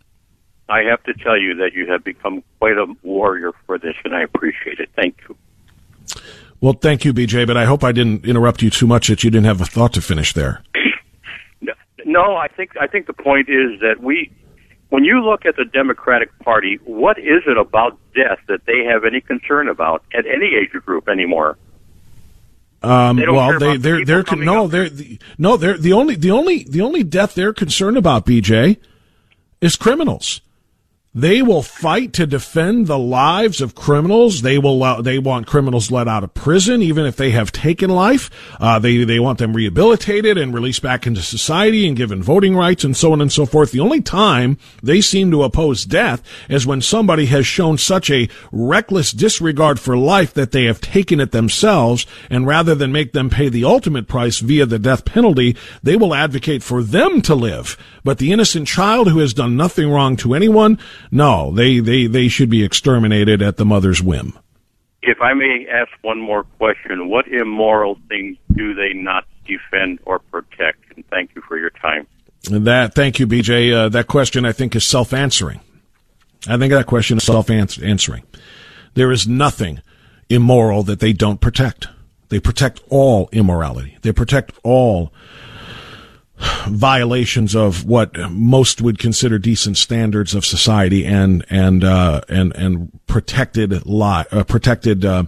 I 0.68 0.85
have 0.85 1.03
to 1.05 1.12
tell 1.12 1.38
you 1.38 1.57
that 1.57 1.75
you 1.75 1.87
have 1.90 2.03
become 2.03 2.42
quite 2.59 2.79
a 2.79 2.87
warrior 3.03 3.53
for 3.66 3.79
this, 3.79 3.94
and 4.05 4.14
I 4.14 4.22
appreciate 4.22 4.81
it. 4.81 4.88
Thank 4.96 5.18
you. 5.29 5.37
Well, 6.62 6.75
thank 6.75 7.05
you, 7.05 7.12
BJ. 7.12 7.46
But 7.46 7.59
I 7.59 7.66
hope 7.66 7.85
I 7.85 7.92
didn't 7.92 8.25
interrupt 8.25 8.62
you 8.62 8.70
too 8.70 8.87
much 8.87 9.09
that 9.09 9.22
you 9.22 9.31
didn't 9.31 9.46
have 9.46 9.61
a 9.61 9.66
thought 9.66 9.92
to 9.94 10.01
finish 10.01 10.33
there. 10.33 10.62
No, 12.05 12.37
I 12.37 12.48
think 12.48 12.72
I 12.79 12.88
think 12.88 13.07
the 13.07 13.12
point 13.12 13.48
is 13.48 13.81
that 13.81 14.03
we, 14.03 14.33
when 14.88 15.05
you 15.05 15.25
look 15.25 15.46
at 15.46 15.55
the 15.55 15.64
Democratic 15.64 16.37
Party, 16.40 16.81
what 16.85 17.16
is 17.16 17.42
it 17.46 17.57
about 17.57 17.96
death 18.12 18.40
that 18.48 18.66
they 18.66 18.85
have 18.85 19.05
any 19.05 19.20
concern 19.20 19.68
about 19.68 20.03
at 20.12 20.27
any 20.27 20.57
age 20.61 20.72
group 20.83 21.09
anymore? 21.09 21.57
Um, 22.83 23.16
They 23.16 23.29
well, 23.29 23.57
they 23.59 23.77
they're 23.77 24.05
they're 24.05 24.25
no 24.37 24.66
they're 24.66 24.90
the, 24.90 25.18
no 25.38 25.57
they're 25.57 25.79
the 25.79 25.92
only 25.92 26.16
the 26.16 26.33
only 26.33 26.64
the 26.64 26.81
only 26.81 27.05
death 27.05 27.35
they're 27.35 27.53
concerned 27.53 27.96
about, 27.96 28.27
BJ, 28.27 28.79
is 29.61 29.77
criminals. 29.77 30.40
They 31.14 31.42
will 31.42 31.61
fight 31.61 32.14
to 32.14 32.27
defend 32.27 32.87
the 32.87 32.98
lives 32.98 33.61
of 33.61 33.75
criminals. 33.75 34.40
They 34.40 34.57
will. 34.57 34.83
Uh, 34.83 35.03
they 35.03 35.18
want 35.18 35.46
criminals 35.46 35.90
let 35.90 36.09
out 36.09 36.25
of 36.25 36.33
prison, 36.33 36.81
even 36.81 37.05
if 37.05 37.16
they 37.16 37.33
have 37.33 37.53
taken 37.53 37.90
life. 37.90 38.31
Uh, 38.59 38.79
they 38.79 39.05
they 39.05 39.20
want 39.20 39.38
them 39.38 39.53
rehabilitated 39.53 40.38
and 40.38 40.55
released 40.55 40.81
back 40.81 41.07
into 41.07 41.20
society 41.20 41.87
and 41.87 41.98
given 41.98 42.22
voting 42.22 42.57
rights 42.57 42.83
and 42.83 42.96
so 42.96 43.12
on 43.12 43.20
and 43.20 43.31
so 43.31 43.44
forth. 43.44 43.72
The 43.72 43.81
only 43.81 44.01
time 44.01 44.57
they 44.83 45.03
seem 45.03 45.31
to 45.33 45.42
oppose 45.42 45.85
death 45.85 46.22
is 46.48 46.66
when 46.66 46.81
somebody 46.81 47.27
has 47.27 47.46
shown 47.46 47.77
such 47.77 48.11
a 48.11 48.31
reckless 48.51 49.12
disregard 49.12 49.79
for 49.79 49.98
life 49.98 50.33
that 50.33 50.53
they 50.53 50.64
have 50.64 50.81
taken 50.81 51.20
it 51.20 51.31
themselves, 51.31 52.07
and 52.31 52.46
rather 52.46 52.75
than 52.75 52.90
make 52.90 53.12
them 53.12 53.29
pay 53.29 53.51
the 53.51 53.66
ultimate 53.66 54.09
price 54.09 54.38
via 54.38 54.64
the 54.64 54.79
death 54.79 55.05
penalty, 55.05 55.59
they 55.83 55.94
will 55.94 56.14
advocate 56.14 56.62
for 56.62 56.83
them 56.83 57.20
to 57.20 57.35
live. 57.35 57.77
But 58.03 58.16
the 58.16 58.33
innocent 58.33 58.66
child 58.66 59.11
who 59.11 59.18
has 59.18 59.35
done 59.35 59.59
nothing 59.59 59.90
wrong 59.90 60.16
to 60.16 60.35
anyone, 60.35 60.79
no, 61.12 61.53
they, 61.53 61.79
they, 61.79 62.07
they 62.07 62.29
should 62.29 62.48
be 62.48 62.64
exterminated 62.64 63.42
at 63.42 63.59
the 63.59 63.66
mother's 63.66 64.03
whim. 64.03 64.37
If 65.03 65.20
I 65.20 65.35
may 65.35 65.66
ask 65.70 65.90
one 66.01 66.18
more 66.18 66.44
question, 66.59 67.11
what 67.11 67.29
immoral 67.29 67.98
things 68.09 68.38
do 68.55 68.72
they 68.72 68.94
not 68.94 69.27
defend 69.46 69.98
or 70.07 70.20
protect? 70.20 70.81
And 70.96 71.05
thank 71.11 71.35
you 71.35 71.42
for 71.46 71.59
your 71.59 71.70
time. 71.70 72.07
And 72.51 72.66
that, 72.66 72.94
thank 72.94 73.18
you, 73.18 73.27
BJ. 73.27 73.75
Uh, 73.75 73.88
that 73.90 74.07
question, 74.07 74.46
I 74.46 74.53
think, 74.53 74.75
is 74.75 74.85
self-answering. 74.85 75.61
I 76.48 76.57
think 76.57 76.72
that 76.72 76.87
question 76.87 77.18
is 77.18 77.25
self-answering. 77.25 78.25
There 78.94 79.12
is 79.12 79.29
nothing 79.29 79.83
immoral 80.31 80.83
that 80.85 81.01
they 81.01 81.12
don't 81.12 81.40
protect. 81.40 81.88
They 82.31 82.40
protect 82.40 82.81
all 82.88 83.29
immorality. 83.33 83.98
They 84.01 84.12
protect 84.12 84.53
all 84.62 85.12
violations 86.67 87.55
of 87.55 87.85
what 87.85 88.17
most 88.31 88.81
would 88.81 88.99
consider 88.99 89.39
decent 89.39 89.77
standards 89.77 90.35
of 90.35 90.45
society 90.45 91.05
and 91.05 91.45
and 91.51 91.85
uh, 91.85 92.21
and 92.29 92.55
and 92.57 92.91
protected 93.07 93.87
li- 93.87 94.25
uh, 94.33 94.45
protected 94.45 95.05
uh, 95.05 95.25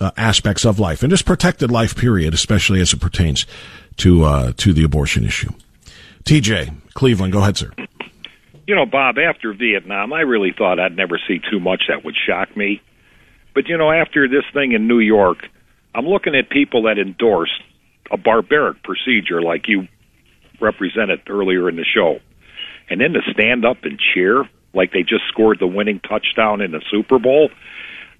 uh, 0.00 0.10
aspects 0.16 0.64
of 0.64 0.78
life 0.78 1.02
and 1.02 1.10
just 1.10 1.24
protected 1.24 1.70
life 1.70 1.96
period, 1.96 2.34
especially 2.34 2.80
as 2.80 2.92
it 2.92 3.00
pertains 3.00 3.46
to 3.96 4.24
uh, 4.24 4.52
to 4.56 4.72
the 4.72 4.84
abortion 4.84 5.24
issue. 5.24 5.50
TJ 6.24 6.74
Cleveland, 6.94 7.32
go 7.32 7.40
ahead, 7.40 7.56
sir. 7.56 7.70
You 8.66 8.74
know, 8.74 8.86
Bob, 8.86 9.18
after 9.18 9.52
Vietnam, 9.52 10.12
I 10.12 10.20
really 10.20 10.54
thought 10.56 10.80
I'd 10.80 10.96
never 10.96 11.20
see 11.28 11.38
too 11.50 11.60
much 11.60 11.84
that 11.88 12.04
would 12.04 12.16
shock 12.26 12.56
me. 12.56 12.80
But, 13.54 13.68
you 13.68 13.76
know, 13.76 13.90
after 13.92 14.26
this 14.26 14.44
thing 14.54 14.72
in 14.72 14.88
New 14.88 15.00
York, 15.00 15.46
I'm 15.94 16.06
looking 16.06 16.34
at 16.34 16.48
people 16.48 16.84
that 16.84 16.98
endorse 16.98 17.50
a 18.10 18.16
barbaric 18.16 18.82
procedure 18.82 19.42
like 19.42 19.68
you 19.68 19.86
represented 20.60 21.20
earlier 21.28 21.68
in 21.68 21.76
the 21.76 21.84
show. 21.84 22.18
And 22.88 23.00
then 23.00 23.12
to 23.12 23.20
stand 23.32 23.64
up 23.64 23.84
and 23.84 23.98
cheer 23.98 24.48
like 24.74 24.92
they 24.92 25.02
just 25.02 25.26
scored 25.28 25.58
the 25.58 25.66
winning 25.66 26.00
touchdown 26.00 26.60
in 26.60 26.72
the 26.72 26.82
Super 26.90 27.18
Bowl. 27.18 27.50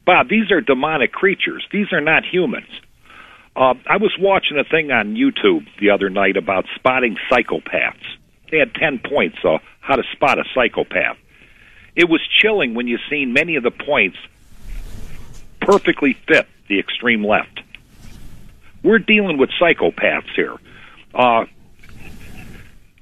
Bob, 0.07 0.29
these 0.29 0.51
are 0.51 0.61
demonic 0.61 1.13
creatures. 1.13 1.67
These 1.73 1.93
are 1.93 2.01
not 2.01 2.25
humans. 2.25 2.69
Uh, 3.57 3.75
I 3.89 3.99
was 3.99 4.13
watching 4.19 4.59
a 4.59 4.65
thing 4.65 4.91
on 4.91 5.15
YouTube 5.15 5.67
the 5.81 5.91
other 5.91 6.11
night 6.11 6.37
about 6.37 6.67
spotting 6.75 7.17
psychopaths. 7.31 8.03
They 8.51 8.59
had 8.59 8.75
10 8.75 9.01
points 9.01 9.39
on 9.45 9.61
how 9.81 9.97
to 9.97 10.03
spot 10.13 10.39
a 10.39 10.45
psychopath. 10.55 11.17
It 11.97 12.09
was 12.09 12.21
chilling 12.41 12.75
when 12.75 12.89
you 12.89 12.99
seen 13.09 13.33
many 13.33 13.57
of 13.57 13.63
the 13.63 13.71
points 13.71 14.17
perfectly 15.61 16.17
fit 16.27 16.47
the 16.69 16.79
extreme 16.79 17.25
left. 17.25 17.61
We're 18.83 18.99
dealing 18.99 19.39
with 19.39 19.51
psychopaths 19.61 20.35
here. 20.35 20.57
Uh, 21.15 21.45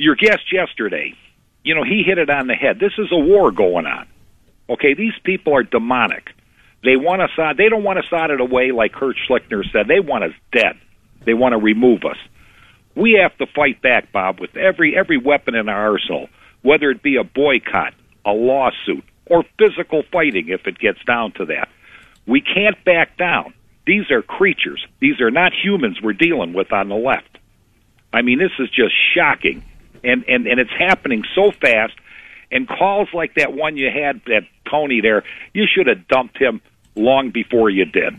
your 0.02 0.16
guest 0.16 0.52
yesterday, 0.52 1.14
you 1.62 1.74
know, 1.74 1.84
he 1.84 2.02
hit 2.04 2.18
it 2.18 2.28
on 2.28 2.48
the 2.48 2.54
head. 2.54 2.78
This 2.80 2.92
is 2.98 3.06
a 3.12 3.16
war 3.16 3.52
going 3.52 3.86
on. 3.86 4.06
Okay, 4.68 4.94
these 4.94 5.12
people 5.22 5.54
are 5.54 5.62
demonic. 5.62 6.30
They 6.82 6.96
want 6.96 7.22
us 7.22 7.30
out. 7.38 7.56
They 7.56 7.68
don't 7.68 7.84
want 7.84 8.00
us 8.00 8.12
out 8.12 8.30
of 8.30 8.38
the 8.38 8.44
way, 8.44 8.72
like 8.72 8.92
Kurt 8.92 9.16
Schlichter 9.28 9.62
said. 9.72 9.86
They 9.86 10.00
want 10.00 10.24
us 10.24 10.32
dead. 10.50 10.76
They 11.24 11.34
want 11.34 11.52
to 11.52 11.58
remove 11.58 12.00
us. 12.04 12.16
We 12.96 13.20
have 13.22 13.36
to 13.38 13.46
fight 13.54 13.80
back, 13.80 14.10
Bob, 14.12 14.40
with 14.40 14.56
every 14.56 14.96
every 14.96 15.18
weapon 15.18 15.54
in 15.54 15.68
our 15.68 15.92
arsenal, 15.92 16.28
whether 16.62 16.90
it 16.90 17.02
be 17.02 17.16
a 17.16 17.24
boycott, 17.24 17.94
a 18.26 18.32
lawsuit, 18.32 19.04
or 19.26 19.44
physical 19.56 20.02
fighting 20.10 20.48
if 20.48 20.66
it 20.66 20.78
gets 20.78 20.98
down 21.06 21.32
to 21.32 21.46
that. 21.46 21.68
We 22.26 22.40
can't 22.40 22.82
back 22.84 23.16
down. 23.16 23.54
These 23.86 24.10
are 24.10 24.22
creatures. 24.22 24.84
These 25.00 25.20
are 25.20 25.30
not 25.30 25.52
humans 25.52 26.00
we're 26.02 26.12
dealing 26.12 26.52
with 26.52 26.72
on 26.72 26.88
the 26.88 26.96
left. 26.96 27.38
I 28.12 28.22
mean, 28.22 28.38
this 28.38 28.52
is 28.58 28.68
just 28.68 28.92
shocking, 29.14 29.64
and 30.04 30.24
and 30.28 30.46
and 30.46 30.60
it's 30.60 30.70
happening 30.78 31.24
so 31.34 31.50
fast. 31.50 31.94
And 32.50 32.68
calls 32.68 33.08
like 33.14 33.36
that 33.36 33.54
one 33.54 33.78
you 33.78 33.88
had, 33.90 34.20
that 34.26 34.42
Tony 34.70 35.00
there, 35.00 35.24
you 35.54 35.64
should 35.66 35.86
have 35.86 36.06
dumped 36.06 36.36
him 36.36 36.60
long 36.94 37.30
before 37.30 37.70
you 37.70 37.86
did. 37.86 38.14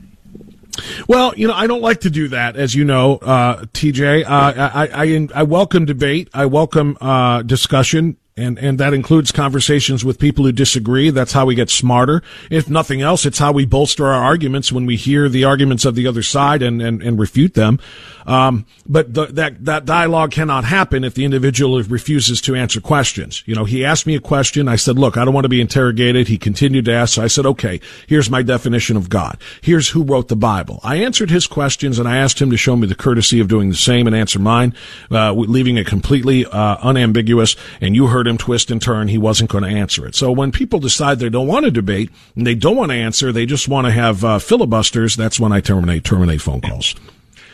Well, 1.07 1.33
you 1.35 1.47
know, 1.47 1.53
I 1.53 1.67
don't 1.67 1.81
like 1.81 2.01
to 2.01 2.09
do 2.09 2.29
that, 2.29 2.55
as 2.55 2.73
you 2.73 2.83
know, 2.83 3.17
uh, 3.17 3.57
TJ. 3.65 4.25
Uh, 4.25 4.27
I, 4.73 4.87
I, 4.91 5.27
I 5.35 5.43
welcome 5.43 5.85
debate. 5.85 6.29
I 6.33 6.47
welcome 6.47 6.97
uh, 6.99 7.43
discussion. 7.43 8.17
And, 8.35 8.57
and 8.57 8.79
that 8.79 8.95
includes 8.95 9.31
conversations 9.31 10.03
with 10.03 10.17
people 10.17 10.45
who 10.45 10.51
disagree. 10.51 11.11
That's 11.11 11.33
how 11.33 11.45
we 11.45 11.53
get 11.53 11.69
smarter. 11.69 12.23
If 12.49 12.67
nothing 12.67 13.01
else, 13.03 13.27
it's 13.27 13.37
how 13.37 13.51
we 13.51 13.65
bolster 13.65 14.07
our 14.07 14.23
arguments 14.23 14.71
when 14.71 14.87
we 14.87 14.95
hear 14.95 15.29
the 15.29 15.43
arguments 15.43 15.85
of 15.85 15.93
the 15.93 16.07
other 16.07 16.23
side 16.23 16.63
and, 16.63 16.81
and, 16.81 17.03
and 17.03 17.19
refute 17.19 17.53
them. 17.53 17.79
Um, 18.25 18.65
but 18.85 19.13
the, 19.13 19.25
that, 19.27 19.65
that 19.65 19.85
dialogue 19.85 20.31
cannot 20.31 20.63
happen 20.63 21.03
if 21.03 21.13
the 21.13 21.25
individual 21.25 21.81
refuses 21.83 22.41
to 22.41 22.55
answer 22.55 22.81
questions. 22.81 23.43
You 23.45 23.55
know, 23.55 23.65
he 23.65 23.85
asked 23.85 24.05
me 24.05 24.15
a 24.15 24.19
question. 24.19 24.67
I 24.67 24.75
said, 24.75 24.97
look, 24.97 25.17
I 25.17 25.25
don't 25.25 25.33
want 25.33 25.45
to 25.45 25.49
be 25.49 25.61
interrogated. 25.61 26.27
He 26.27 26.37
continued 26.37 26.85
to 26.85 26.93
ask. 26.93 27.15
So 27.15 27.23
I 27.23 27.27
said, 27.27 27.45
okay, 27.45 27.79
here's 28.07 28.29
my 28.29 28.41
definition 28.41 28.97
of 28.97 29.09
God. 29.09 29.37
Here's 29.61 29.89
who 29.89 30.03
wrote 30.03 30.27
the 30.27 30.35
Bible. 30.35 30.79
I 30.83 30.97
answered 30.97 31.29
his 31.29 31.47
questions 31.47 31.99
and 31.99 32.07
I 32.07 32.17
asked 32.17 32.41
him 32.41 32.51
to 32.51 32.57
show 32.57 32.75
me 32.75 32.87
the 32.87 32.95
courtesy 32.95 33.39
of 33.39 33.47
doing 33.47 33.69
the 33.69 33.75
same 33.75 34.07
and 34.07 34.15
answer 34.15 34.39
mine, 34.39 34.73
uh, 35.11 35.33
leaving 35.33 35.77
it 35.77 35.87
completely, 35.87 36.45
uh, 36.45 36.77
unambiguous. 36.81 37.55
And 37.81 37.95
you 37.95 38.07
heard 38.07 38.27
him 38.27 38.37
twist 38.37 38.71
and 38.71 38.81
turn. 38.81 39.07
He 39.07 39.17
wasn't 39.17 39.49
going 39.49 39.63
to 39.63 39.69
answer 39.69 40.05
it. 40.05 40.15
So 40.15 40.31
when 40.31 40.51
people 40.51 40.79
decide 40.79 41.19
they 41.19 41.29
don't 41.29 41.47
want 41.47 41.65
to 41.65 41.71
debate 41.71 42.09
and 42.35 42.45
they 42.47 42.55
don't 42.55 42.75
want 42.75 42.91
to 42.91 42.97
answer, 42.97 43.31
they 43.31 43.45
just 43.45 43.67
want 43.67 43.85
to 43.85 43.91
have, 43.91 44.23
uh, 44.23 44.39
filibusters. 44.39 45.15
That's 45.15 45.39
when 45.39 45.51
I 45.51 45.61
terminate, 45.61 46.03
terminate 46.03 46.41
phone 46.41 46.61
calls. 46.61 46.95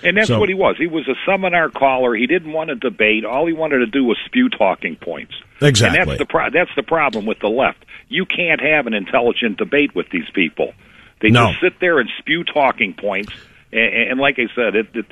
And 0.03 0.17
that's 0.17 0.27
So- 0.27 0.39
what 0.39 0.49
he 0.49 0.55
was. 0.55 0.75
He 0.77 0.87
was 0.87 1.07
a 1.07 1.15
seminar 1.25 1.69
caller. 1.69 2.15
He 2.15 2.27
didn't 2.27 2.51
want 2.51 2.69
to 2.69 2.75
debate. 2.75 3.25
All 3.25 3.45
he 3.47 3.53
wanted 3.53 3.79
to 3.79 3.85
do 3.87 4.03
was 4.03 4.17
spew 4.25 4.49
talking 4.49 4.95
points. 4.95 5.33
Exactly. 5.61 5.99
And 5.99 6.09
that's 6.09 6.17
the 6.19 6.25
pro- 6.25 6.49
that's 6.51 6.71
the 6.75 6.83
problem 6.83 7.25
with 7.25 7.39
the 7.39 7.49
left. 7.49 7.83
You 8.07 8.25
can't 8.25 8.61
have 8.61 8.87
an 8.87 8.93
intelligent 8.93 9.57
debate 9.57 9.93
with 9.93 10.09
these 10.09 10.29
people. 10.33 10.73
They 11.21 11.29
No. 11.29 11.47
just 11.49 11.61
sit 11.61 11.79
there 11.79 11.99
and 11.99 12.09
spew 12.19 12.43
talking 12.43 12.93
points. 12.93 13.31
And, 13.71 14.11
and 14.11 14.19
like 14.19 14.39
I 14.39 14.47
said, 14.55 14.75
it, 14.75 14.87
it 14.93 15.05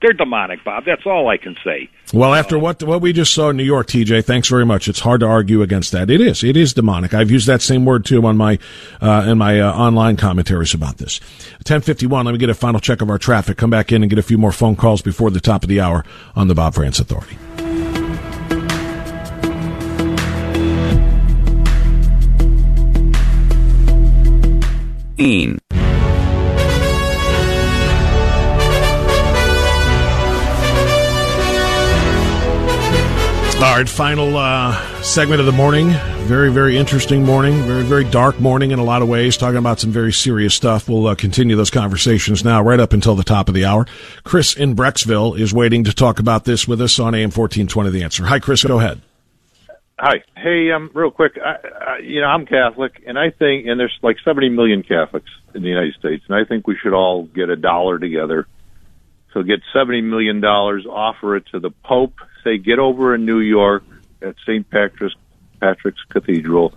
they're 0.00 0.12
demonic, 0.14 0.64
Bob. 0.64 0.84
That's 0.86 1.04
all 1.04 1.28
I 1.28 1.36
can 1.36 1.56
say. 1.62 1.88
Well, 2.12 2.34
after 2.34 2.58
what 2.58 2.82
what 2.82 3.00
we 3.00 3.12
just 3.12 3.34
saw 3.34 3.50
in 3.50 3.56
New 3.56 3.64
York, 3.64 3.86
TJ, 3.86 4.24
thanks 4.24 4.48
very 4.48 4.64
much. 4.64 4.88
It's 4.88 5.00
hard 5.00 5.20
to 5.20 5.26
argue 5.26 5.62
against 5.62 5.92
that. 5.92 6.10
It 6.10 6.20
is. 6.20 6.42
It 6.42 6.56
is 6.56 6.72
demonic. 6.72 7.12
I've 7.14 7.30
used 7.30 7.46
that 7.46 7.62
same 7.62 7.84
word 7.84 8.04
too 8.04 8.24
on 8.26 8.36
my 8.36 8.58
uh, 9.00 9.26
in 9.28 9.38
my 9.38 9.60
uh, 9.60 9.72
online 9.72 10.16
commentaries 10.16 10.74
about 10.74 10.98
this. 10.98 11.20
Ten 11.64 11.82
fifty 11.82 12.06
one. 12.06 12.24
Let 12.26 12.32
me 12.32 12.38
get 12.38 12.50
a 12.50 12.54
final 12.54 12.80
check 12.80 13.02
of 13.02 13.10
our 13.10 13.18
traffic. 13.18 13.58
Come 13.58 13.70
back 13.70 13.92
in 13.92 14.02
and 14.02 14.10
get 14.10 14.18
a 14.18 14.22
few 14.22 14.38
more 14.38 14.52
phone 14.52 14.76
calls 14.76 15.02
before 15.02 15.30
the 15.30 15.40
top 15.40 15.62
of 15.62 15.68
the 15.68 15.80
hour 15.80 16.04
on 16.34 16.48
the 16.48 16.54
Bob 16.54 16.74
Frantz 16.74 16.98
Authority. 16.98 17.36
All 33.62 33.76
right, 33.76 33.86
final 33.86 34.38
uh, 34.38 35.02
segment 35.02 35.38
of 35.38 35.44
the 35.44 35.52
morning. 35.52 35.90
Very, 36.24 36.50
very 36.50 36.78
interesting 36.78 37.26
morning. 37.26 37.60
Very, 37.64 37.82
very 37.84 38.04
dark 38.04 38.40
morning 38.40 38.70
in 38.70 38.78
a 38.78 38.82
lot 38.82 39.02
of 39.02 39.08
ways. 39.08 39.36
Talking 39.36 39.58
about 39.58 39.78
some 39.78 39.90
very 39.90 40.14
serious 40.14 40.54
stuff. 40.54 40.88
We'll 40.88 41.08
uh, 41.08 41.14
continue 41.14 41.56
those 41.56 41.68
conversations 41.68 42.42
now, 42.42 42.62
right 42.62 42.80
up 42.80 42.94
until 42.94 43.14
the 43.14 43.22
top 43.22 43.48
of 43.48 43.54
the 43.54 43.66
hour. 43.66 43.86
Chris 44.24 44.56
in 44.56 44.74
Brecksville 44.74 45.38
is 45.38 45.52
waiting 45.52 45.84
to 45.84 45.92
talk 45.92 46.18
about 46.18 46.46
this 46.46 46.66
with 46.66 46.80
us 46.80 46.98
on 46.98 47.14
AM 47.14 47.30
fourteen 47.30 47.66
twenty. 47.66 47.90
The 47.90 48.02
answer. 48.02 48.24
Hi, 48.24 48.38
Chris. 48.38 48.64
Go 48.64 48.78
ahead. 48.78 49.02
Hi. 49.98 50.22
Hey, 50.34 50.72
um, 50.72 50.90
real 50.94 51.10
quick. 51.10 51.32
I, 51.36 51.56
I, 51.84 51.98
you 51.98 52.22
know, 52.22 52.28
I'm 52.28 52.46
Catholic, 52.46 53.02
and 53.06 53.18
I 53.18 53.28
think, 53.28 53.66
and 53.66 53.78
there's 53.78 53.96
like 54.00 54.16
70 54.24 54.48
million 54.48 54.82
Catholics 54.82 55.28
in 55.54 55.62
the 55.62 55.68
United 55.68 55.94
States, 55.96 56.24
and 56.26 56.34
I 56.34 56.46
think 56.48 56.66
we 56.66 56.78
should 56.82 56.94
all 56.94 57.24
get 57.24 57.50
a 57.50 57.56
dollar 57.56 57.98
together. 57.98 58.46
So 59.34 59.42
get 59.42 59.60
70 59.74 60.00
million 60.00 60.40
dollars, 60.40 60.86
offer 60.86 61.36
it 61.36 61.44
to 61.52 61.60
the 61.60 61.70
Pope. 61.84 62.14
Say, 62.44 62.58
get 62.58 62.78
over 62.78 63.14
in 63.14 63.24
New 63.26 63.40
York 63.40 63.84
at 64.22 64.36
St. 64.42 64.68
Patrick's 64.68 65.14
Patrick's 65.60 66.02
Cathedral, 66.08 66.72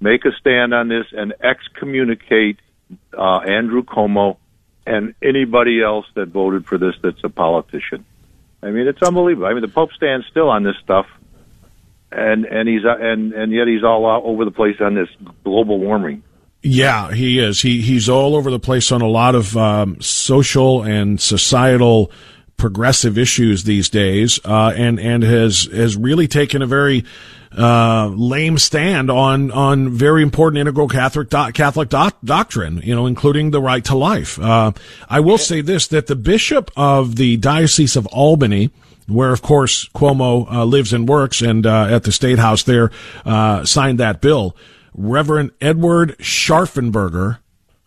make 0.00 0.24
a 0.24 0.30
stand 0.38 0.72
on 0.72 0.88
this, 0.88 1.06
and 1.12 1.34
excommunicate 1.42 2.58
uh, 3.16 3.38
Andrew 3.38 3.82
Cuomo 3.82 4.36
and 4.86 5.14
anybody 5.22 5.82
else 5.82 6.06
that 6.14 6.28
voted 6.28 6.66
for 6.66 6.78
this 6.78 6.94
that's 7.02 7.22
a 7.24 7.28
politician. 7.28 8.04
I 8.62 8.70
mean, 8.70 8.86
it's 8.86 9.02
unbelievable. 9.02 9.46
I 9.46 9.52
mean, 9.52 9.62
the 9.62 9.68
Pope 9.68 9.92
stands 9.92 10.26
still 10.28 10.48
on 10.48 10.62
this 10.62 10.76
stuff 10.82 11.06
and 12.12 12.44
and 12.44 12.68
he's 12.68 12.84
uh, 12.84 12.96
and 12.98 13.32
and 13.32 13.52
yet 13.52 13.68
he's 13.68 13.84
all 13.84 14.06
over 14.24 14.44
the 14.44 14.50
place 14.50 14.76
on 14.80 14.94
this 14.94 15.08
global 15.44 15.78
warming. 15.78 16.22
Yeah, 16.62 17.12
he 17.12 17.38
is. 17.38 17.62
He 17.62 17.80
he's 17.80 18.08
all 18.08 18.36
over 18.36 18.50
the 18.50 18.58
place 18.58 18.92
on 18.92 19.00
a 19.00 19.08
lot 19.08 19.34
of 19.34 19.56
um, 19.56 20.00
social 20.00 20.82
and 20.82 21.20
societal 21.20 22.10
progressive 22.60 23.18
issues 23.18 23.64
these 23.64 23.88
days, 23.88 24.38
uh, 24.44 24.72
and 24.76 25.00
and 25.00 25.24
has 25.24 25.64
has 25.64 25.96
really 25.96 26.28
taken 26.28 26.62
a 26.62 26.66
very 26.66 27.04
uh, 27.58 28.06
lame 28.14 28.58
stand 28.58 29.10
on 29.10 29.50
on 29.50 29.90
very 29.90 30.22
important 30.22 30.60
integral 30.60 30.86
Catholic 30.86 31.28
do- 31.30 31.50
Catholic 31.52 31.88
doc- 31.88 32.18
doctrine, 32.24 32.80
you 32.84 32.94
know, 32.94 33.06
including 33.06 33.50
the 33.50 33.60
right 33.60 33.84
to 33.86 33.96
life. 33.96 34.38
Uh, 34.38 34.72
I 35.08 35.18
will 35.18 35.38
say 35.38 35.60
this: 35.60 35.88
that 35.88 36.06
the 36.06 36.14
bishop 36.14 36.70
of 36.76 37.16
the 37.16 37.36
Diocese 37.38 37.96
of 37.96 38.06
Albany 38.08 38.70
where 39.08 39.32
of 39.32 39.42
course 39.42 39.88
Cuomo 39.88 40.46
uh, 40.52 40.64
lives 40.64 40.92
and 40.92 41.08
works, 41.08 41.42
and 41.42 41.66
uh, 41.66 41.86
at 41.90 42.04
the 42.04 42.12
state 42.12 42.38
house 42.38 42.62
there 42.62 42.92
uh, 43.24 43.64
signed 43.64 43.98
that 43.98 44.20
bill. 44.20 44.56
Reverend 44.94 45.50
Edward 45.60 46.16
Scharfenberger, 46.18 47.38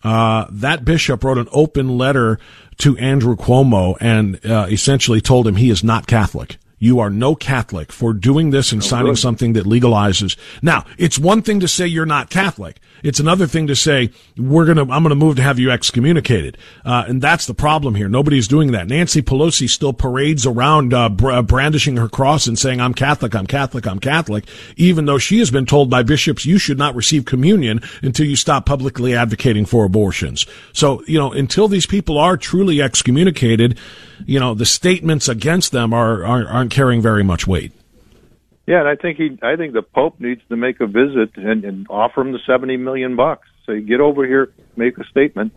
uh, 0.02 0.46
that 0.50 0.84
bishop 0.84 1.24
wrote 1.24 1.38
an 1.38 1.48
open 1.50 1.96
letter 1.96 2.38
to 2.78 2.96
Andrew 2.98 3.36
Cuomo 3.36 3.96
and 4.00 4.44
uh, 4.44 4.66
essentially 4.70 5.20
told 5.20 5.46
him 5.46 5.56
he 5.56 5.70
is 5.70 5.84
not 5.84 6.06
Catholic. 6.06 6.56
You 6.78 7.00
are 7.00 7.10
no 7.10 7.34
Catholic 7.34 7.90
for 7.92 8.12
doing 8.12 8.50
this 8.50 8.72
and 8.72 8.82
oh, 8.82 8.86
signing 8.86 9.12
good. 9.12 9.18
something 9.18 9.52
that 9.54 9.64
legalizes. 9.64 10.36
Now, 10.60 10.84
it's 10.98 11.18
one 11.18 11.40
thing 11.40 11.60
to 11.60 11.68
say 11.68 11.86
you're 11.86 12.04
not 12.04 12.30
Catholic. 12.30 12.78
It's 13.04 13.20
another 13.20 13.46
thing 13.46 13.66
to 13.66 13.76
say 13.76 14.10
we're 14.34 14.64
gonna 14.64 14.90
I'm 14.90 15.02
gonna 15.02 15.14
move 15.14 15.36
to 15.36 15.42
have 15.42 15.58
you 15.58 15.70
excommunicated, 15.70 16.56
uh, 16.86 17.04
and 17.06 17.20
that's 17.20 17.46
the 17.46 17.52
problem 17.52 17.94
here. 17.94 18.08
Nobody's 18.08 18.48
doing 18.48 18.72
that. 18.72 18.88
Nancy 18.88 19.20
Pelosi 19.20 19.68
still 19.68 19.92
parades 19.92 20.46
around 20.46 20.94
uh, 20.94 21.10
brandishing 21.10 21.98
her 21.98 22.08
cross 22.08 22.46
and 22.46 22.58
saying 22.58 22.80
I'm 22.80 22.94
Catholic, 22.94 23.34
I'm 23.34 23.46
Catholic, 23.46 23.86
I'm 23.86 23.98
Catholic, 23.98 24.46
even 24.78 25.04
though 25.04 25.18
she 25.18 25.38
has 25.40 25.50
been 25.50 25.66
told 25.66 25.90
by 25.90 26.02
bishops 26.02 26.46
you 26.46 26.56
should 26.56 26.78
not 26.78 26.94
receive 26.94 27.26
communion 27.26 27.82
until 28.02 28.26
you 28.26 28.36
stop 28.36 28.64
publicly 28.64 29.14
advocating 29.14 29.66
for 29.66 29.84
abortions. 29.84 30.46
So 30.72 31.02
you 31.06 31.18
know 31.18 31.30
until 31.30 31.68
these 31.68 31.86
people 31.86 32.16
are 32.16 32.38
truly 32.38 32.80
excommunicated, 32.80 33.78
you 34.24 34.40
know 34.40 34.54
the 34.54 34.64
statements 34.64 35.28
against 35.28 35.72
them 35.72 35.92
are, 35.92 36.24
are 36.24 36.48
aren't 36.48 36.70
carrying 36.70 37.02
very 37.02 37.22
much 37.22 37.46
weight. 37.46 37.72
Yeah, 38.66 38.80
and 38.80 38.88
I 38.88 38.96
think 38.96 39.18
he, 39.18 39.38
I 39.42 39.56
think 39.56 39.74
the 39.74 39.82
Pope 39.82 40.20
needs 40.20 40.40
to 40.48 40.56
make 40.56 40.80
a 40.80 40.86
visit 40.86 41.36
and, 41.36 41.64
and 41.64 41.86
offer 41.90 42.22
him 42.22 42.32
the 42.32 42.40
seventy 42.46 42.76
million 42.76 43.14
bucks. 43.16 43.46
Say, 43.66 43.80
get 43.80 44.00
over 44.00 44.26
here, 44.26 44.52
make 44.76 44.96
a 44.98 45.04
statement, 45.04 45.52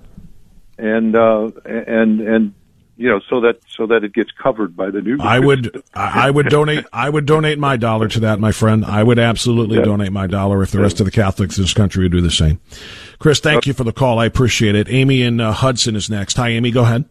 and 0.77 1.15
uh, 1.15 1.49
and 1.65 2.19
and 2.21 2.53
you 2.97 3.09
know, 3.09 3.21
so 3.29 3.41
that 3.41 3.59
so 3.69 3.87
that 3.87 4.03
it 4.03 4.13
gets 4.13 4.31
covered 4.31 4.75
by 4.75 4.89
the 4.89 5.01
new. 5.01 5.17
I 5.21 5.39
would 5.39 5.83
I 5.93 6.29
would 6.29 6.47
donate 6.47 6.85
I 6.91 7.09
would 7.09 7.25
donate 7.25 7.59
my 7.59 7.77
dollar 7.77 8.07
to 8.09 8.19
that, 8.21 8.39
my 8.39 8.51
friend. 8.51 8.83
I 8.83 9.03
would 9.03 9.19
absolutely 9.19 9.77
yeah. 9.77 9.83
donate 9.83 10.11
my 10.11 10.25
dollar 10.25 10.63
if 10.63 10.71
the 10.71 10.79
rest 10.79 10.99
of 10.99 11.05
the 11.05 11.11
Catholics 11.11 11.57
in 11.57 11.63
this 11.63 11.73
country 11.73 12.03
would 12.03 12.11
do 12.11 12.21
the 12.21 12.31
same. 12.31 12.59
Chris, 13.19 13.39
thank 13.39 13.67
you 13.67 13.73
for 13.73 13.83
the 13.83 13.93
call. 13.93 14.19
I 14.19 14.25
appreciate 14.25 14.75
it. 14.75 14.89
Amy 14.89 15.21
in 15.21 15.39
uh, 15.39 15.53
Hudson 15.53 15.95
is 15.95 16.09
next. 16.09 16.37
Hi, 16.37 16.49
Amy. 16.49 16.71
Go 16.71 16.81
ahead. 16.81 17.05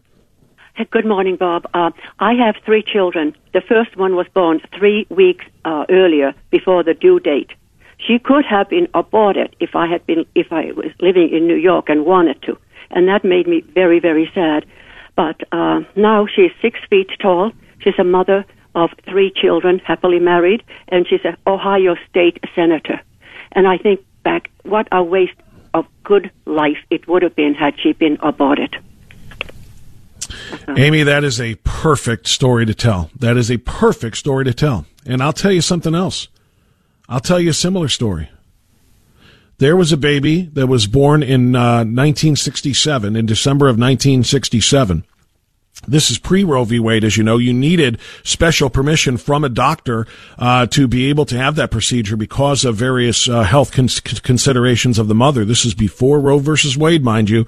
Good 0.91 1.07
morning, 1.07 1.37
Bob. 1.37 1.65
Uh, 1.73 1.89
I 2.19 2.33
have 2.35 2.55
three 2.63 2.83
children. 2.83 3.35
The 3.51 3.61
first 3.61 3.97
one 3.97 4.15
was 4.15 4.27
born 4.35 4.61
three 4.77 5.07
weeks 5.09 5.43
uh, 5.65 5.85
earlier 5.89 6.35
before 6.51 6.83
the 6.83 6.93
due 6.93 7.19
date. 7.19 7.49
She 7.97 8.19
could 8.19 8.45
have 8.45 8.69
been 8.69 8.87
aborted 8.93 9.55
if 9.59 9.75
I 9.75 9.87
had 9.87 10.05
been 10.05 10.25
if 10.35 10.51
I 10.51 10.71
was 10.73 10.91
living 11.01 11.29
in 11.29 11.47
New 11.47 11.55
York 11.55 11.89
and 11.89 12.05
wanted 12.05 12.43
to, 12.43 12.59
and 12.91 13.07
that 13.07 13.25
made 13.25 13.47
me 13.47 13.61
very 13.61 13.99
very 13.99 14.29
sad. 14.35 14.67
But 15.15 15.41
uh, 15.51 15.81
now 15.95 16.27
she's 16.27 16.51
six 16.61 16.79
feet 16.91 17.09
tall. 17.19 17.51
She's 17.79 17.97
a 17.97 18.03
mother 18.03 18.45
of 18.75 18.91
three 19.09 19.31
children, 19.31 19.79
happily 19.79 20.19
married, 20.19 20.63
and 20.89 21.07
she's 21.07 21.25
an 21.25 21.37
Ohio 21.47 21.95
state 22.07 22.37
senator. 22.53 23.01
And 23.53 23.67
I 23.67 23.79
think 23.79 24.05
back, 24.21 24.51
what 24.61 24.87
a 24.91 25.01
waste 25.01 25.41
of 25.73 25.87
good 26.03 26.29
life 26.45 26.77
it 26.91 27.07
would 27.07 27.23
have 27.23 27.35
been 27.35 27.55
had 27.55 27.73
she 27.81 27.93
been 27.93 28.19
aborted. 28.21 28.77
Amy, 30.69 31.03
that 31.03 31.23
is 31.23 31.39
a 31.39 31.55
perfect 31.63 32.27
story 32.27 32.65
to 32.65 32.73
tell. 32.73 33.09
That 33.17 33.37
is 33.37 33.49
a 33.49 33.57
perfect 33.57 34.17
story 34.17 34.45
to 34.45 34.53
tell. 34.53 34.85
And 35.05 35.21
I'll 35.21 35.33
tell 35.33 35.51
you 35.51 35.61
something 35.61 35.95
else. 35.95 36.27
I'll 37.09 37.19
tell 37.19 37.39
you 37.39 37.51
a 37.51 37.53
similar 37.53 37.87
story. 37.87 38.29
There 39.59 39.75
was 39.75 39.91
a 39.91 39.97
baby 39.97 40.43
that 40.53 40.67
was 40.67 40.85
born 40.85 41.23
in 41.23 41.55
uh, 41.55 41.79
1967, 41.79 43.15
in 43.15 43.25
December 43.25 43.65
of 43.65 43.77
1967. 43.77 45.03
This 45.87 46.11
is 46.11 46.17
pre 46.17 46.43
Roe 46.43 46.63
v. 46.63 46.79
Wade, 46.79 47.03
as 47.03 47.17
you 47.17 47.23
know. 47.23 47.37
You 47.37 47.53
needed 47.53 47.99
special 48.23 48.69
permission 48.69 49.17
from 49.17 49.43
a 49.43 49.49
doctor 49.49 50.07
uh, 50.37 50.65
to 50.67 50.87
be 50.87 51.09
able 51.09 51.25
to 51.25 51.37
have 51.37 51.55
that 51.55 51.71
procedure 51.71 52.17
because 52.17 52.65
of 52.65 52.75
various 52.75 53.29
uh, 53.29 53.43
health 53.43 53.71
cons- 53.71 53.99
considerations 53.99 54.97
of 54.99 55.07
the 55.07 55.15
mother. 55.15 55.45
This 55.45 55.65
is 55.65 55.73
before 55.73 56.19
Roe 56.19 56.39
versus 56.39 56.77
Wade, 56.77 57.03
mind 57.03 57.29
you. 57.29 57.45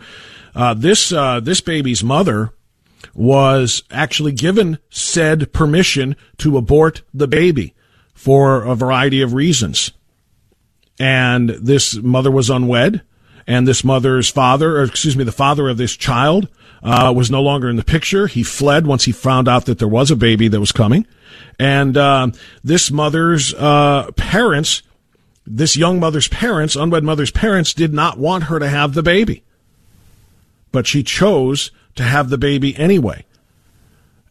Uh, 0.56 0.74
this 0.74 1.12
uh, 1.12 1.40
this 1.40 1.62
baby's 1.62 2.04
mother 2.04 2.52
was 3.14 3.84
actually 3.92 4.32
given 4.32 4.80
said 4.90 5.52
permission 5.54 6.16
to 6.38 6.58
abort 6.58 7.02
the 7.14 7.28
baby 7.28 7.74
for 8.14 8.64
a 8.64 8.76
variety 8.76 9.22
of 9.22 9.34
reasons. 9.34 9.92
And 11.00 11.50
this 11.50 11.96
mother 11.96 12.30
was 12.30 12.50
unwed, 12.50 13.02
and 13.48 13.68
this 13.68 13.84
mother's 13.84 14.30
father, 14.30 14.78
or 14.78 14.84
excuse 14.84 15.16
me, 15.16 15.24
the 15.24 15.32
father 15.32 15.70
of 15.70 15.78
this 15.78 15.96
child, 15.96 16.50
uh, 16.84 17.14
was 17.16 17.32
no 17.32 17.42
longer 17.42 17.70
in 17.70 17.78
the 17.78 17.84
picture. 17.84 18.28
He 18.28 18.44
fled 18.44 18.86
once 18.86 19.06
he 19.06 19.12
found 19.12 19.48
out 19.48 19.66
that 19.66 19.80
there 19.80 19.88
was 19.88 20.12
a 20.12 20.16
baby 20.16 20.48
that 20.50 20.60
was 20.60 20.72
coming. 20.72 21.06
And 21.58 21.98
uh, 21.98 22.32
this 22.64 22.92
mother's 22.92 23.54
uh, 23.54 24.12
parents, 24.16 24.82
this 25.46 25.76
young 25.76 26.00
mother's 26.00 26.28
parents, 26.28 26.76
unwed 26.76 27.04
mother's 27.04 27.32
parents, 27.32 27.74
did 27.74 27.94
not 27.94 28.18
want 28.18 28.46
her 28.46 28.60
to 28.60 28.68
have 28.68 28.94
the 28.94 29.04
baby. 29.04 29.44
But 30.72 30.88
she 30.88 31.04
chose 31.04 31.72
to 31.96 32.04
have 32.04 32.30
the 32.30 32.38
baby 32.38 32.76
anyway. 32.78 33.26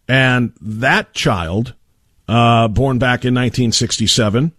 And 0.09 0.52
that 0.61 1.12
child, 1.12 1.74
uh, 2.26 2.68
born 2.68 2.98
back 2.98 3.24
in 3.24 3.34
1967, 3.34 4.52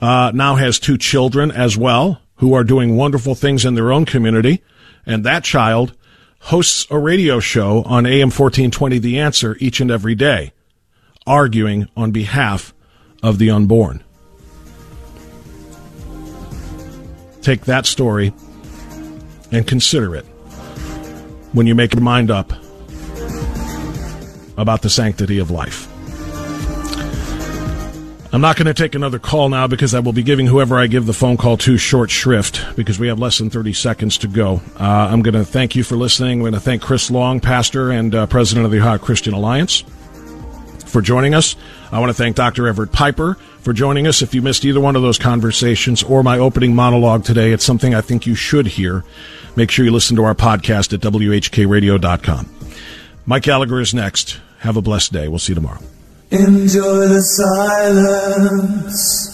uh, 0.00 0.32
now 0.34 0.56
has 0.56 0.78
two 0.78 0.96
children 0.96 1.50
as 1.50 1.76
well 1.76 2.20
who 2.36 2.54
are 2.54 2.64
doing 2.64 2.96
wonderful 2.96 3.34
things 3.34 3.64
in 3.64 3.74
their 3.74 3.92
own 3.92 4.04
community. 4.04 4.62
And 5.06 5.24
that 5.24 5.44
child 5.44 5.94
hosts 6.40 6.86
a 6.90 6.98
radio 6.98 7.40
show 7.40 7.82
on 7.84 8.06
AM 8.06 8.30
1420 8.30 8.98
The 8.98 9.20
Answer 9.20 9.56
each 9.60 9.80
and 9.80 9.90
every 9.90 10.14
day, 10.14 10.52
arguing 11.26 11.88
on 11.96 12.10
behalf 12.10 12.74
of 13.22 13.38
the 13.38 13.50
unborn. 13.50 14.02
Take 17.42 17.66
that 17.66 17.86
story 17.86 18.32
and 19.52 19.66
consider 19.66 20.16
it 20.16 20.26
when 21.54 21.66
you 21.66 21.74
make 21.74 21.94
your 21.94 22.02
mind 22.02 22.30
up 22.30 22.52
about 24.56 24.82
the 24.82 24.90
sanctity 24.90 25.38
of 25.38 25.50
life. 25.50 25.88
I'm 28.34 28.40
not 28.40 28.56
going 28.56 28.66
to 28.66 28.74
take 28.74 28.96
another 28.96 29.20
call 29.20 29.48
now 29.48 29.68
because 29.68 29.94
I 29.94 30.00
will 30.00 30.12
be 30.12 30.24
giving 30.24 30.48
whoever 30.48 30.76
I 30.76 30.88
give 30.88 31.06
the 31.06 31.12
phone 31.12 31.36
call 31.36 31.56
to 31.58 31.78
short 31.78 32.10
shrift 32.10 32.64
because 32.74 32.98
we 32.98 33.06
have 33.06 33.20
less 33.20 33.38
than 33.38 33.48
30 33.48 33.72
seconds 33.72 34.18
to 34.18 34.26
go. 34.26 34.60
Uh, 34.78 34.82
I'm 34.82 35.22
going 35.22 35.34
to 35.34 35.44
thank 35.44 35.76
you 35.76 35.84
for 35.84 35.94
listening. 35.94 36.32
I'm 36.32 36.40
going 36.40 36.52
to 36.54 36.58
thank 36.60 36.82
Chris 36.82 37.12
Long, 37.12 37.38
pastor 37.38 37.92
and 37.92 38.12
uh, 38.12 38.26
president 38.26 38.66
of 38.66 38.72
the 38.72 38.80
Ohio 38.80 38.98
Christian 38.98 39.34
Alliance, 39.34 39.84
for 40.84 41.00
joining 41.00 41.32
us. 41.32 41.54
I 41.92 42.00
want 42.00 42.10
to 42.10 42.14
thank 42.14 42.34
Dr. 42.34 42.66
Everett 42.66 42.90
Piper 42.90 43.34
for 43.60 43.72
joining 43.72 44.08
us. 44.08 44.20
If 44.20 44.34
you 44.34 44.42
missed 44.42 44.64
either 44.64 44.80
one 44.80 44.96
of 44.96 45.02
those 45.02 45.18
conversations 45.18 46.02
or 46.02 46.24
my 46.24 46.36
opening 46.36 46.74
monologue 46.74 47.22
today, 47.22 47.52
it's 47.52 47.64
something 47.64 47.94
I 47.94 48.00
think 48.00 48.26
you 48.26 48.34
should 48.34 48.66
hear. 48.66 49.04
Make 49.56 49.70
sure 49.70 49.84
you 49.84 49.92
listen 49.92 50.16
to 50.16 50.24
our 50.24 50.34
podcast 50.34 50.92
at 50.92 51.00
WHKRadio.com. 51.00 52.50
Mike 53.26 53.44
Gallagher 53.44 53.80
is 53.80 53.94
next. 53.94 54.40
Have 54.60 54.76
a 54.76 54.82
blessed 54.82 55.12
day. 55.12 55.28
We'll 55.28 55.38
see 55.38 55.52
you 55.52 55.56
tomorrow. 55.56 55.80
Enjoy 56.30 57.06
the 57.08 57.22
silence. 57.22 59.33